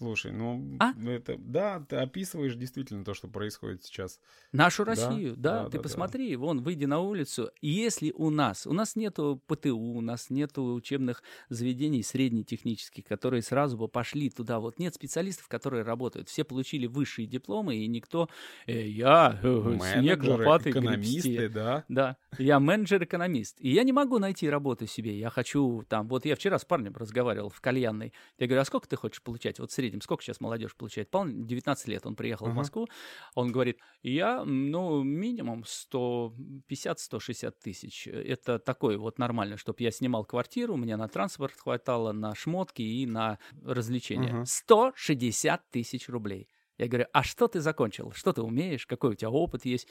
Слушай, 0.00 0.32
ну, 0.32 0.78
А? 0.78 0.94
это, 1.06 1.36
да, 1.36 1.84
ты 1.86 1.96
описываешь 1.96 2.54
действительно 2.54 3.04
то, 3.04 3.12
что 3.12 3.28
происходит 3.28 3.84
сейчас. 3.84 4.18
Нашу 4.50 4.86
Да, 4.86 4.92
Россию, 4.92 5.34
да, 5.36 5.52
да, 5.52 5.64
ты 5.66 5.72
да, 5.72 5.76
да. 5.76 5.82
посмотри, 5.82 6.34
вон, 6.36 6.62
выйди 6.62 6.86
на 6.86 7.00
улицу, 7.00 7.50
если 7.60 8.10
у 8.12 8.30
нас, 8.30 8.66
у 8.66 8.72
нас 8.72 8.96
нету 8.96 9.42
ПТУ, 9.46 9.76
у 9.76 10.00
нас 10.00 10.30
нету 10.30 10.72
учебных 10.72 11.22
заведений 11.50 12.02
среднетехнических, 12.02 13.04
которые 13.04 13.42
сразу 13.42 13.76
бы 13.76 13.88
пошли 13.88 14.30
туда, 14.30 14.58
вот 14.58 14.78
нет 14.78 14.94
специалистов, 14.94 15.48
которые 15.48 15.82
работают, 15.82 16.30
все 16.30 16.44
получили 16.44 16.86
высшие 16.86 17.26
дипломы, 17.26 17.76
и 17.76 17.86
никто, 17.86 18.30
э, 18.66 18.86
я, 18.88 19.38
э, 19.42 19.78
снег, 19.82 20.20
Менеджеры, 20.20 20.44
лопаты, 20.44 20.70
экономисты, 20.70 21.28
гребсти. 21.28 21.48
да. 21.48 21.84
Да, 21.88 22.16
я 22.38 22.58
менеджер-экономист, 22.58 23.56
и 23.60 23.70
я 23.70 23.82
не 23.84 23.92
могу 23.92 24.18
найти 24.18 24.48
работу 24.48 24.86
себе, 24.86 25.18
я 25.18 25.28
хочу 25.28 25.84
там, 25.90 26.08
вот 26.08 26.24
я 26.24 26.36
вчера 26.36 26.58
с 26.58 26.64
парнем 26.64 26.94
разговаривал 26.96 27.50
в 27.50 27.60
кальянной, 27.60 28.14
я 28.38 28.46
говорю, 28.46 28.62
а 28.62 28.64
сколько 28.64 28.88
ты 28.88 28.96
хочешь 28.96 29.22
получать, 29.22 29.58
вот 29.58 29.70
средний 29.70 29.89
среднем, 29.90 30.00
сколько 30.02 30.22
сейчас 30.22 30.40
молодежь 30.40 30.74
получает? 30.76 31.10
Полно, 31.10 31.32
19 31.32 31.88
лет 31.88 32.06
он 32.06 32.14
приехал 32.14 32.46
Ага. 32.46 32.52
в 32.52 32.56
Москву, 32.56 32.88
он 33.34 33.52
говорит, 33.52 33.78
я, 34.02 34.44
ну, 34.44 35.02
минимум 35.02 35.64
150-160 35.64 37.54
тысяч. 37.62 38.06
Это 38.06 38.58
такой 38.58 38.96
вот 38.96 39.18
нормально, 39.18 39.56
чтобы 39.56 39.82
я 39.82 39.90
снимал 39.90 40.24
квартиру, 40.24 40.76
мне 40.76 40.96
на 40.96 41.08
транспорт 41.08 41.54
хватало, 41.56 42.12
на 42.12 42.34
шмотки 42.34 42.82
и 42.82 43.06
на 43.06 43.38
развлечения. 43.64 44.32
Мгм. 44.32 44.46
160 44.46 45.70
тысяч 45.70 46.08
рублей. 46.08 46.48
Я 46.78 46.88
говорю, 46.88 47.06
а 47.12 47.22
что 47.22 47.46
ты 47.48 47.60
закончил? 47.60 48.12
Что 48.12 48.32
ты 48.32 48.42
умеешь? 48.42 48.86
Какой 48.86 49.10
у 49.10 49.14
тебя 49.14 49.30
опыт 49.30 49.64
есть? 49.64 49.86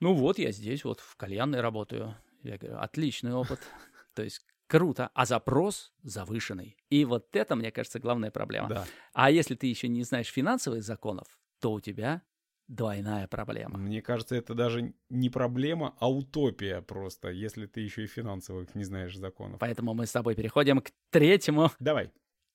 Ну 0.00 0.14
вот, 0.14 0.38
я 0.38 0.50
здесь 0.52 0.84
вот 0.84 1.00
в 1.00 1.16
кальянной 1.16 1.60
работаю. 1.60 2.16
Я 2.42 2.56
говорю, 2.58 2.78
отличный 2.78 3.32
опыт. 3.32 3.60
То 4.14 4.22
есть 4.22 4.44
круто, 4.68 5.10
а 5.14 5.26
запрос 5.26 5.92
завышенный. 6.04 6.76
И 6.90 7.04
вот 7.04 7.34
это, 7.34 7.56
мне 7.56 7.72
кажется, 7.72 7.98
главная 7.98 8.30
проблема. 8.30 8.68
Да. 8.68 8.84
А 9.12 9.30
если 9.30 9.56
ты 9.56 9.66
еще 9.66 9.88
не 9.88 10.04
знаешь 10.04 10.28
финансовых 10.28 10.84
законов, 10.84 11.26
то 11.60 11.72
у 11.72 11.80
тебя 11.80 12.22
двойная 12.68 13.26
проблема. 13.26 13.78
Мне 13.78 14.02
кажется, 14.02 14.36
это 14.36 14.54
даже 14.54 14.92
не 15.08 15.30
проблема, 15.30 15.96
а 15.98 16.10
утопия 16.10 16.82
просто, 16.82 17.30
если 17.30 17.66
ты 17.66 17.80
еще 17.80 18.04
и 18.04 18.06
финансовых 18.06 18.74
не 18.74 18.84
знаешь 18.84 19.16
законов. 19.16 19.58
Поэтому 19.58 19.94
мы 19.94 20.06
с 20.06 20.12
тобой 20.12 20.34
переходим 20.34 20.80
к 20.80 20.90
третьему. 21.10 21.70
Давай. 21.80 22.12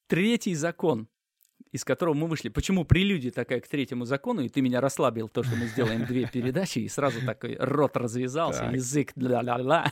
Третий 0.07 0.53
закон, 0.53 1.07
из 1.71 1.83
которого 1.83 2.13
мы 2.13 2.27
вышли. 2.27 2.49
Почему 2.49 2.85
прелюдия 2.85 3.31
такая 3.31 3.59
к 3.59 3.67
третьему 3.67 4.05
закону, 4.05 4.41
и 4.41 4.49
ты 4.49 4.61
меня 4.61 4.79
расслабил, 4.79 5.27
то, 5.29 5.41
что 5.41 5.55
мы 5.55 5.65
сделаем 5.65 6.05
две 6.05 6.27
передачи, 6.31 6.79
и 6.79 6.87
сразу 6.87 7.25
такой 7.25 7.57
рот 7.59 7.97
развязался, 7.97 8.65
язык 8.65 9.13
ля-ля-ля. 9.15 9.91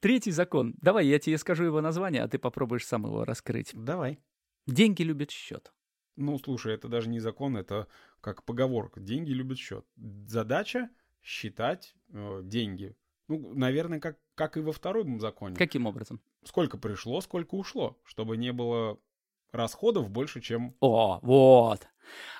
Третий 0.00 0.30
закон. 0.30 0.74
Давай, 0.80 1.06
я 1.06 1.18
тебе 1.18 1.38
скажу 1.38 1.64
его 1.64 1.80
название, 1.80 2.22
а 2.22 2.28
ты 2.28 2.38
попробуешь 2.38 2.86
сам 2.86 3.04
его 3.06 3.24
раскрыть. 3.24 3.72
Давай. 3.74 4.20
Деньги 4.66 5.02
любят 5.02 5.30
счет. 5.30 5.72
Ну, 6.16 6.38
слушай, 6.38 6.74
это 6.74 6.88
даже 6.88 7.08
не 7.08 7.20
закон, 7.20 7.56
это 7.56 7.88
как 8.20 8.44
поговорка. 8.44 9.00
Деньги 9.00 9.30
любят 9.30 9.58
счет. 9.58 9.86
Задача 10.26 10.90
считать 11.22 11.94
э, 12.10 12.40
деньги. 12.44 12.96
Ну, 13.28 13.54
наверное, 13.54 14.00
как, 14.00 14.18
как 14.34 14.56
и 14.56 14.60
во 14.60 14.72
втором 14.72 15.20
законе. 15.20 15.56
Каким 15.56 15.86
образом? 15.86 16.20
Сколько 16.44 16.78
пришло, 16.78 17.20
сколько 17.20 17.54
ушло, 17.54 18.00
чтобы 18.04 18.36
не 18.36 18.52
было 18.52 18.98
расходов 19.52 20.10
больше, 20.10 20.40
чем... 20.40 20.74
О, 20.80 21.20
вот. 21.22 21.86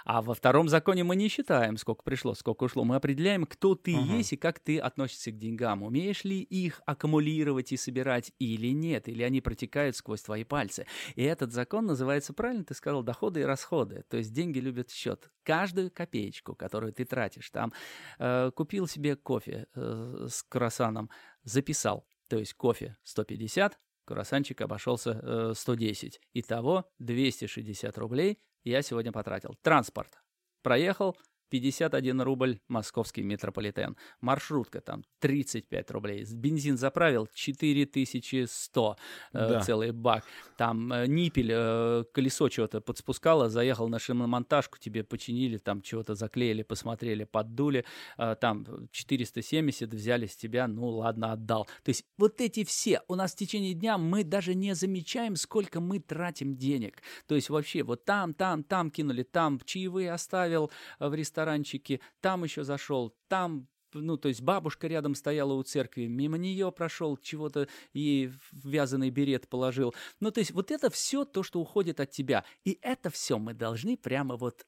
А 0.05 0.23
во 0.23 0.35
втором 0.35 0.69
законе 0.69 1.05
мы 1.05 1.17
не 1.17 1.29
считаем, 1.29 1.77
сколько 1.77 2.03
пришло, 2.03 2.35
сколько 2.35 2.65
ушло. 2.65 2.85
Мы 2.85 2.97
определяем, 2.97 3.45
кто 3.45 3.75
ты 3.75 3.95
Ага. 3.95 4.17
есть 4.17 4.33
и 4.33 4.37
как 4.37 4.59
ты 4.61 4.79
относишься 4.79 5.31
к 5.31 5.37
деньгам. 5.37 5.83
Умеешь 5.83 6.25
ли 6.25 6.41
их 6.41 6.81
аккумулировать 6.87 7.73
и 7.73 7.77
собирать 7.77 8.33
или 8.39 8.69
нет, 8.69 9.09
или 9.09 9.23
они 9.23 9.41
протекают 9.41 9.97
сквозь 9.97 10.23
твои 10.23 10.45
пальцы. 10.45 10.87
И 11.15 11.23
этот 11.23 11.53
закон 11.53 11.87
называется, 11.87 12.33
правильно 12.33 12.65
ты 12.65 12.75
сказал, 12.75 13.03
доходы 13.03 13.41
и 13.41 13.45
расходы. 13.45 14.05
То 14.09 14.17
есть 14.17 14.33
деньги 14.33 14.59
любят 14.59 14.91
счет. 14.91 15.31
Каждую 15.43 15.91
копеечку, 15.91 16.55
которую 16.55 16.93
ты 16.93 17.05
тратишь, 17.05 17.51
там 17.51 17.73
э, 18.19 18.51
купил 18.55 18.87
себе 18.87 19.17
кофе 19.17 19.67
э, 19.75 20.27
с 20.31 20.43
круассаном, 20.45 21.11
записал. 21.43 22.07
То 22.29 22.39
есть 22.39 22.55
кофе 22.55 22.97
150, 23.05 23.79
круассанчик 24.09 24.61
обошелся 24.63 25.21
э, 25.23 25.53
110. 25.55 26.21
Итого 26.33 26.91
260 26.99 27.99
рублей 27.99 28.39
я 28.65 28.81
сегодня 28.81 29.13
потратил. 29.13 29.55
Транспорт. 29.63 30.19
Проехал 30.63 31.15
51 31.51 32.21
рубль 32.23 32.59
московский 32.69 33.23
метрополитен. 33.23 33.97
Маршрутка 34.21 34.81
там 34.81 35.05
35 35.21 35.91
рублей. 35.91 36.25
Бензин 36.33 36.77
заправил 36.77 37.29
4100 37.35 38.97
э, 39.33 39.49
Да. 39.49 39.61
целый 39.61 39.93
бак. 39.93 40.25
Там 40.57 40.93
э, 40.93 41.07
ниппель, 41.07 41.51
э, 41.53 42.05
колесо 42.13 42.49
чего-то 42.49 42.81
подспускало, 42.81 43.49
заехал 43.49 43.89
на 43.89 43.99
шиномонтажку, 43.99 44.79
тебе 44.79 45.05
починили, 45.05 45.59
там 45.59 45.83
чего-то 45.83 46.15
заклеили, 46.15 46.63
посмотрели, 46.63 47.25
поддули. 47.25 47.85
э, 48.19 48.37
там 48.41 48.67
470 48.93 49.93
взяли 49.95 50.27
с 50.27 50.37
тебя, 50.37 50.67
ну 50.69 50.89
ладно, 50.89 51.33
отдал. 51.33 51.67
То 51.83 51.89
есть 51.91 52.05
вот 52.19 52.41
эти 52.41 52.65
все, 52.65 53.03
у 53.09 53.15
нас 53.15 53.33
в 53.33 53.37
течение 53.37 53.75
дня 53.75 53.99
мы 53.99 54.25
даже 54.25 54.55
не 54.55 54.75
замечаем, 54.75 55.37
сколько 55.37 55.81
мы 55.81 56.01
тратим 56.01 56.57
денег. 56.57 57.03
То 57.27 57.35
есть 57.35 57.51
вообще 57.51 57.83
вот 57.83 58.05
там, 58.05 58.35
там, 58.35 58.63
там 58.65 58.91
кинули, 58.91 59.23
там 59.23 59.61
чаевые 59.65 60.13
оставил 60.13 60.71
э, 60.99 61.09
в 61.09 61.15
ресторанчике, 61.39 62.01
там 62.21 62.45
еще 62.45 62.65
зашел, 62.65 63.15
там 63.29 63.69
ну, 63.95 64.19
то 64.19 64.29
есть 64.29 64.43
бабушка 64.43 64.87
рядом 64.87 65.15
стояла 65.15 65.55
у 65.55 65.63
церкви, 65.63 66.09
мимо 66.09 66.37
нее 66.37 66.71
прошел, 66.71 67.17
чего-то 67.17 67.69
в 67.95 68.69
вязаный 68.69 69.09
берет 69.09 69.49
положил. 69.49 69.95
Ну, 70.21 70.31
то 70.31 70.41
есть 70.41 70.51
вот 70.51 70.71
это 70.71 70.91
все 70.91 71.25
то, 71.25 71.43
что 71.43 71.59
уходит 71.59 71.99
от 71.99 72.11
тебя. 72.11 72.45
И 72.67 72.79
это 72.83 73.09
все 73.09 73.39
мы 73.39 73.55
должны 73.55 73.97
прямо 73.97 74.37
вот 74.37 74.67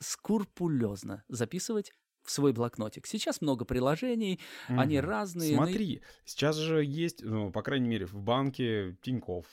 скрупулезно 0.00 1.22
записывать 1.28 1.92
в 2.26 2.30
свой 2.30 2.52
блокнотик. 2.52 3.06
Сейчас 3.06 3.40
много 3.40 3.64
приложений, 3.64 4.40
они 4.68 4.98
Мгм. 4.98 5.06
разные. 5.06 5.56
но 5.56 5.64
Смотри, 5.64 6.02
сейчас 6.24 6.56
же 6.56 6.84
есть, 6.84 7.22
ну, 7.24 7.50
по 7.50 7.62
крайней 7.62 7.88
мере, 7.88 8.06
в 8.06 8.14
банке 8.14 8.96
Тиньков, 9.02 9.46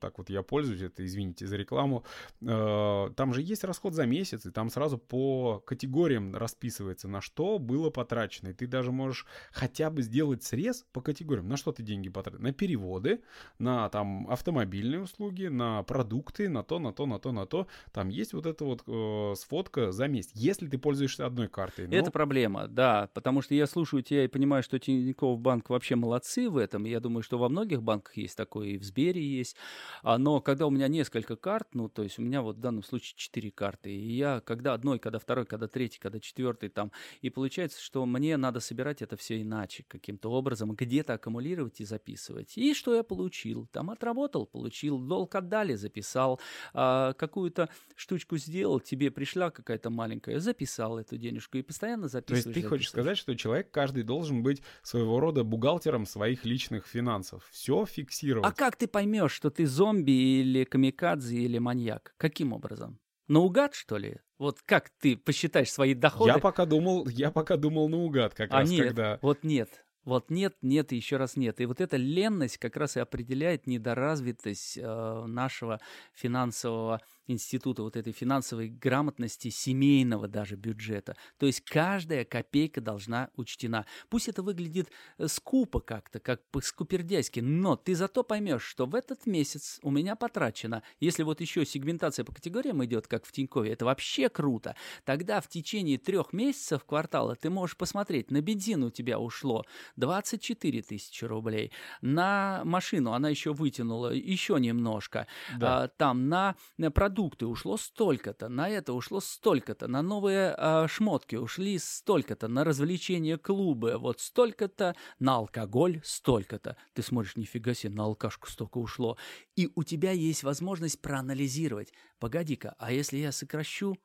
так 0.00 0.18
вот 0.18 0.30
я 0.30 0.42
пользуюсь, 0.42 0.82
это, 0.82 1.04
извините 1.04 1.46
за 1.46 1.56
рекламу, 1.56 2.04
э, 2.40 3.10
там 3.16 3.32
же 3.34 3.42
есть 3.42 3.64
расход 3.64 3.94
за 3.94 4.06
месяц, 4.06 4.46
и 4.46 4.50
там 4.50 4.70
сразу 4.70 4.98
по 4.98 5.60
категориям 5.60 6.34
расписывается, 6.36 7.08
на 7.08 7.20
что 7.20 7.58
было 7.58 7.90
потрачено, 7.90 8.48
и 8.48 8.52
ты 8.52 8.66
даже 8.66 8.92
можешь 8.92 9.26
хотя 9.52 9.90
бы 9.90 10.02
сделать 10.02 10.42
срез 10.42 10.84
по 10.92 11.00
категориям, 11.00 11.48
на 11.48 11.56
что 11.56 11.72
ты 11.72 11.82
деньги 11.82 12.08
потратил, 12.08 12.40
на 12.42 12.52
переводы, 12.52 13.20
на 13.58 13.88
там 13.88 14.28
автомобильные 14.30 15.00
услуги, 15.00 15.46
на 15.46 15.82
продукты, 15.82 16.48
на 16.48 16.62
то, 16.62 16.78
на 16.78 16.92
то, 16.92 17.06
на 17.06 17.18
то, 17.18 17.32
на 17.32 17.46
то, 17.46 17.66
там 17.92 18.08
есть 18.08 18.32
вот 18.32 18.46
эта 18.46 18.64
вот 18.64 18.82
э, 18.86 19.34
сфотка 19.36 19.92
за 19.92 20.08
месяц, 20.08 20.30
если 20.34 20.66
ты 20.68 20.78
пользуешься 20.78 21.26
одной 21.26 21.48
картой. 21.48 21.86
ну, 21.86 22.01
Это 22.02 22.10
проблема, 22.10 22.68
да, 22.68 23.08
потому 23.14 23.42
что 23.42 23.54
я 23.54 23.66
слушаю 23.66 24.02
тебя 24.02 24.24
и 24.24 24.28
понимаю, 24.28 24.62
что 24.62 24.78
Тинькофф 24.78 25.38
банк 25.38 25.70
вообще 25.70 25.96
молодцы 25.96 26.48
в 26.48 26.56
этом. 26.56 26.84
Я 26.84 27.00
думаю, 27.00 27.22
что 27.22 27.38
во 27.38 27.48
многих 27.48 27.82
банках 27.82 28.16
есть 28.16 28.36
такое, 28.36 28.68
и 28.68 28.78
в 28.78 28.84
Сбере 28.84 29.22
есть. 29.22 29.56
А, 30.02 30.18
Но 30.18 30.40
когда 30.40 30.66
у 30.66 30.70
меня 30.70 30.88
несколько 30.88 31.36
карт, 31.36 31.68
ну, 31.74 31.88
то 31.88 32.02
есть 32.02 32.18
у 32.18 32.22
меня 32.22 32.42
вот 32.42 32.56
в 32.56 32.60
данном 32.60 32.82
случае 32.82 33.14
четыре 33.16 33.50
карты, 33.50 33.94
и 33.94 34.12
я 34.12 34.40
когда 34.40 34.74
одной, 34.74 34.98
когда 34.98 35.18
второй, 35.18 35.46
когда 35.46 35.68
третий, 35.68 35.98
когда 35.98 36.20
четвертый 36.20 36.68
там, 36.68 36.92
и 37.20 37.30
получается, 37.30 37.80
что 37.80 38.04
мне 38.06 38.36
надо 38.36 38.60
собирать 38.60 39.02
это 39.02 39.16
все 39.16 39.40
иначе, 39.40 39.84
каким-то 39.88 40.30
образом, 40.30 40.74
где-то 40.74 41.14
аккумулировать 41.14 41.80
и 41.80 41.84
записывать. 41.84 42.56
И 42.56 42.74
что 42.74 42.94
я 42.94 43.02
получил? 43.02 43.66
Там 43.72 43.90
отработал, 43.90 44.46
получил, 44.46 44.98
долг 44.98 45.34
отдали, 45.34 45.74
записал, 45.74 46.40
а, 46.74 47.12
какую-то 47.14 47.68
штучку 47.96 48.36
сделал, 48.36 48.80
тебе 48.80 49.10
пришла 49.10 49.50
какая-то 49.50 49.90
маленькая, 49.90 50.40
записал 50.40 50.98
эту 50.98 51.16
денежку 51.18 51.58
и 51.58 51.62
постоянно 51.62 51.91
То 51.96 52.04
есть 52.04 52.12
записываешь. 52.12 52.44
ты 52.44 52.62
хочешь 52.62 52.86
записываешь. 52.86 52.88
сказать, 52.88 53.18
что 53.18 53.36
человек 53.36 53.70
каждый 53.70 54.02
должен 54.02 54.42
быть 54.42 54.62
своего 54.82 55.20
рода 55.20 55.44
бухгалтером 55.44 56.06
своих 56.06 56.44
личных 56.44 56.86
финансов. 56.86 57.48
Все 57.50 57.84
фиксировать. 57.84 58.48
А 58.48 58.52
как 58.52 58.76
ты 58.76 58.86
поймешь, 58.86 59.32
что 59.32 59.50
ты 59.50 59.66
зомби 59.66 60.12
или 60.12 60.64
камикадзе 60.64 61.36
или 61.36 61.58
маньяк? 61.58 62.14
Каким 62.16 62.52
образом? 62.52 62.98
Наугад, 63.28 63.74
что 63.74 63.96
ли? 63.96 64.18
Вот 64.38 64.60
как 64.64 64.90
ты 65.00 65.16
посчитаешь 65.16 65.70
свои 65.70 65.94
доходы? 65.94 66.32
Я 66.32 66.38
пока 66.38 66.66
думал, 66.66 67.06
я 67.08 67.30
пока 67.30 67.56
думал 67.56 67.88
наугад, 67.88 68.34
как 68.34 68.50
а 68.52 68.58
раз 68.60 68.70
нет, 68.70 68.88
когда. 68.88 69.18
вот 69.22 69.44
нет. 69.44 69.84
Вот 70.04 70.30
нет, 70.30 70.56
нет 70.62 70.92
и 70.92 70.96
еще 70.96 71.16
раз 71.16 71.36
нет. 71.36 71.60
И 71.60 71.66
вот 71.66 71.80
эта 71.80 71.96
ленность 71.96 72.58
как 72.58 72.76
раз 72.76 72.96
и 72.96 73.00
определяет 73.00 73.68
недоразвитость 73.68 74.76
э, 74.76 75.24
нашего 75.26 75.80
финансового 76.12 77.00
института, 77.26 77.82
вот 77.82 77.96
этой 77.96 78.12
финансовой 78.12 78.68
грамотности 78.68 79.48
семейного 79.48 80.28
даже 80.28 80.56
бюджета. 80.56 81.16
То 81.38 81.46
есть 81.46 81.60
каждая 81.62 82.24
копейка 82.24 82.80
должна 82.80 83.30
учтена. 83.36 83.86
Пусть 84.08 84.28
это 84.28 84.42
выглядит 84.42 84.90
э, 85.18 85.28
скупо 85.28 85.80
как-то, 85.80 86.20
как 86.20 86.42
по-скупердяйски, 86.50 87.40
но 87.40 87.76
ты 87.76 87.94
зато 87.94 88.22
поймешь, 88.22 88.62
что 88.64 88.86
в 88.86 88.94
этот 88.94 89.26
месяц 89.26 89.78
у 89.82 89.90
меня 89.90 90.16
потрачено, 90.16 90.82
если 91.00 91.22
вот 91.22 91.40
еще 91.40 91.64
сегментация 91.64 92.24
по 92.24 92.32
категориям 92.32 92.84
идет, 92.84 93.06
как 93.06 93.24
в 93.24 93.32
Тинькове, 93.32 93.72
это 93.72 93.84
вообще 93.84 94.28
круто, 94.28 94.74
тогда 95.04 95.40
в 95.40 95.48
течение 95.48 95.98
трех 95.98 96.32
месяцев 96.32 96.84
квартала 96.84 97.36
ты 97.36 97.50
можешь 97.50 97.76
посмотреть, 97.76 98.30
на 98.30 98.40
бензин 98.40 98.82
у 98.84 98.90
тебя 98.90 99.18
ушло 99.18 99.64
24 99.96 100.82
тысячи 100.82 101.24
рублей, 101.24 101.72
на 102.00 102.62
машину 102.64 103.12
она 103.12 103.28
еще 103.28 103.52
вытянула 103.52 104.12
еще 104.12 104.58
немножко, 104.58 105.26
Да. 105.58 105.84
а, 105.84 105.88
там 105.88 106.28
на, 106.28 106.56
на 106.78 106.90
продукты 107.12 107.44
ушло 107.44 107.76
столько-то, 107.76 108.48
на 108.48 108.70
это 108.70 108.94
ушло 108.94 109.20
столько-то, 109.20 109.86
на 109.86 110.00
новые 110.00 110.54
а, 110.56 110.88
шмотки 110.88 111.36
ушли 111.36 111.78
столько-то, 111.78 112.48
на 112.48 112.64
развлечения 112.64 113.36
клубы 113.36 113.98
вот 113.98 114.20
столько-то, 114.20 114.96
на 115.18 115.34
алкоголь 115.34 116.00
столько-то. 116.04 116.78
Ты 116.94 117.02
смотришь, 117.02 117.36
нифига 117.36 117.74
себе, 117.74 117.92
на 117.94 118.04
алкашку 118.04 118.50
столько 118.50 118.78
ушло. 118.78 119.18
И 119.56 119.68
у 119.74 119.82
тебя 119.82 120.12
есть 120.12 120.42
возможность 120.42 121.02
проанализировать. 121.02 121.92
Погоди-ка, 122.18 122.76
а 122.78 122.92
если 122.92 123.18
я 123.18 123.30
сокращу 123.30 123.98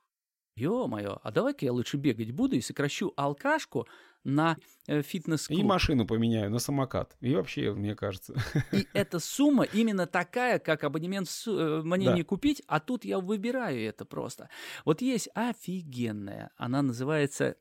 ё-моё, 0.58 1.18
а 1.22 1.30
давай-ка 1.30 1.64
я 1.64 1.72
лучше 1.72 1.96
бегать 1.96 2.32
буду 2.32 2.56
и 2.56 2.60
сокращу 2.60 3.12
алкашку 3.16 3.86
на 4.24 4.56
э, 4.86 5.02
фитнес-клуб. 5.02 5.58
И 5.58 5.62
машину 5.62 6.06
поменяю 6.06 6.50
на 6.50 6.58
самокат. 6.58 7.16
И 7.20 7.34
вообще, 7.34 7.72
мне 7.72 7.94
кажется. 7.94 8.34
И 8.72 8.86
эта 8.92 9.20
сумма 9.20 9.64
именно 9.64 10.06
такая, 10.06 10.58
как 10.58 10.84
абонемент 10.84 11.28
э, 11.46 11.82
мне 11.84 12.06
да. 12.06 12.14
не 12.14 12.22
купить, 12.22 12.62
а 12.66 12.80
тут 12.80 13.04
я 13.04 13.20
выбираю 13.20 13.80
это 13.80 14.04
просто. 14.04 14.50
Вот 14.84 15.00
есть 15.00 15.28
офигенная, 15.34 16.50
она 16.56 16.82
называется 16.82 17.56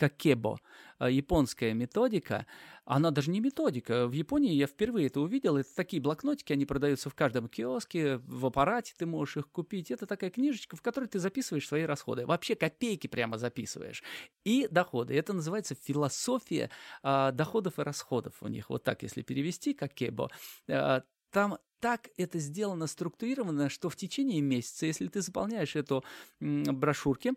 какебо, 0.00 0.58
а, 0.98 1.10
японская 1.10 1.74
методика, 1.74 2.46
она 2.86 3.10
даже 3.10 3.30
не 3.30 3.40
методика. 3.40 4.06
В 4.06 4.12
Японии 4.12 4.54
я 4.54 4.66
впервые 4.66 5.08
это 5.08 5.20
увидел. 5.20 5.58
Это 5.58 5.68
такие 5.76 6.00
блокнотики, 6.00 6.54
они 6.54 6.64
продаются 6.64 7.10
в 7.10 7.14
каждом 7.14 7.48
киоске, 7.48 8.16
в 8.16 8.46
аппарате 8.46 8.94
ты 8.96 9.04
можешь 9.04 9.36
их 9.36 9.50
купить. 9.50 9.90
Это 9.90 10.06
такая 10.06 10.30
книжечка, 10.30 10.74
в 10.74 10.82
которой 10.82 11.06
ты 11.06 11.18
записываешь 11.18 11.68
свои 11.68 11.82
расходы. 11.82 12.24
Вообще 12.24 12.54
копейки 12.54 13.08
прямо 13.08 13.36
записываешь. 13.36 14.02
И 14.44 14.66
доходы. 14.70 15.14
Это 15.14 15.34
называется 15.34 15.74
философия 15.74 16.70
а, 17.02 17.30
доходов 17.32 17.78
и 17.78 17.82
расходов 17.82 18.42
у 18.42 18.48
них. 18.48 18.70
Вот 18.70 18.82
так, 18.82 19.02
если 19.02 19.20
перевести, 19.20 19.74
как 19.74 19.92
кебо. 19.92 20.30
А, 20.68 21.02
там 21.30 21.58
так 21.80 22.10
это 22.16 22.38
сделано 22.38 22.86
структурировано, 22.86 23.70
что 23.70 23.88
в 23.88 23.96
течение 23.96 24.40
месяца, 24.40 24.86
если 24.86 25.08
ты 25.08 25.22
заполняешь 25.22 25.76
эту 25.76 26.04
брошюрки 26.38 27.32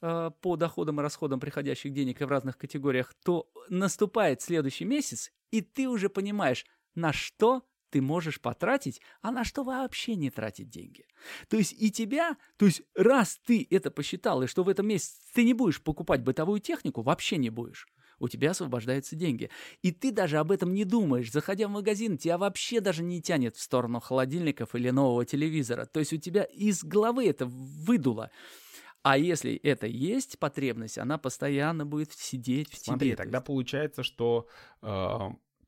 э, 0.00 0.30
по 0.40 0.56
доходам 0.56 1.00
и 1.00 1.02
расходам 1.02 1.40
приходящих 1.40 1.92
денег 1.92 2.20
в 2.20 2.28
разных 2.28 2.56
категориях, 2.56 3.12
то 3.24 3.50
наступает 3.68 4.40
следующий 4.40 4.84
месяц, 4.84 5.32
и 5.50 5.60
ты 5.62 5.88
уже 5.88 6.08
понимаешь, 6.08 6.64
на 6.94 7.12
что 7.12 7.64
ты 7.90 8.00
можешь 8.00 8.40
потратить, 8.40 9.00
а 9.22 9.30
на 9.30 9.44
что 9.44 9.64
вообще 9.64 10.14
не 10.14 10.30
тратить 10.30 10.68
деньги. 10.68 11.06
То 11.48 11.56
есть 11.56 11.72
и 11.72 11.90
тебя, 11.90 12.36
то 12.56 12.66
есть 12.66 12.82
раз 12.94 13.40
ты 13.44 13.66
это 13.70 13.90
посчитал, 13.90 14.42
и 14.42 14.46
что 14.46 14.62
в 14.62 14.68
этом 14.68 14.86
месяце 14.86 15.20
ты 15.34 15.42
не 15.42 15.54
будешь 15.54 15.82
покупать 15.82 16.22
бытовую 16.22 16.60
технику, 16.60 17.02
вообще 17.02 17.38
не 17.38 17.50
будешь, 17.50 17.88
у 18.18 18.28
тебя 18.28 18.50
освобождаются 18.50 19.16
деньги. 19.16 19.50
И 19.82 19.92
ты 19.92 20.12
даже 20.12 20.38
об 20.38 20.50
этом 20.50 20.74
не 20.74 20.84
думаешь. 20.84 21.30
Заходя 21.30 21.68
в 21.68 21.70
магазин, 21.70 22.18
тебя 22.18 22.38
вообще 22.38 22.80
даже 22.80 23.02
не 23.02 23.22
тянет 23.22 23.56
в 23.56 23.60
сторону 23.60 24.00
холодильников 24.00 24.74
или 24.74 24.90
нового 24.90 25.24
телевизора. 25.24 25.86
То 25.86 26.00
есть 26.00 26.12
у 26.12 26.16
тебя 26.16 26.44
из 26.44 26.84
головы 26.84 27.28
это 27.28 27.46
выдуло. 27.46 28.30
А 29.02 29.16
если 29.16 29.54
это 29.56 29.86
есть 29.86 30.38
потребность, 30.38 30.98
она 30.98 31.18
постоянно 31.18 31.86
будет 31.86 32.12
сидеть 32.12 32.70
в 32.70 32.78
Смотри, 32.78 33.10
тебе. 33.10 33.16
тогда 33.16 33.40
получается, 33.40 34.02
что 34.02 34.48
э, 34.82 35.18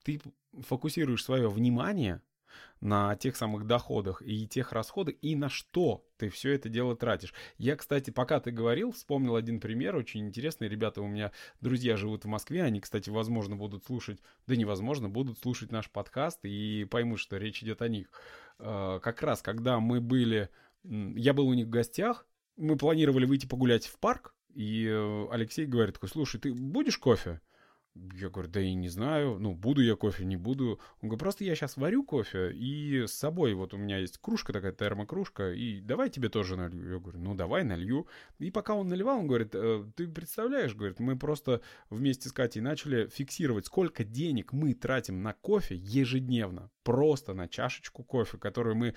ты 0.03 0.21
фокусируешь 0.53 1.25
свое 1.25 1.49
внимание 1.49 2.21
на 2.81 3.15
тех 3.17 3.37
самых 3.37 3.67
доходах 3.67 4.23
и 4.23 4.47
тех 4.47 4.73
расходах, 4.73 5.15
и 5.21 5.37
на 5.37 5.49
что 5.49 6.07
ты 6.17 6.29
все 6.29 6.53
это 6.53 6.69
дело 6.69 6.97
тратишь. 6.97 7.35
Я, 7.59 7.77
кстати, 7.77 8.11
пока 8.11 8.41
ты 8.41 8.51
говорил, 8.51 8.93
вспомнил 8.93 9.37
один 9.37 9.61
пример, 9.61 9.97
очень 9.97 10.27
интересный. 10.27 10.69
Ребята, 10.69 11.03
у 11.03 11.09
меня 11.09 11.33
друзья 11.61 11.97
живут 11.97 12.25
в 12.25 12.29
Москве, 12.29 12.63
они, 12.63 12.81
кстати, 12.81 13.11
возможно, 13.11 13.57
будут 13.57 13.85
слушать, 13.85 14.21
да 14.47 14.57
невозможно, 14.57 15.09
будут 15.09 15.39
слушать 15.39 15.73
наш 15.73 15.91
подкаст 15.91 16.41
и 16.45 16.87
поймут, 16.91 17.21
что 17.21 17.37
речь 17.37 17.63
идет 17.63 17.83
о 17.83 17.89
них. 17.89 18.11
А, 18.59 18.99
как 19.01 19.23
раз, 19.23 19.43
когда 19.43 19.79
мы 19.81 20.01
были, 20.01 20.49
я 20.83 21.35
был 21.35 21.49
у 21.49 21.55
них 21.55 21.67
в 21.67 21.71
гостях, 21.71 22.27
мы 22.57 22.77
планировали 22.77 23.27
выйти 23.27 23.47
погулять 23.47 23.87
в 23.87 23.99
парк, 23.99 24.35
и 24.55 24.87
э, 24.87 25.27
Алексей 25.31 25.67
говорит 25.67 25.95
такой, 25.95 26.09
слушай, 26.09 26.41
ты 26.41 26.53
будешь 26.53 26.99
кофе? 26.99 27.41
Я 27.97 28.29
говорю, 28.31 28.49
да 28.49 28.61
и 28.61 28.73
не 28.75 28.89
знаю, 28.89 29.39
ну, 29.41 29.53
буду 29.53 29.83
я 29.83 29.97
кофе, 29.97 30.25
не 30.25 30.37
буду. 30.37 30.79
Он 31.01 31.09
говорит, 31.09 31.19
просто 31.19 31.43
я 31.45 31.57
сейчас 31.57 31.77
варю 31.77 32.05
кофе, 32.05 32.53
и 32.53 33.07
с 33.07 33.13
собой 33.13 33.53
вот 33.55 33.75
у 33.75 33.79
меня 33.79 33.99
есть 33.99 34.19
кружка 34.19 34.53
такая, 34.53 34.73
термокружка, 34.73 35.53
и 35.53 35.81
давай 35.81 36.09
тебе 36.09 36.29
тоже 36.29 36.57
налью. 36.57 36.93
Я 36.93 36.99
говорю, 37.01 37.19
ну, 37.19 37.35
давай, 37.35 37.65
налью. 37.65 38.07
И 38.39 38.53
пока 38.53 38.75
он 38.75 38.87
наливал, 38.87 39.19
он 39.19 39.27
говорит, 39.27 39.55
э, 39.55 39.85
ты 39.97 40.07
представляешь, 40.07 40.77
говорит, 40.77 41.01
мы 41.01 41.19
просто 41.19 41.63
вместе 41.91 42.29
с 42.29 42.33
Катей 42.33 42.63
начали 42.63 43.09
фиксировать, 43.09 43.67
сколько 43.67 44.05
денег 44.05 44.53
мы 44.53 44.75
тратим 44.75 45.23
на 45.23 45.33
кофе 45.33 45.75
ежедневно. 45.75 46.71
Просто 46.85 47.35
на 47.35 47.49
чашечку 47.49 48.05
кофе, 48.05 48.39
которую 48.39 48.77
мы 48.77 48.95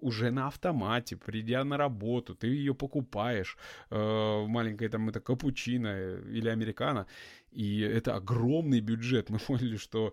уже 0.00 0.30
на 0.30 0.46
автомате, 0.46 1.16
придя 1.16 1.64
на 1.64 1.76
работу, 1.76 2.36
ты 2.36 2.46
ее 2.46 2.74
покупаешь, 2.74 3.58
э, 3.90 4.46
маленькая 4.46 4.88
там 4.88 5.08
это 5.08 5.20
капучино 5.20 6.18
или 6.30 6.48
американо, 6.48 7.06
и 7.50 7.80
это 7.80 8.14
огромный 8.14 8.80
бюджет. 8.80 9.30
Мы 9.30 9.38
поняли, 9.38 9.76
что 9.76 10.12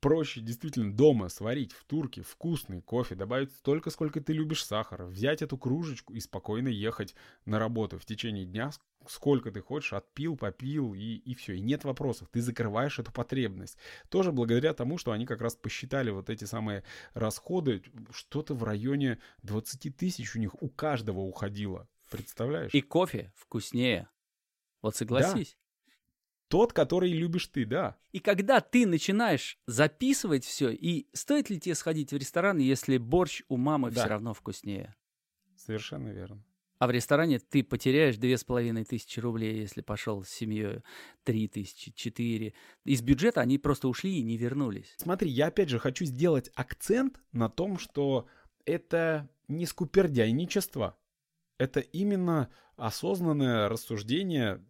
проще 0.00 0.40
действительно 0.40 0.92
дома 0.92 1.28
сварить 1.28 1.72
в 1.72 1.84
турке 1.84 2.22
вкусный 2.22 2.82
кофе, 2.82 3.14
добавить 3.14 3.52
столько, 3.52 3.90
сколько 3.90 4.20
ты 4.20 4.32
любишь 4.32 4.64
сахара, 4.64 5.06
взять 5.06 5.42
эту 5.42 5.58
кружечку 5.58 6.14
и 6.14 6.20
спокойно 6.20 6.68
ехать 6.68 7.14
на 7.44 7.58
работу 7.58 7.98
в 7.98 8.04
течение 8.04 8.44
дня, 8.44 8.70
сколько 9.06 9.50
ты 9.50 9.60
хочешь, 9.60 9.92
отпил, 9.92 10.36
попил 10.36 10.94
и, 10.94 11.16
и 11.16 11.34
все. 11.34 11.54
И 11.54 11.60
нет 11.60 11.84
вопросов, 11.84 12.28
ты 12.30 12.40
закрываешь 12.40 12.98
эту 12.98 13.12
потребность. 13.12 13.78
Тоже 14.08 14.32
благодаря 14.32 14.74
тому, 14.74 14.98
что 14.98 15.12
они 15.12 15.26
как 15.26 15.40
раз 15.40 15.56
посчитали 15.56 16.10
вот 16.10 16.30
эти 16.30 16.44
самые 16.44 16.84
расходы, 17.14 17.82
что-то 18.12 18.54
в 18.54 18.64
районе 18.64 19.18
20 19.42 19.96
тысяч 19.96 20.36
у 20.36 20.38
них 20.38 20.62
у 20.62 20.68
каждого 20.68 21.20
уходило. 21.20 21.88
Представляешь? 22.10 22.74
И 22.74 22.80
кофе 22.80 23.32
вкуснее. 23.36 24.08
Вот 24.82 24.96
согласись. 24.96 25.52
Да. 25.52 25.69
Тот, 26.50 26.72
который 26.72 27.12
любишь 27.12 27.46
ты, 27.46 27.64
да. 27.64 27.96
И 28.10 28.18
когда 28.18 28.60
ты 28.60 28.84
начинаешь 28.84 29.56
записывать 29.68 30.44
все, 30.44 30.70
и 30.70 31.06
стоит 31.12 31.48
ли 31.48 31.60
тебе 31.60 31.76
сходить 31.76 32.12
в 32.12 32.16
ресторан, 32.16 32.58
если 32.58 32.98
борщ 32.98 33.42
у 33.48 33.56
мамы 33.56 33.92
да. 33.92 34.00
все 34.00 34.08
равно 34.10 34.34
вкуснее? 34.34 34.96
Совершенно 35.56 36.08
верно. 36.08 36.44
А 36.80 36.88
в 36.88 36.90
ресторане 36.90 37.38
ты 37.38 37.62
потеряешь 37.62 38.16
две 38.16 38.36
с 38.36 38.42
половиной 38.42 38.84
тысячи 38.84 39.20
рублей, 39.20 39.60
если 39.60 39.80
пошел 39.80 40.24
с 40.24 40.28
семьей 40.28 40.82
три 41.22 41.46
тысячи, 41.46 41.92
четыре. 41.92 42.54
Из 42.84 43.00
бюджета 43.00 43.42
они 43.42 43.58
просто 43.58 43.86
ушли 43.86 44.18
и 44.18 44.22
не 44.22 44.36
вернулись. 44.36 44.96
Смотри, 44.96 45.30
я 45.30 45.46
опять 45.46 45.68
же 45.68 45.78
хочу 45.78 46.04
сделать 46.04 46.50
акцент 46.56 47.20
на 47.30 47.48
том, 47.48 47.78
что 47.78 48.26
это 48.64 49.28
не 49.46 49.66
скупердяйничество. 49.66 50.98
Это 51.58 51.78
именно 51.78 52.50
осознанное 52.76 53.68
рассуждение 53.68 54.64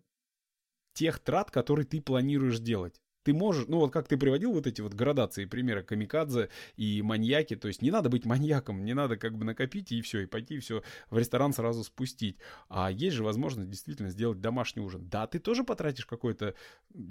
тех 0.92 1.18
трат, 1.18 1.50
которые 1.50 1.86
ты 1.86 2.00
планируешь 2.00 2.58
делать. 2.58 3.00
Ты 3.22 3.34
можешь, 3.34 3.66
ну 3.68 3.78
вот 3.78 3.92
как 3.92 4.08
ты 4.08 4.16
приводил 4.16 4.52
вот 4.52 4.66
эти 4.66 4.80
вот 4.80 4.94
градации, 4.94 5.44
примеры 5.44 5.82
камикадзе 5.82 6.48
и 6.76 7.02
маньяки, 7.02 7.54
то 7.54 7.68
есть 7.68 7.82
не 7.82 7.90
надо 7.90 8.08
быть 8.08 8.24
маньяком, 8.24 8.82
не 8.82 8.94
надо 8.94 9.18
как 9.18 9.36
бы 9.36 9.44
накопить 9.44 9.92
и 9.92 10.00
все, 10.00 10.20
и 10.20 10.26
пойти 10.26 10.58
все 10.58 10.82
в 11.10 11.18
ресторан 11.18 11.52
сразу 11.52 11.84
спустить. 11.84 12.38
А 12.68 12.90
есть 12.90 13.16
же 13.16 13.22
возможность 13.22 13.68
действительно 13.68 14.08
сделать 14.08 14.40
домашний 14.40 14.80
ужин. 14.80 15.06
Да, 15.08 15.26
ты 15.26 15.38
тоже 15.38 15.64
потратишь 15.64 16.06
какую-то 16.06 16.54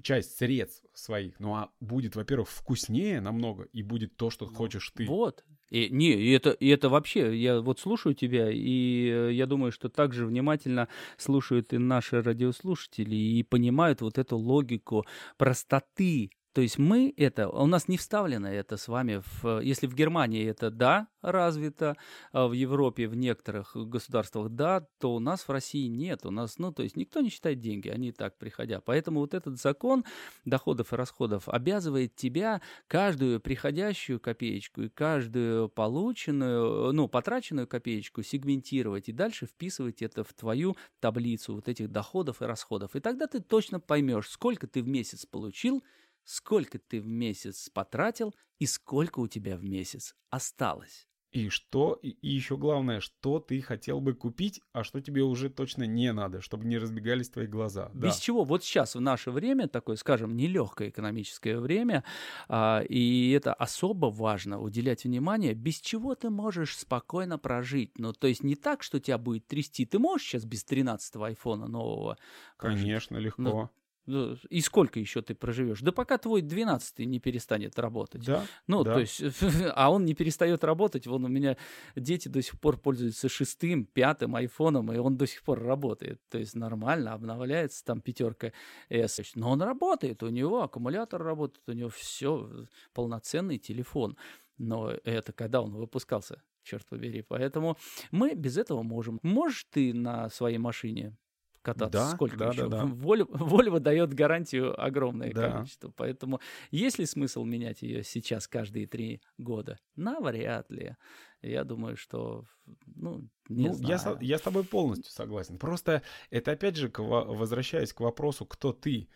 часть 0.01 0.35
средств 0.37 0.83
своих, 0.93 1.39
ну 1.39 1.53
а 1.53 1.71
будет, 1.79 2.15
во-первых, 2.15 2.49
вкуснее 2.49 3.21
намного, 3.21 3.65
и 3.65 3.83
будет 3.83 4.17
то, 4.17 4.31
что 4.31 4.47
хочешь 4.47 4.91
ты. 4.95 5.05
Вот, 5.05 5.45
и, 5.69 5.89
не, 5.89 6.13
и 6.13 6.31
это, 6.31 6.51
и 6.51 6.67
это 6.67 6.89
вообще, 6.89 7.35
я 7.37 7.61
вот 7.61 7.79
слушаю 7.79 8.15
тебя, 8.15 8.49
и 8.51 9.09
э, 9.09 9.31
я 9.33 9.45
думаю, 9.45 9.71
что 9.71 9.89
также 9.89 10.25
внимательно 10.25 10.87
слушают 11.17 11.73
и 11.73 11.77
наши 11.77 12.21
радиослушатели, 12.21 13.15
и 13.15 13.43
понимают 13.43 14.01
вот 14.01 14.17
эту 14.17 14.37
логику 14.37 15.05
простоты 15.37 16.31
то 16.53 16.61
есть 16.61 16.79
мы 16.79 17.13
это, 17.15 17.47
у 17.47 17.67
нас 17.67 17.87
не 17.87 17.97
вставлено 17.97 18.51
это 18.51 18.77
с 18.77 18.87
вами, 18.87 19.21
в, 19.23 19.59
если 19.59 19.85
в 19.85 19.93
Германии 19.93 20.47
это 20.47 20.71
да, 20.71 21.07
развито, 21.21 21.95
а 22.31 22.47
в 22.47 22.53
Европе, 22.53 23.07
в 23.07 23.15
некоторых 23.15 23.75
государствах 23.75 24.49
да, 24.49 24.87
то 24.99 25.13
у 25.13 25.19
нас 25.19 25.47
в 25.47 25.51
России 25.51 25.87
нет. 25.87 26.25
У 26.25 26.31
нас, 26.31 26.57
ну, 26.57 26.71
то 26.71 26.81
есть 26.81 26.95
никто 26.95 27.21
не 27.21 27.29
считает 27.29 27.59
деньги, 27.59 27.89
они 27.89 28.11
так 28.11 28.37
приходя. 28.37 28.81
Поэтому 28.81 29.19
вот 29.19 29.33
этот 29.33 29.59
закон 29.59 30.05
доходов 30.45 30.91
и 30.91 30.95
расходов 30.95 31.47
обязывает 31.47 32.15
тебя 32.15 32.61
каждую 32.87 33.39
приходящую 33.39 34.19
копеечку 34.19 34.81
и 34.81 34.89
каждую 34.89 35.69
полученную, 35.69 36.93
ну, 36.93 37.07
потраченную 37.07 37.67
копеечку 37.67 38.23
сегментировать 38.23 39.09
и 39.09 39.11
дальше 39.11 39.45
вписывать 39.45 40.01
это 40.01 40.23
в 40.23 40.33
твою 40.33 40.75
таблицу 40.99 41.55
вот 41.55 41.67
этих 41.67 41.91
доходов 41.91 42.41
и 42.41 42.45
расходов. 42.45 42.95
И 42.95 42.99
тогда 42.99 43.27
ты 43.27 43.39
точно 43.39 43.79
поймешь, 43.79 44.29
сколько 44.29 44.65
ты 44.65 44.81
в 44.81 44.87
месяц 44.87 45.25
получил, 45.25 45.83
сколько 46.29 46.77
ты 46.77 47.01
в 47.01 47.07
месяц 47.07 47.69
потратил 47.69 48.35
и 48.59 48.67
сколько 48.67 49.19
у 49.19 49.27
тебя 49.27 49.57
в 49.57 49.63
месяц 49.63 50.15
осталось. 50.29 51.07
И 51.31 51.49
что, 51.49 51.93
и, 52.01 52.09
и 52.09 52.29
еще 52.29 52.57
главное, 52.57 52.99
что 53.01 53.39
ты 53.39 53.61
хотел 53.61 53.99
бы 53.99 54.13
купить, 54.13 54.61
а 54.71 54.83
что 54.83 54.99
тебе 54.99 55.21
уже 55.21 55.49
точно 55.49 55.83
не 55.83 56.11
надо, 56.11 56.41
чтобы 56.41 56.65
не 56.65 56.77
разбегались 56.79 57.29
твои 57.29 57.45
глаза. 57.45 57.91
Без 57.93 58.15
да. 58.15 58.21
чего 58.21 58.43
вот 58.43 58.63
сейчас 58.63 58.95
в 58.95 59.01
наше 59.01 59.29
время, 59.29 59.67
такое, 59.67 59.95
скажем, 59.95 60.35
нелегкое 60.35 60.89
экономическое 60.89 61.59
время, 61.59 62.03
а, 62.47 62.81
и 62.81 63.31
это 63.31 63.53
особо 63.53 64.07
важно 64.07 64.59
уделять 64.59 65.03
внимание, 65.03 65.53
без 65.53 65.79
чего 65.79 66.15
ты 66.15 66.31
можешь 66.31 66.77
спокойно 66.77 67.37
прожить. 67.37 67.97
Ну, 67.99 68.13
то 68.13 68.27
есть 68.27 68.43
не 68.43 68.55
так, 68.55 68.81
что 68.81 68.99
тебя 68.99 69.19
будет 69.19 69.47
трясти. 69.47 69.85
Ты 69.85 69.99
можешь 69.99 70.27
сейчас 70.27 70.45
без 70.45 70.63
13-го 70.65 71.23
айфона 71.23 71.67
нового 71.67 72.17
Конечно, 72.57 73.17
легко. 73.17 73.41
Ну, 73.41 73.51
Ну, 73.51 73.69
и 74.07 74.61
сколько 74.61 74.99
еще 74.99 75.21
ты 75.21 75.35
проживешь? 75.35 75.81
Да 75.81 75.91
пока 75.91 76.17
твой 76.17 76.41
12 76.41 76.99
не 76.99 77.19
перестанет 77.19 77.77
работать. 77.77 78.25
Да. 78.25 78.45
Ну, 78.67 78.83
да. 78.83 78.93
то 78.95 78.99
есть, 78.99 79.21
а 79.75 79.91
он 79.91 80.05
не 80.05 80.15
перестает 80.15 80.63
работать. 80.63 81.05
Вон 81.05 81.25
у 81.25 81.27
меня 81.27 81.57
дети 81.95 82.27
до 82.27 82.41
сих 82.41 82.59
пор 82.59 82.77
пользуются 82.77 83.29
шестым, 83.29 83.85
пятым 83.85 84.35
айфоном, 84.35 84.91
и 84.91 84.97
он 84.97 85.17
до 85.17 85.27
сих 85.27 85.43
пор 85.43 85.61
работает. 85.61 86.19
То 86.29 86.39
есть 86.39 86.55
нормально, 86.55 87.13
обновляется 87.13 87.83
там 87.85 88.01
пятерка 88.01 88.51
S. 88.89 89.21
Но 89.35 89.51
он 89.51 89.61
работает, 89.61 90.23
у 90.23 90.29
него 90.29 90.63
аккумулятор 90.63 91.21
работает, 91.21 91.67
у 91.67 91.73
него 91.73 91.89
все, 91.89 92.65
полноценный 92.93 93.57
телефон. 93.57 94.17
Но 94.57 94.91
это 95.03 95.33
когда 95.33 95.61
он 95.61 95.73
выпускался, 95.75 96.41
черт 96.63 96.85
побери. 96.85 97.21
Поэтому 97.21 97.77
мы 98.11 98.33
без 98.33 98.57
этого 98.57 98.83
можем. 98.83 99.19
Можешь 99.23 99.65
ты 99.71 99.93
на 99.93 100.29
своей 100.29 100.57
машине 100.57 101.15
кататься. 101.61 101.91
Да, 101.99 102.11
Сколько 102.11 102.37
да, 102.37 102.47
еще? 102.49 102.67
да, 102.67 102.83
да. 102.83 102.83
Volvo, 102.85 103.27
Volvo 103.29 103.79
дает 103.79 104.13
гарантию 104.13 104.79
огромное 104.81 105.33
Да. 105.33 105.51
количество. 105.51 105.91
Поэтому 105.95 106.39
есть 106.71 106.99
ли 106.99 107.05
смысл 107.05 107.43
менять 107.43 107.81
ее 107.81 108.03
сейчас 108.03 108.47
каждые 108.47 108.87
три 108.87 109.21
года? 109.37 109.77
Навряд 109.95 110.69
ли. 110.71 110.95
Я 111.41 111.63
думаю, 111.63 111.95
что, 111.95 112.45
ну, 112.85 113.27
не 113.47 113.67
Ну, 113.69 113.73
знаю. 113.73 113.99
я, 114.03 114.17
я 114.21 114.37
с 114.37 114.41
тобой 114.41 114.63
полностью 114.63 115.11
согласен. 115.11 115.57
Просто 115.57 116.01
это 116.29 116.51
опять 116.51 116.75
же, 116.75 116.89
к 116.89 116.99
во- 116.99 117.25
возвращаясь 117.25 117.93
к 117.93 117.99
вопросу, 118.01 118.45
кто 118.45 118.73
ты. 118.73 119.09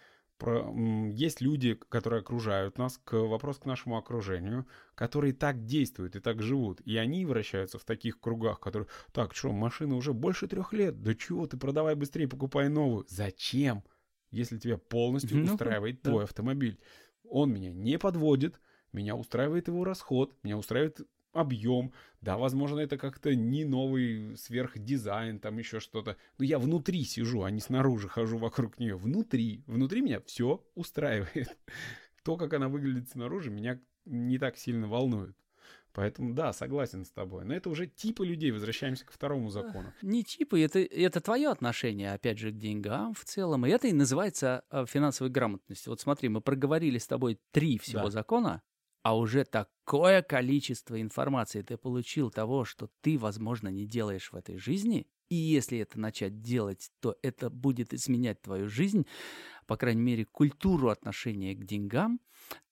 Про, 0.44 0.76
есть 1.10 1.40
люди, 1.40 1.76
которые 1.88 2.20
окружают 2.20 2.78
нас, 2.78 2.98
к 2.98 3.14
вопросу 3.14 3.62
к 3.62 3.66
нашему 3.66 3.98
окружению, 3.98 4.68
которые 4.94 5.32
так 5.32 5.64
действуют 5.64 6.18
и 6.18 6.20
так 6.20 6.42
живут. 6.42 6.82
И 6.82 6.98
они 6.98 7.26
вращаются 7.26 7.80
в 7.80 7.86
таких 7.86 8.20
кругах, 8.20 8.60
которые, 8.60 8.90
так, 9.14 9.34
что, 9.36 9.54
машина 9.54 9.96
уже 9.96 10.12
больше 10.12 10.48
трех 10.48 10.74
лет, 10.74 11.02
да 11.02 11.16
чего 11.16 11.48
ты, 11.48 11.56
продавай 11.56 11.96
быстрее, 11.96 12.28
покупай 12.28 12.68
новую. 12.68 13.06
Зачем? 13.08 13.86
Если 14.32 14.58
тебя 14.58 14.78
полностью 14.78 15.38
Ну, 15.38 15.54
устраивает 15.54 16.02
да. 16.02 16.10
твой 16.10 16.26
автомобиль. 16.26 16.78
Он 17.24 17.54
меня 17.54 17.72
не 17.72 17.98
подводит, 17.98 18.60
меня 18.92 19.16
устраивает 19.16 19.70
его 19.70 19.86
расход, 19.86 20.36
меня 20.44 20.58
устраивает 20.58 21.00
объем. 21.34 21.92
Да, 22.22 22.38
возможно, 22.38 22.80
это 22.80 22.98
как-то 22.98 23.36
не 23.36 23.66
новый 23.66 24.38
сверхдизайн, 24.38 25.40
там 25.40 25.58
еще 25.58 25.80
что-то. 25.80 26.16
Но 26.38 26.46
я 26.46 26.60
внутри 26.60 27.04
сижу, 27.04 27.44
а 27.44 27.52
не 27.52 27.60
снаружи 27.60 28.08
хожу 28.08 28.38
вокруг 28.38 28.80
нее. 28.80 28.96
Внутри. 28.96 29.64
Внутри 29.68 30.02
меня 30.02 30.22
все 30.22 30.64
устраивает. 30.76 31.58
То, 32.24 32.38
как 32.38 32.54
она 32.54 32.70
выглядит 32.70 33.10
снаружи, 33.10 33.50
меня 33.50 33.80
не 34.06 34.38
так 34.38 34.58
сильно 34.58 34.88
волнует. 34.88 35.36
Поэтому 35.94 36.34
да, 36.34 36.54
согласен 36.54 37.06
с 37.06 37.12
тобой. 37.12 37.46
Но 37.46 37.54
это 37.54 37.70
уже 37.70 37.86
типы 37.86 38.26
людей. 38.26 38.50
Возвращаемся 38.52 39.06
к 39.06 39.12
второму 39.12 39.50
закону. 39.50 39.94
Не 40.02 40.24
типы, 40.24 40.60
это, 40.62 40.80
это 40.80 41.22
твое 41.22 41.50
отношение, 41.50 42.14
опять 42.14 42.40
же, 42.40 42.52
к 42.52 42.58
деньгам 42.58 43.14
в 43.14 43.24
целом. 43.26 43.66
И 43.66 43.70
это 43.70 43.88
и 43.88 43.94
называется 43.94 44.64
э, 44.72 44.86
финансовой 44.88 45.32
грамотностью. 45.32 45.92
Вот 45.92 46.02
смотри, 46.02 46.30
мы 46.30 46.42
проговорили 46.42 46.98
с 46.98 47.06
тобой 47.06 47.40
три 47.52 47.78
всего 47.78 48.06
Да. 48.06 48.10
закона, 48.10 48.62
а 49.04 49.18
уже 49.18 49.44
такое 49.46 50.22
количество 50.22 51.02
информации 51.02 51.62
ты 51.62 51.78
получил 51.78 52.32
того, 52.32 52.66
что 52.66 52.90
ты, 53.02 53.20
возможно, 53.20 53.68
не 53.70 53.86
делаешь 53.86 54.32
в 54.32 54.36
этой 54.36 54.58
жизни. 54.58 55.08
И 55.30 55.36
если 55.36 55.80
это 55.80 56.00
начать 56.00 56.42
делать, 56.42 56.90
то 57.02 57.18
это 57.22 57.50
будет 57.50 57.94
изменять 57.94 58.42
твою 58.42 58.70
жизнь, 58.70 59.06
по 59.68 59.78
крайней 59.78 60.02
мере, 60.02 60.26
культуру 60.26 60.90
отношения 60.90 61.56
к 61.56 61.66
деньгам, 61.66 62.20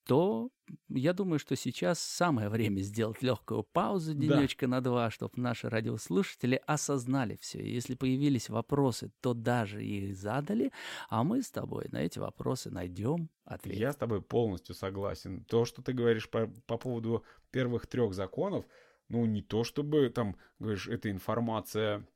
то 0.04 0.50
я 0.88 1.12
думаю, 1.12 1.38
что 1.38 1.54
сейчас 1.54 2.00
самое 2.00 2.48
время 2.48 2.80
сделать 2.80 3.22
легкую 3.22 3.62
паузу 3.62 4.14
Да. 4.14 4.20
денечка 4.20 4.66
на 4.66 4.80
два, 4.80 5.10
чтобы 5.10 5.34
наши 5.36 5.68
радиослушатели 5.68 6.60
осознали 6.66 7.38
все. 7.40 7.60
И 7.60 7.72
если 7.72 7.94
появились 7.94 8.48
вопросы, 8.48 9.12
то 9.20 9.32
даже 9.32 9.84
их 9.84 10.16
задали, 10.16 10.72
а 11.08 11.22
мы 11.22 11.42
с 11.42 11.50
тобой 11.50 11.86
на 11.92 11.98
эти 11.98 12.18
вопросы 12.18 12.70
найдем 12.70 13.28
ответ. 13.44 13.76
Я 13.76 13.92
с 13.92 13.96
тобой 13.96 14.22
полностью 14.22 14.74
согласен. 14.74 15.44
То, 15.44 15.64
что 15.64 15.82
ты 15.82 15.92
говоришь 15.92 16.28
по, 16.28 16.48
по 16.66 16.78
поводу 16.78 17.24
первых 17.50 17.86
трех 17.86 18.12
законов, 18.12 18.64
ну, 19.08 19.24
не 19.26 19.42
то 19.42 19.62
чтобы 19.62 20.08
там, 20.08 20.36
говоришь, 20.58 20.88
эта 20.88 21.10
информация 21.10 22.06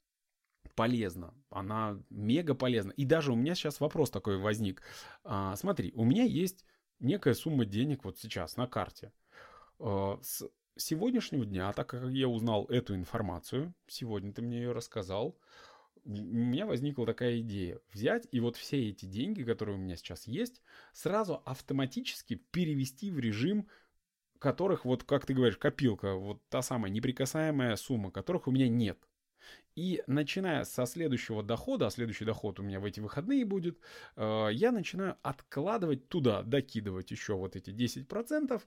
полезна. 0.74 1.34
Она 1.50 1.98
мега 2.10 2.54
полезна. 2.54 2.90
И 2.92 3.04
даже 3.04 3.32
у 3.32 3.36
меня 3.36 3.54
сейчас 3.54 3.80
вопрос 3.80 4.10
такой 4.10 4.38
возник. 4.38 4.82
А, 5.24 5.54
смотри, 5.56 5.92
у 5.94 6.04
меня 6.04 6.24
есть 6.24 6.64
некая 7.00 7.34
сумма 7.34 7.64
денег 7.64 8.04
вот 8.04 8.18
сейчас 8.18 8.56
на 8.56 8.66
карте. 8.66 9.12
А, 9.78 10.18
с 10.22 10.48
сегодняшнего 10.76 11.44
дня, 11.44 11.72
так 11.72 11.88
как 11.88 12.10
я 12.10 12.28
узнал 12.28 12.66
эту 12.66 12.94
информацию, 12.94 13.74
сегодня 13.86 14.32
ты 14.32 14.42
мне 14.42 14.58
ее 14.58 14.72
рассказал, 14.72 15.38
у 16.04 16.10
меня 16.10 16.66
возникла 16.66 17.04
такая 17.04 17.40
идея. 17.40 17.80
Взять 17.92 18.28
и 18.30 18.38
вот 18.38 18.56
все 18.56 18.90
эти 18.90 19.06
деньги, 19.06 19.42
которые 19.42 19.76
у 19.76 19.80
меня 19.80 19.96
сейчас 19.96 20.26
есть, 20.26 20.62
сразу 20.92 21.42
автоматически 21.44 22.36
перевести 22.36 23.10
в 23.10 23.18
режим 23.18 23.68
которых, 24.38 24.84
вот 24.84 25.02
как 25.02 25.26
ты 25.26 25.34
говоришь, 25.34 25.56
копилка, 25.56 26.14
вот 26.14 26.40
та 26.48 26.62
самая 26.62 26.90
неприкасаемая 26.90 27.74
сумма, 27.76 28.10
которых 28.10 28.46
у 28.46 28.50
меня 28.50 28.68
нет. 28.68 28.98
И 29.74 30.02
начиная 30.06 30.64
со 30.64 30.86
следующего 30.86 31.42
дохода, 31.42 31.86
а 31.86 31.90
следующий 31.90 32.24
доход 32.24 32.58
у 32.58 32.62
меня 32.62 32.80
в 32.80 32.84
эти 32.86 33.00
выходные 33.00 33.44
будет, 33.44 33.78
э, 34.16 34.48
я 34.52 34.72
начинаю 34.72 35.16
откладывать 35.22 36.08
туда, 36.08 36.42
докидывать 36.42 37.10
еще 37.10 37.34
вот 37.34 37.56
эти 37.56 37.70
10%, 37.70 38.62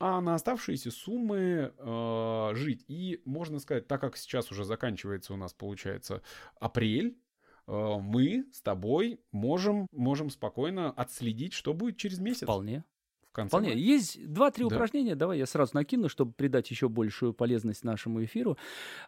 а 0.00 0.20
на 0.20 0.34
оставшиеся 0.34 0.90
суммы 0.90 1.74
э, 1.76 2.50
жить. 2.54 2.84
И 2.88 3.20
можно 3.26 3.58
сказать, 3.58 3.86
так 3.88 4.00
как 4.00 4.16
сейчас 4.16 4.50
уже 4.50 4.64
заканчивается 4.64 5.34
у 5.34 5.36
нас, 5.36 5.52
получается, 5.52 6.22
апрель, 6.60 7.18
э, 7.66 7.96
мы 8.00 8.46
с 8.52 8.62
тобой 8.62 9.20
можем, 9.32 9.86
можем 9.92 10.30
спокойно 10.30 10.90
отследить, 10.92 11.52
что 11.52 11.74
будет 11.74 11.98
через 11.98 12.20
месяц. 12.20 12.44
Вполне. 12.44 12.84
В 13.30 13.32
конце 13.34 13.48
Вполне. 13.50 13.68
мая. 13.70 13.78
Есть 13.78 14.26
два-три 14.32 14.66
Да. 14.68 14.74
упражнения. 14.74 15.14
Давай 15.14 15.38
я 15.38 15.46
сразу 15.46 15.72
накину, 15.74 16.08
чтобы 16.08 16.32
придать 16.32 16.70
еще 16.70 16.88
большую 16.88 17.34
полезность 17.34 17.84
нашему 17.84 18.24
эфиру. 18.24 18.56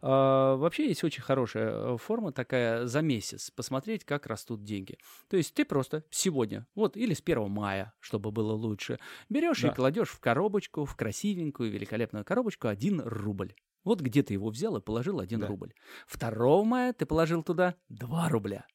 А, 0.03 0.57
вообще 0.57 0.89
есть 0.89 1.03
очень 1.05 1.23
хорошая 1.23 1.95
э, 1.95 1.97
форма 1.97 2.31
такая 2.33 2.87
за 2.87 3.01
месяц. 3.01 3.51
Посмотреть, 3.51 4.05
как 4.05 4.27
растут 4.27 4.63
деньги. 4.63 4.99
То 5.29 5.37
есть 5.37 5.55
ты 5.55 5.65
просто 5.65 6.05
сегодня, 6.11 6.67
вот 6.75 6.97
или 6.97 7.15
с 7.15 7.21
1 7.21 7.51
мая, 7.51 7.95
чтобы 7.99 8.31
было 8.31 8.53
лучше, 8.53 8.99
берешь 9.29 9.63
Да. 9.63 9.69
и 9.69 9.75
кладешь 9.75 10.11
в 10.11 10.21
коробочку, 10.21 10.85
в 10.85 10.95
красивенькую, 10.97 11.71
великолепную 11.71 12.25
коробочку 12.25 12.69
1 12.69 13.01
рубль. 13.05 13.55
Вот 13.85 14.03
где 14.03 14.23
ты 14.23 14.35
его 14.35 14.51
взял 14.51 14.77
и 14.77 14.83
положил 14.83 15.21
1 15.21 15.41
Да. 15.41 15.47
рубль. 15.47 15.73
2 16.07 16.65
мая 16.65 16.93
ты 16.93 17.07
положил 17.07 17.43
туда 17.43 17.75
2 17.89 18.29
рубля. 18.29 18.67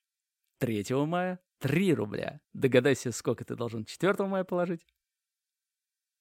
3 0.58 1.06
мая 1.06 1.40
3 1.60 1.94
рубля. 1.94 2.42
Догадайся, 2.54 3.12
сколько 3.12 3.46
ты 3.46 3.56
должен 3.56 3.86
4 3.86 4.28
мая 4.28 4.44
положить? 4.44 4.86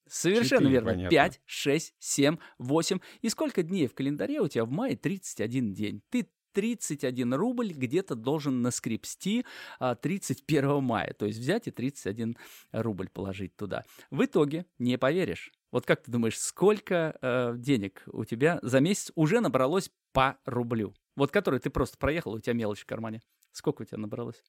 Совершенно 0.08 0.60
Четыре, 0.60 0.72
верно. 0.72 0.90
понятно. 0.90 1.10
5, 1.10 1.40
6, 1.44 1.94
7, 1.98 2.36
8. 2.58 2.98
И 3.22 3.28
сколько 3.28 3.62
дней 3.62 3.86
в 3.86 3.94
календаре 3.94 4.40
у 4.40 4.48
тебя 4.48 4.64
в 4.64 4.70
мае 4.70 4.96
31 4.96 5.72
день? 5.72 6.02
Ты 6.10 6.28
31 6.54 7.34
рубль 7.34 7.72
где-то 7.72 8.14
должен 8.14 8.62
наскребсти 8.62 9.44
а, 9.78 9.94
31 9.94 10.82
мая. 10.82 11.12
То 11.12 11.26
есть 11.26 11.38
взять 11.38 11.66
и 11.66 11.70
31 11.70 12.36
рубль 12.72 13.08
положить 13.08 13.56
туда. 13.56 13.82
В 14.10 14.24
итоге, 14.24 14.66
не 14.78 14.96
поверишь, 14.96 15.52
вот 15.70 15.84
как 15.84 16.02
ты 16.02 16.10
думаешь, 16.10 16.38
сколько 16.38 17.18
э, 17.20 17.54
денег 17.56 18.04
у 18.06 18.24
тебя 18.24 18.60
за 18.62 18.78
месяц 18.80 19.10
уже 19.16 19.40
набралось 19.40 19.90
по 20.12 20.38
рублю? 20.44 20.94
Вот 21.16 21.32
который 21.32 21.58
ты 21.58 21.68
просто 21.68 21.98
проехал, 21.98 22.32
у 22.34 22.38
тебя 22.38 22.54
мелочь 22.54 22.82
в 22.82 22.86
кармане. 22.86 23.20
Сколько 23.50 23.82
у 23.82 23.84
тебя 23.84 23.98
набралось? 23.98 24.42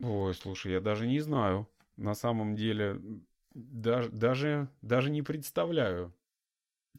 Ой, 0.00 0.34
слушай, 0.34 0.72
я 0.72 0.80
даже 0.80 1.06
не 1.06 1.20
знаю. 1.20 1.68
На 1.96 2.14
самом 2.14 2.56
деле, 2.56 3.00
даже, 3.56 4.10
даже, 4.10 4.68
даже 4.82 5.10
не 5.10 5.22
представляю. 5.22 6.12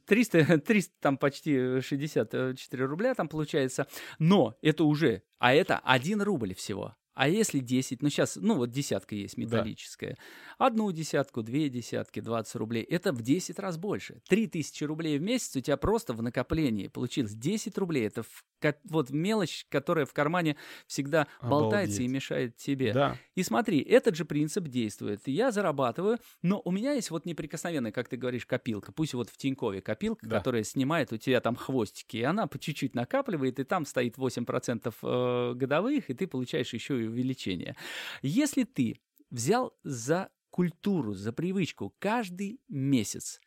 300, 0.05 0.59
300, 0.59 0.93
там 0.99 1.17
почти 1.17 1.81
64 1.81 2.85
рубля 2.85 3.13
там 3.13 3.29
получается. 3.29 3.87
Но 4.19 4.57
это 4.61 4.83
уже, 4.83 5.23
а 5.37 5.53
это 5.53 5.77
1 5.83 6.21
рубль 6.21 6.55
всего. 6.55 6.95
А 7.19 7.27
если 7.27 7.59
10, 7.59 8.03
ну 8.03 8.09
сейчас, 8.09 8.35
ну 8.35 8.55
вот 8.55 8.69
десятка 8.69 9.15
есть 9.15 9.37
металлическая. 9.37 10.17
Одну 10.59 10.91
десятку, 10.91 11.41
две 11.41 11.67
десятки, 11.69 12.19
20 12.19 12.55
рублей. 12.55 12.83
Это 12.83 13.11
в 13.11 13.21
10 13.23 13.57
раз 13.57 13.77
больше. 13.77 14.21
3000 14.29 14.83
рублей 14.83 15.17
в 15.17 15.21
месяц 15.23 15.55
у 15.55 15.61
тебя 15.61 15.77
просто 15.77 16.13
в 16.13 16.21
накоплении 16.21 16.87
получилось. 16.87 17.33
10 17.33 17.75
рублей. 17.77 18.05
Это 18.05 18.21
в 18.23 18.43
вот 18.85 19.11
мелочь, 19.11 19.65
которая 19.69 20.05
в 20.05 20.13
кармане 20.13 20.55
всегда 20.87 21.27
болтается 21.43 22.01
и 22.01 22.05
Обалдеть. 22.05 22.11
мешает 22.15 22.57
тебе. 22.57 22.91
Да, 22.91 23.17
И 23.35 23.43
смотри, 23.43 23.79
этот 23.81 24.15
же 24.15 24.25
принцип 24.25 24.67
действует. 24.67 25.21
Я 25.27 25.51
зарабатываю, 25.51 26.17
но 26.41 26.59
у 26.65 26.71
меня 26.71 26.93
есть 26.93 27.11
вот 27.11 27.25
неприкосновенная, 27.25 27.91
как 27.91 28.09
ты 28.09 28.17
говоришь, 28.17 28.47
копилка. 28.47 28.91
Пусть 28.91 29.13
вот 29.13 29.29
в 29.29 29.37
Тинькове 29.37 29.81
копилка, 29.81 30.27
Да. 30.27 30.37
которая 30.39 30.63
снимает 30.63 31.13
у 31.13 31.17
тебя 31.17 31.39
там 31.39 31.55
хвостики, 31.55 32.17
и 32.17 32.23
она 32.23 32.47
по 32.47 32.57
чуть-чуть 32.57 32.95
накапливает, 32.95 33.59
и 33.59 33.63
там 33.63 33.85
стоит 33.85 34.17
8% 34.17 34.95
э, 35.03 35.53
годовых, 35.53 36.09
и 36.09 36.13
ты 36.15 36.25
получаешь 36.25 36.73
еще 36.73 37.03
и 37.03 37.06
увеличение. 37.07 37.75
Если 38.21 38.63
ты 38.63 38.99
взял 39.29 39.73
за 39.83 40.29
культуру, 40.49 41.13
за 41.13 41.31
привычку 41.33 41.93
каждый 41.99 42.59
месяц 42.69 43.39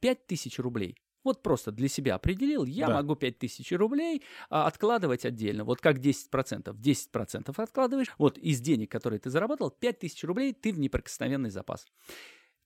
5000 0.00 0.58
рублей 0.58 0.96
Вот 1.24 1.42
просто 1.42 1.72
для 1.72 1.88
себя 1.88 2.14
определил, 2.14 2.64
я 2.64 2.86
Да. 2.86 2.94
могу 2.94 3.14
5000 3.16 3.72
рублей 3.72 4.22
а, 4.50 4.66
откладывать 4.66 5.26
отдельно. 5.26 5.64
Вот 5.64 5.80
как 5.80 5.98
10%. 5.98 6.76
10% 6.78 7.58
откладываешь. 7.58 8.08
Вот 8.18 8.38
из 8.38 8.60
денег, 8.60 8.90
которые 8.90 9.18
ты 9.20 9.28
заработал, 9.28 9.70
5000 9.70 10.24
рублей 10.24 10.54
ты 10.54 10.72
в 10.72 10.78
неприкосновенный 10.78 11.50
запас. 11.50 11.86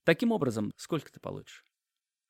Таким 0.05 0.31
образом, 0.33 0.73
сколько 0.77 1.11
ты 1.11 1.19
получишь? 1.19 1.65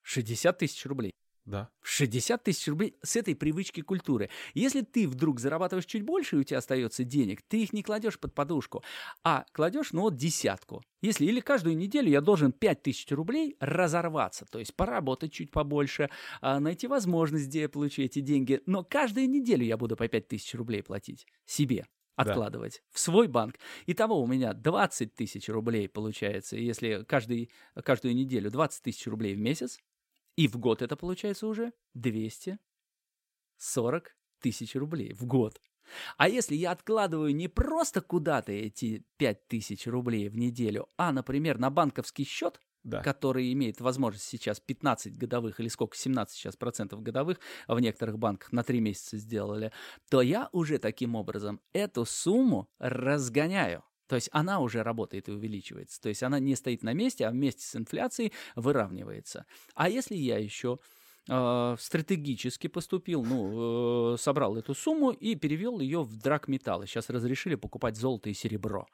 60 0.02 0.56
тысяч 0.58 0.86
рублей. 0.86 1.12
Да. 1.44 1.70
60 1.82 2.44
тысяч 2.44 2.68
рублей 2.68 2.96
с 3.02 3.16
этой 3.16 3.34
привычки 3.34 3.80
культуры. 3.80 4.30
Если 4.54 4.82
ты 4.82 5.08
вдруг 5.08 5.40
зарабатываешь 5.40 5.86
чуть 5.86 6.02
больше, 6.02 6.36
и 6.36 6.38
у 6.38 6.44
тебя 6.44 6.58
остается 6.58 7.02
денег, 7.02 7.42
ты 7.42 7.62
их 7.62 7.72
не 7.72 7.82
кладешь 7.82 8.18
под 8.18 8.34
подушку, 8.34 8.84
а 9.24 9.44
кладешь, 9.52 9.92
ну 9.92 10.02
вот, 10.02 10.16
десятку. 10.16 10.82
Если 11.00 11.26
или 11.26 11.40
каждую 11.40 11.76
неделю 11.76 12.08
я 12.10 12.20
должен 12.20 12.52
5 12.52 12.82
тысяч 12.82 13.10
рублей 13.10 13.56
разорваться, 13.58 14.46
то 14.50 14.60
есть 14.60 14.76
поработать 14.76 15.32
чуть 15.32 15.50
побольше, 15.50 16.10
а, 16.40 16.60
найти 16.60 16.86
возможность, 16.86 17.48
где 17.48 17.62
я 17.62 17.68
получу 17.68 18.02
эти 18.02 18.20
деньги, 18.20 18.60
но 18.66 18.84
каждую 18.84 19.28
неделю 19.28 19.64
я 19.64 19.76
буду 19.76 19.96
по 19.96 20.06
5 20.06 20.28
тысяч 20.28 20.54
рублей 20.54 20.82
платить 20.82 21.26
себе 21.44 21.86
откладывать 22.14 22.82
в 22.90 22.98
свой 23.00 23.26
банк. 23.26 23.56
Итого 23.86 24.20
у 24.22 24.26
меня 24.26 24.52
20 24.52 25.14
тысяч 25.14 25.48
рублей 25.48 25.88
получается, 25.88 26.56
если 26.56 27.04
каждый, 27.08 27.50
каждую 27.84 28.14
неделю 28.14 28.50
20 28.50 28.82
тысяч 28.82 29.06
рублей 29.06 29.34
в 29.34 29.38
месяц, 29.40 29.78
и 30.36 30.48
в 30.48 30.58
год 30.58 30.82
это 30.82 30.96
получается 30.96 31.46
уже 31.46 31.72
240 31.94 32.58
тысяч 34.40 34.74
рублей 34.74 35.12
в 35.12 35.24
год. 35.26 35.60
А 36.16 36.28
если 36.28 36.54
я 36.54 36.70
откладываю 36.70 37.34
не 37.34 37.48
просто 37.48 38.00
куда-то 38.00 38.52
эти 38.52 39.04
5 39.18 39.48
тысяч 39.48 39.86
рублей 39.86 40.28
в 40.28 40.36
неделю, 40.36 40.88
а, 40.96 41.12
например, 41.12 41.58
на 41.58 41.70
банковский 41.70 42.24
счет, 42.24 42.60
Да. 42.84 43.02
который 43.02 43.52
имеет 43.52 43.80
возможность 43.80 44.24
сейчас 44.24 44.60
15 44.60 45.16
годовых 45.16 45.60
или 45.60 45.68
сколько, 45.68 45.96
17 45.96 46.36
сейчас 46.36 46.56
процентов 46.56 47.02
годовых 47.02 47.38
в 47.68 47.78
некоторых 47.80 48.18
банках 48.18 48.52
на 48.52 48.62
3 48.62 48.80
месяца 48.80 49.18
сделали, 49.18 49.72
то 50.10 50.22
я 50.22 50.48
уже 50.52 50.78
таким 50.78 51.14
образом 51.14 51.60
эту 51.72 52.04
сумму 52.04 52.68
разгоняю. 52.78 53.84
То 54.12 54.16
есть 54.16 54.28
она 54.30 54.60
уже 54.60 54.82
работает 54.82 55.30
и 55.30 55.32
увеличивается. 55.32 55.98
То 55.98 56.10
есть 56.10 56.22
она 56.22 56.38
не 56.38 56.54
стоит 56.54 56.82
на 56.82 56.92
месте, 56.92 57.26
а 57.26 57.30
вместе 57.30 57.64
с 57.64 57.74
инфляцией 57.74 58.34
выравнивается. 58.56 59.46
А 59.74 59.88
если 59.88 60.14
я 60.16 60.36
еще 60.36 60.80
э, 61.30 61.76
стратегически 61.78 62.66
поступил, 62.66 63.24
ну, 63.24 64.12
э, 64.12 64.18
собрал 64.18 64.58
эту 64.58 64.74
сумму 64.74 65.12
и 65.12 65.34
перевел 65.34 65.80
ее 65.80 66.02
в 66.02 66.14
драгметаллы. 66.18 66.86
Сейчас 66.86 67.08
разрешили 67.08 67.54
покупать 67.54 67.96
золото 67.96 68.28
и 68.28 68.34
серебро. 68.34 68.86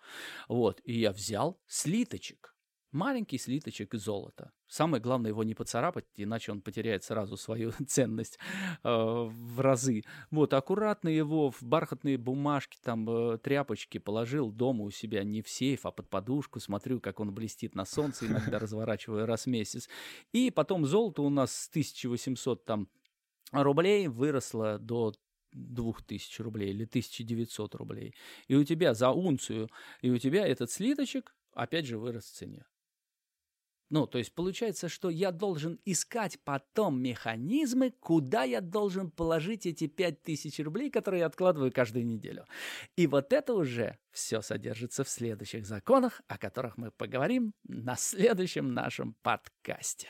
Вот, 0.47 0.81
и 0.85 1.01
я 1.01 1.11
взял 1.11 1.59
слиточек. 1.67 2.55
Маленький 2.91 3.37
слиточек 3.37 3.95
золота. 3.95 4.51
Самое 4.67 5.03
главное 5.03 5.31
его 5.31 5.45
не 5.45 5.55
поцарапать, 5.55 6.07
иначе 6.17 6.53
он 6.53 6.63
потеряет 6.63 7.05
сразу 7.05 7.37
свою 7.37 7.73
ценность 7.87 8.39
э, 8.83 8.89
в 8.89 9.61
разы. 9.61 10.05
Вот, 10.31 10.55
аккуратно 10.55 11.11
его 11.11 11.51
в 11.51 11.63
бархатные 11.63 12.17
бумажки, 12.17 12.79
там, 12.83 13.09
э, 13.11 13.39
тряпочки 13.39 13.99
положил 13.99 14.51
дома 14.51 14.85
у 14.85 14.91
себя 14.91 15.23
не 15.23 15.43
в 15.43 15.51
сейф, 15.51 15.85
а 15.85 15.91
под 15.91 16.09
подушку. 16.09 16.61
Смотрю, 16.61 16.99
как 16.99 17.21
он 17.21 17.35
блестит 17.35 17.75
на 17.75 17.85
солнце, 17.85 18.27
иногда 18.27 18.59
разворачиваю 18.59 19.27
раз 19.27 19.45
в 19.45 19.49
месяц. 19.49 19.87
И 20.33 20.51
потом 20.51 20.87
золото 20.87 21.21
у 21.21 21.29
нас 21.29 21.53
с 21.53 21.69
1800 21.69 22.65
там 22.65 22.89
рублей 23.53 24.09
выросло 24.09 24.79
до 24.79 25.13
2000 25.53 26.41
рублей 26.41 26.71
или 26.71 26.85
1900 26.85 27.75
рублей. 27.75 28.15
И 28.47 28.55
у 28.55 28.65
тебя 28.65 28.95
за 28.95 29.11
унцию, 29.11 29.69
и 30.01 30.11
у 30.11 30.17
тебя 30.17 30.47
этот 30.47 30.71
слиточек 30.71 31.35
опять 31.53 31.85
же 31.85 31.99
вырос 31.99 32.25
в 32.25 32.33
цене. 32.35 32.65
Ну, 33.91 34.07
то 34.07 34.19
есть 34.19 34.35
получается, 34.35 34.89
что 34.89 35.09
я 35.09 35.33
должен 35.33 35.81
искать 35.85 36.39
потом 36.45 37.03
механизмы, 37.03 37.91
куда 37.91 38.45
я 38.45 38.61
должен 38.61 39.11
положить 39.11 39.65
эти 39.67 39.87
5000 39.87 40.61
рублей, 40.61 40.91
которые 40.91 41.21
я 41.21 41.27
откладываю 41.27 41.73
каждую 41.73 42.05
неделю. 42.05 42.45
И 42.97 43.07
вот 43.07 43.33
это 43.33 43.55
уже 43.55 43.99
все 44.11 44.43
содержится 44.43 45.05
в 45.05 45.09
следующих 45.09 45.67
законах, 45.67 46.21
о 46.29 46.37
которых 46.37 46.77
мы 46.77 46.91
поговорим 46.91 47.55
на 47.67 47.97
следующем 47.97 48.75
нашем 48.75 49.15
подкасте. 49.23 50.09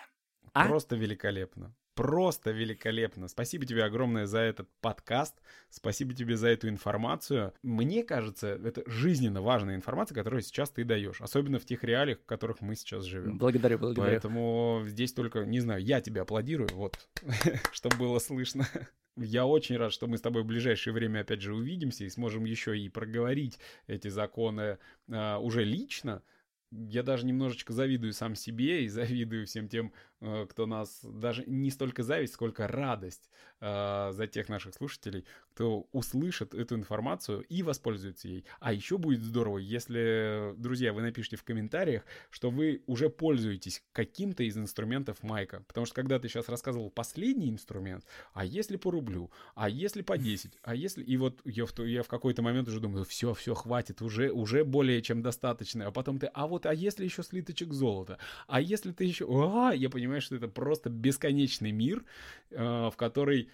А? 0.54 0.66
Просто 0.66 0.96
великолепно. 0.96 1.74
Просто 1.98 2.52
великолепно. 2.52 3.26
Спасибо 3.26 3.66
тебе 3.66 3.82
огромное 3.82 4.26
за 4.26 4.38
этот 4.38 4.68
подкаст. 4.80 5.34
Спасибо 5.68 6.14
тебе 6.14 6.36
за 6.36 6.46
эту 6.46 6.68
информацию. 6.68 7.52
Мне 7.64 8.04
кажется, 8.04 8.48
это 8.64 8.84
жизненно 8.86 9.42
важная 9.42 9.74
информация, 9.74 10.14
которую 10.14 10.42
сейчас 10.42 10.70
ты 10.70 10.84
даешь. 10.84 11.20
Особенно 11.20 11.58
в 11.58 11.64
тех 11.64 11.82
реалиях, 11.82 12.20
в 12.20 12.24
которых 12.24 12.60
мы 12.60 12.76
сейчас 12.76 13.02
живем. 13.02 13.36
Благодарю, 13.36 13.78
благодарю. 13.78 14.12
Поэтому 14.12 14.84
здесь 14.86 15.12
только, 15.12 15.44
не 15.44 15.58
знаю, 15.58 15.82
я 15.82 16.00
тебя 16.00 16.22
аплодирую, 16.22 16.68
вот, 16.72 16.96
чтобы 17.72 17.96
было 17.96 18.20
слышно. 18.20 18.68
Я 19.16 19.46
очень 19.46 19.76
рад, 19.76 19.92
что 19.92 20.06
мы 20.06 20.18
с 20.18 20.20
тобой 20.20 20.44
в 20.44 20.46
ближайшее 20.46 20.94
время 20.94 21.22
опять 21.22 21.40
же 21.40 21.52
увидимся 21.52 22.04
и 22.04 22.10
сможем 22.10 22.44
еще 22.44 22.78
и 22.78 22.88
проговорить 22.88 23.58
эти 23.88 24.06
законы 24.06 24.78
а, 25.10 25.38
уже 25.38 25.64
лично. 25.64 26.22
Я 26.70 27.02
даже 27.02 27.24
немножечко 27.24 27.72
завидую 27.72 28.12
сам 28.12 28.34
себе 28.34 28.84
и 28.84 28.88
завидую 28.88 29.46
всем 29.46 29.68
тем, 29.68 29.92
э, 30.20 30.46
кто 30.48 30.66
нас 30.66 31.00
даже 31.02 31.44
не 31.46 31.70
столько 31.70 32.02
зависть, 32.02 32.34
сколько 32.34 32.66
радость 32.68 33.30
э, 33.60 34.10
за 34.12 34.26
тех 34.26 34.48
наших 34.50 34.74
слушателей, 34.74 35.24
кто 35.58 35.88
услышит 35.90 36.54
эту 36.54 36.76
информацию 36.76 37.40
и 37.48 37.64
воспользуется 37.64 38.28
ей. 38.28 38.44
А 38.60 38.72
еще 38.72 38.96
будет 38.96 39.24
здорово, 39.24 39.58
если, 39.58 40.54
друзья, 40.56 40.92
вы 40.92 41.02
напишите 41.02 41.34
в 41.34 41.42
комментариях, 41.42 42.04
что 42.30 42.48
вы 42.50 42.84
уже 42.86 43.08
пользуетесь 43.08 43.82
каким-то 43.90 44.44
из 44.44 44.56
инструментов 44.56 45.20
Майка. 45.24 45.64
Потому 45.66 45.84
что 45.84 45.96
когда 45.96 46.20
ты 46.20 46.28
сейчас 46.28 46.48
рассказывал 46.48 46.90
последний 46.90 47.50
инструмент, 47.50 48.04
а 48.34 48.44
если 48.44 48.76
по 48.76 48.92
рублю, 48.92 49.32
а 49.56 49.68
если 49.68 50.02
по 50.02 50.16
10, 50.16 50.52
а 50.62 50.76
если... 50.76 51.02
И 51.02 51.16
вот 51.16 51.40
я 51.44 51.66
в, 51.66 51.76
я 51.80 52.04
в 52.04 52.08
какой-то 52.08 52.40
момент 52.40 52.68
уже 52.68 52.78
думаю, 52.78 53.04
все, 53.04 53.34
все, 53.34 53.54
хватит, 53.54 54.00
уже, 54.00 54.30
уже 54.30 54.62
более 54.62 55.02
чем 55.02 55.22
достаточно. 55.22 55.88
А 55.88 55.90
потом 55.90 56.20
ты, 56.20 56.26
а 56.34 56.46
вот, 56.46 56.66
а 56.66 56.72
если 56.72 57.02
еще 57.02 57.24
слиточек 57.24 57.72
золота? 57.72 58.18
А 58.46 58.60
если 58.60 58.92
ты 58.92 59.02
еще... 59.02 59.26
А, 59.28 59.72
я 59.72 59.90
понимаю, 59.90 60.20
что 60.20 60.36
это 60.36 60.46
просто 60.46 60.88
бесконечный 60.88 61.72
мир, 61.72 62.04
э, 62.50 62.62
в 62.62 62.94
который 62.96 63.50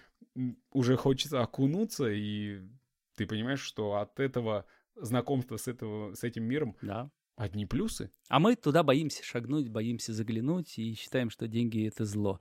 уже 0.71 0.97
хочется 0.97 1.41
окунуться, 1.41 2.07
и 2.07 2.61
ты 3.15 3.25
понимаешь, 3.25 3.61
что 3.61 3.95
от 3.95 4.19
этого 4.19 4.65
знакомства 4.95 5.57
с, 5.57 5.67
этого, 5.67 6.13
с 6.13 6.23
этим 6.23 6.43
миром 6.43 6.75
Да. 6.81 7.09
Одни 7.35 7.65
плюсы. 7.65 8.11
А 8.27 8.39
мы 8.39 8.55
туда 8.55 8.81
боимся 8.81 9.23
шагнуть, 9.23 9.67
боимся 9.67 10.13
заглянуть 10.13 10.79
и 10.79 10.95
считаем, 10.95 11.29
что 11.29 11.47
деньги 11.47 11.85
это 11.85 12.05
зло. 12.05 12.39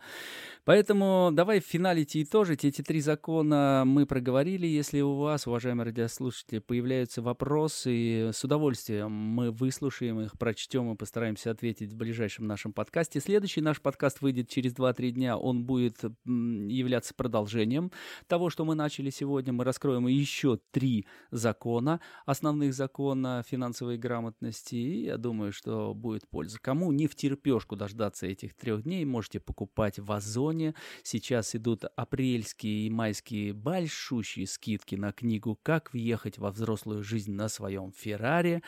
Поэтому 0.65 1.31
давай 1.33 1.61
финалить 1.61 2.17
и 2.17 2.23
итожить. 2.23 2.65
Эти 2.65 2.81
три 2.81 3.01
закона 3.01 3.83
мы 3.85 4.07
проговорили. 4.07 4.67
Если 4.67 5.01
у 5.01 5.17
вас, 5.17 5.47
уважаемые 5.47 5.87
радиослушатели, 5.87 6.61
появляются 6.61 7.23
вопросы, 7.23 8.31
с 8.33 8.45
удовольствием 8.45 9.11
мы 9.11 9.51
выслушаем 9.51 10.21
их, 10.21 10.39
прочтем 10.39 10.93
и 10.93 10.97
постараемся 10.97 11.51
ответить 11.51 11.93
в 11.93 11.97
ближайшем 11.97 12.47
нашем 12.47 12.73
подкасте. 12.73 13.21
Следующий 13.21 13.61
наш 13.61 13.83
подкаст 13.83 14.23
выйдет 14.23 14.49
через 14.49 14.75
2-3 14.75 15.11
дня. 15.11 15.37
Он 15.37 15.65
будет 15.65 16.03
являться 16.25 17.15
продолжением 17.15 17.91
того, 18.27 18.49
что 18.49 18.65
мы 18.65 18.75
начали 18.75 19.11
сегодня. 19.11 19.53
Мы 19.53 19.65
раскроем 19.65 20.07
еще 20.07 20.61
три 20.71 21.07
закона, 21.31 22.01
основных 22.25 22.73
закона 22.75 23.45
финансовой 23.47 23.99
грамотности. 23.99 24.84
Я 24.85 25.17
думаю, 25.17 25.53
что 25.53 25.95
будет 25.95 26.29
польза. 26.29 26.59
Кому 26.61 26.93
не 26.93 27.07
втерпешку 27.07 27.77
дождаться 27.77 28.27
этих 28.27 28.55
трех 28.55 28.83
дней, 28.83 29.05
можете 29.05 29.41
покупать 29.41 29.99
в 29.99 30.11
Озоне. 30.13 30.75
Сейчас 31.03 31.55
идут 31.55 31.85
апрельские 31.97 32.87
и 32.87 32.91
майские 32.91 33.53
большущие 33.53 34.47
скидки 34.47 34.95
на 34.95 35.13
книгу 35.13 35.59
«Как 35.63 35.93
въехать 35.93 36.39
во 36.39 36.51
взрослую 36.51 37.03
жизнь 37.03 37.33
на 37.33 37.49
своем 37.49 37.93
Феррари». 37.93 38.63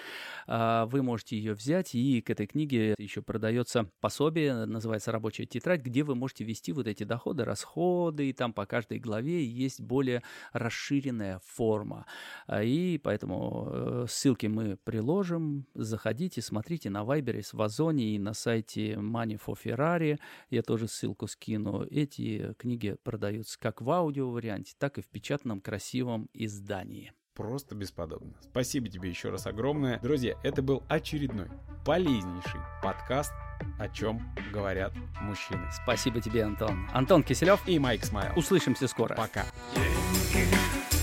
А, 0.46 0.86
Вы 0.86 1.02
можете 1.02 1.36
ее 1.36 1.54
взять, 1.54 1.94
и 1.94 2.20
к 2.20 2.30
этой 2.30 2.46
книге 2.46 2.94
еще 2.98 3.22
продается 3.22 3.90
пособие, 4.00 4.64
называется 4.64 5.12
«Рабочая 5.12 5.46
тетрадь», 5.46 5.82
где 5.82 6.02
вы 6.02 6.14
можете 6.14 6.44
вести 6.44 6.72
вот 6.72 6.86
эти 6.86 7.04
доходы, 7.04 7.44
расходы, 7.44 8.28
и 8.28 8.32
там 8.32 8.52
по 8.52 8.66
каждой 8.66 8.98
главе 8.98 9.44
есть 9.44 9.80
более 9.80 10.22
расширенная 10.52 11.40
форма. 11.44 12.06
А, 12.46 12.62
И 12.62 12.98
поэтому 12.98 13.68
э, 13.70 14.06
ссылки 14.08 14.46
мы 14.46 14.76
приложим. 14.84 15.66
Заходите, 15.74 16.05
смотрите 16.40 16.90
на 16.90 17.04
Вайбере, 17.04 17.42
в 17.50 17.62
Озоне 17.62 18.14
и 18.14 18.18
на 18.18 18.34
сайте 18.34 18.92
Money 18.92 19.40
for 19.44 19.56
Ferrari. 19.62 20.18
Я 20.50 20.62
тоже 20.62 20.88
ссылку 20.88 21.26
скину. 21.26 21.84
Эти 21.90 22.54
книги 22.58 22.96
продаются 23.02 23.58
как 23.58 23.80
в 23.80 23.90
аудио-варианте, 23.90 24.74
так 24.78 24.98
и 24.98 25.02
в 25.02 25.08
печатном 25.08 25.60
красивом 25.60 26.28
издании. 26.32 27.12
Просто 27.34 27.74
бесподобно. 27.74 28.32
Спасибо 28.40 28.88
тебе 28.88 29.10
еще 29.10 29.28
раз 29.28 29.46
огромное. 29.46 30.00
Друзья, 30.00 30.38
это 30.42 30.62
был 30.62 30.82
очередной 30.88 31.48
полезнейший 31.84 32.60
подкаст 32.82 33.32
«О 33.78 33.88
чем 33.88 34.34
говорят 34.52 34.94
мужчины». 35.20 35.68
Спасибо 35.82 36.20
тебе, 36.22 36.44
Антон. 36.44 36.88
Антон 36.92 37.22
Киселев. 37.22 37.60
И 37.66 37.78
Майк 37.78 38.04
Смайл. 38.04 38.32
Услышимся 38.36 38.88
скоро. 38.88 39.14
Пока. 39.14 39.44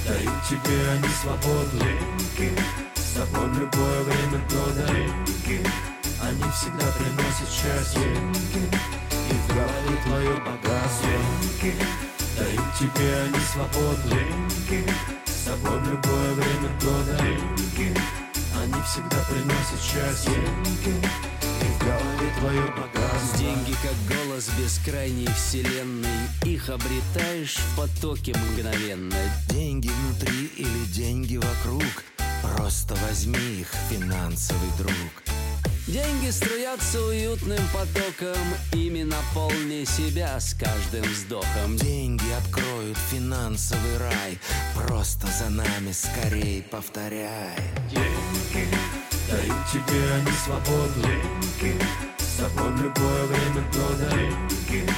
Дают 0.08 0.43
тебе 0.49 0.89
они 0.89 1.08
свободу 1.08 1.78
С 3.14 3.16
тобой 3.16 3.47
в 3.47 3.59
любое 3.59 4.01
время 4.05 4.43
года. 4.49 4.88
Они 4.89 6.51
всегда 6.51 6.88
приносят 6.97 7.47
счастье. 7.47 8.01
И 9.30 9.34
в 9.34 9.47
голове 9.49 10.01
твою 10.03 10.38
богатство. 10.38 11.09
Деньги 11.61 11.76
дают 12.36 12.74
тебе 12.80 13.16
они 13.22 13.39
свободу 13.51 14.01
Деньги 14.09 14.89
с 15.28 15.45
собой 15.45 15.78
в 15.78 15.91
любое 15.91 16.34
время 16.34 16.70
года. 16.82 17.18
Деньги 17.22 17.95
они 18.59 18.82
всегда 18.82 19.18
приносят 19.30 19.80
счастье. 19.80 20.34
Деньги 20.34 21.07
и 21.39 21.66
в 21.66 21.80
голове 21.86 22.34
твое 22.39 22.66
богатство. 22.66 23.38
Деньги 23.38 23.76
как 23.84 24.18
голос 24.18 24.49
бескрайней 24.57 25.28
вселенной. 25.36 26.30
Их 26.45 26.68
обретаешь 26.68 27.57
в 27.57 27.78
потоке 27.78 28.34
мгновенно 28.34 29.16
Деньги 29.49 29.89
внутри 29.89 30.47
или 30.57 30.86
деньги 30.86 31.38
вокруг 31.38 31.84
Просто 32.44 32.96
возьми 33.08 33.62
их, 33.62 33.70
финансовый 33.89 34.70
друг. 34.78 35.24
Деньги 35.88 36.30
струятся 36.32 37.02
уютным 37.02 37.60
потоком 37.74 38.38
Ими 38.72 39.04
наполни 39.04 39.84
себя 39.84 40.39
с 40.39 40.54
каждым 40.54 41.04
вздохом. 41.04 41.76
Деньги 41.76 42.24
откроют 42.32 42.98
финансовый 43.12 43.98
рай 43.98 44.39
Просто 44.76 45.28
за 45.28 45.50
нами 45.50 45.91
скорей 45.91 46.64
повторяй. 46.64 47.58
Деньги 47.91 48.68
дают 49.30 49.72
тебе 49.72 50.14
они 50.14 50.32
свободу. 50.44 51.02
Деньги 51.02 51.80
с 52.18 52.38
собой 52.38 52.72
в 52.72 52.82
любое 52.82 53.24
время 53.26 53.62
года. 53.74 54.10
Деньги 54.10 54.89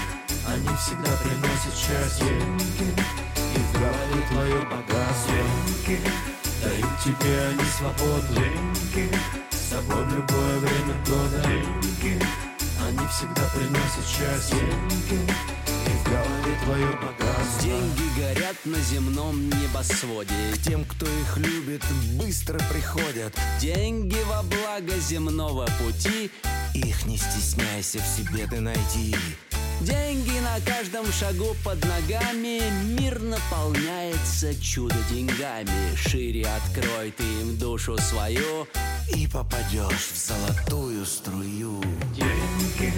они 0.47 0.69
всегда 0.77 1.11
приносят 1.17 1.75
счастье. 1.75 2.27
Деньги 2.27 2.93
и 3.55 3.59
в 3.59 3.73
голове 3.73 4.27
твое 4.29 4.61
богатство. 4.61 5.33
Деньги 5.87 6.34
дают 6.65 6.99
тебе 7.03 7.47
они 7.47 7.63
свободу. 7.77 8.33
Деньги. 8.33 9.11
С 9.51 9.69
собой 9.69 10.03
в 10.03 10.15
любое 10.15 10.59
время 10.59 10.95
года. 11.05 11.41
Деньги. 11.43 12.21
Они 12.87 13.07
всегда 13.07 13.43
приносят 13.53 14.05
счастье. 14.07 14.57
Деньги. 14.57 15.31
И 15.67 15.89
в 15.89 16.03
голове 16.03 16.59
твое 16.63 16.87
богатство. 16.87 17.61
Деньги 17.61 18.19
горят 18.19 18.55
на 18.65 18.79
земном 18.79 19.49
небосводе. 19.49 20.33
К 20.53 20.57
тем, 20.57 20.83
кто 20.85 21.05
их 21.05 21.37
любит, 21.37 21.83
быстро 22.13 22.59
приходят. 22.71 23.33
Деньги 23.59 24.17
во 24.27 24.43
благо 24.43 24.97
земного 24.99 25.67
пути. 25.79 26.31
Их 26.73 27.05
не 27.05 27.17
стесняйся 27.17 27.99
в 27.99 28.07
себе 28.07 28.47
ты 28.47 28.59
найти 28.59 29.15
Деньги 29.81 30.39
на 30.39 30.59
каждом 30.65 31.05
шагу 31.11 31.55
под 31.63 31.83
ногами 31.85 32.61
Мир 32.97 33.19
наполняется 33.21 34.55
чудо 34.61 34.95
деньгами. 35.11 35.95
Шире 35.95 36.47
открой 36.47 37.11
ты 37.11 37.23
им 37.23 37.57
душу 37.57 37.97
свою 37.97 38.67
И 39.13 39.27
попадешь 39.27 40.11
в 40.13 40.17
золотую 40.17 41.05
струю. 41.05 41.81
Деньги 42.15 42.93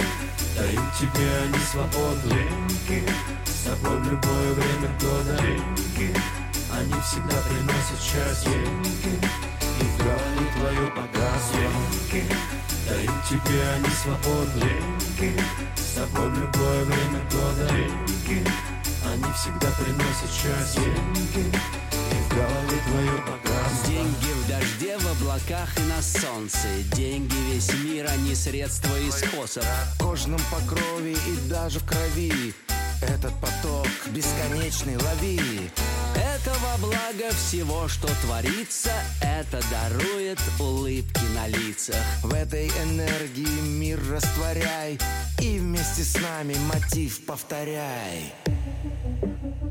дают 0.56 0.94
тебе 1.00 1.30
они 1.44 1.60
свободу. 1.72 2.30
Деньги 2.30 3.10
с 3.46 3.66
собой 3.66 3.98
в 4.00 4.12
любое 4.12 4.54
время 4.54 5.00
года. 5.02 5.38
Деньги 5.42 6.16
они 6.72 7.02
всегда 7.02 7.42
приносят 7.42 8.02
счастье. 8.02 8.52
Деньги 8.52 9.20
и 9.80 10.58
твое 10.58 10.92
богатство. 10.96 11.60
Деньги 12.12 12.67
дают 12.88 13.24
тебе 13.30 13.62
они 13.76 13.90
свободу 13.90 14.60
Деньги. 15.18 15.40
С 15.76 15.96
собой 15.96 16.30
в 16.30 16.40
любое 16.40 16.86
время 16.86 17.22
года. 17.32 17.68
Деньги. 17.70 18.48
Они 19.06 19.34
всегда 19.34 19.72
приносят 19.72 20.32
счастье. 20.32 20.84
Деньги. 20.84 21.52
И 21.92 22.16
в 22.16 22.30
голове 22.30 22.82
твое 22.88 23.12
богатство. 23.22 23.88
Деньги 23.88 24.32
в 24.34 24.48
дожде, 24.48 24.98
в 24.98 25.22
облаках 25.22 25.70
и 25.78 25.82
на 25.84 26.02
солнце. 26.02 26.68
Деньги 26.94 27.36
весь 27.52 27.74
мир, 27.84 28.08
а 28.10 28.16
не 28.18 28.36
средство 28.36 28.96
и 29.00 29.12
способ. 29.12 29.64
В 29.96 30.04
кожном 30.04 30.40
покрове 30.52 31.14
и 31.14 31.50
даже 31.50 31.80
в 31.80 31.86
крови 31.86 32.54
Этот 33.02 33.34
поток 33.40 33.88
бесконечный 34.08 34.98
лови. 34.98 35.70
Это 36.16 36.52
во 36.60 36.78
благо 36.78 37.32
всего, 37.32 37.88
что 37.88 38.08
творится 38.22 38.92
Это 39.22 39.62
дарует 39.70 40.40
улыбки 40.60 41.24
на 41.36 41.48
лицах. 41.48 42.04
В 42.24 42.34
этой 42.34 42.68
энергии 42.68 43.62
мир 43.62 44.00
растворяй 44.10 44.98
И 45.40 45.60
вместе 45.60 46.04
с 46.04 46.16
нами 46.16 46.56
мотив 46.72 47.26
повторяй. 47.26 48.34
Деньги 48.46 49.67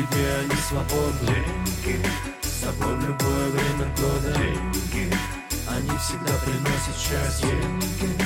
тебе 0.00 0.34
они 0.40 0.54
свободу 0.68 1.26
Деньги 1.84 2.00
с 2.42 2.64
собой 2.64 2.94
в 2.96 3.00
любое 3.06 3.50
время 3.50 3.94
года. 3.96 4.32
Деньги 4.34 5.12
они 5.68 5.98
всегда 5.98 6.32
приносят 6.44 6.96
счастье. 6.96 7.50
Деньги 8.00 8.24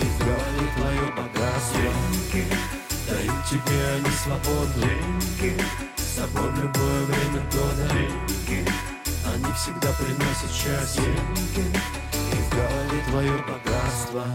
и 0.00 0.04
в 0.04 0.18
голове 0.18 0.66
твое 0.76 1.06
богатство. 1.12 1.80
Деньги 2.32 2.46
дают 3.08 3.44
тебе 3.48 3.86
они 3.96 4.10
свободу 4.10 4.80
Деньги 5.40 5.62
с 5.96 6.16
собой 6.16 6.50
в 6.50 6.62
любое 6.62 7.04
время 7.04 7.42
года. 7.52 7.88
Деньги 7.94 8.68
они 9.26 9.52
всегда 9.54 9.92
приносят 9.92 10.50
счастье. 10.52 11.04
Деньги 11.54 11.78
и 12.32 12.36
в 12.36 12.50
голове 12.50 13.02
твое 13.08 13.36
богатство 13.38 14.26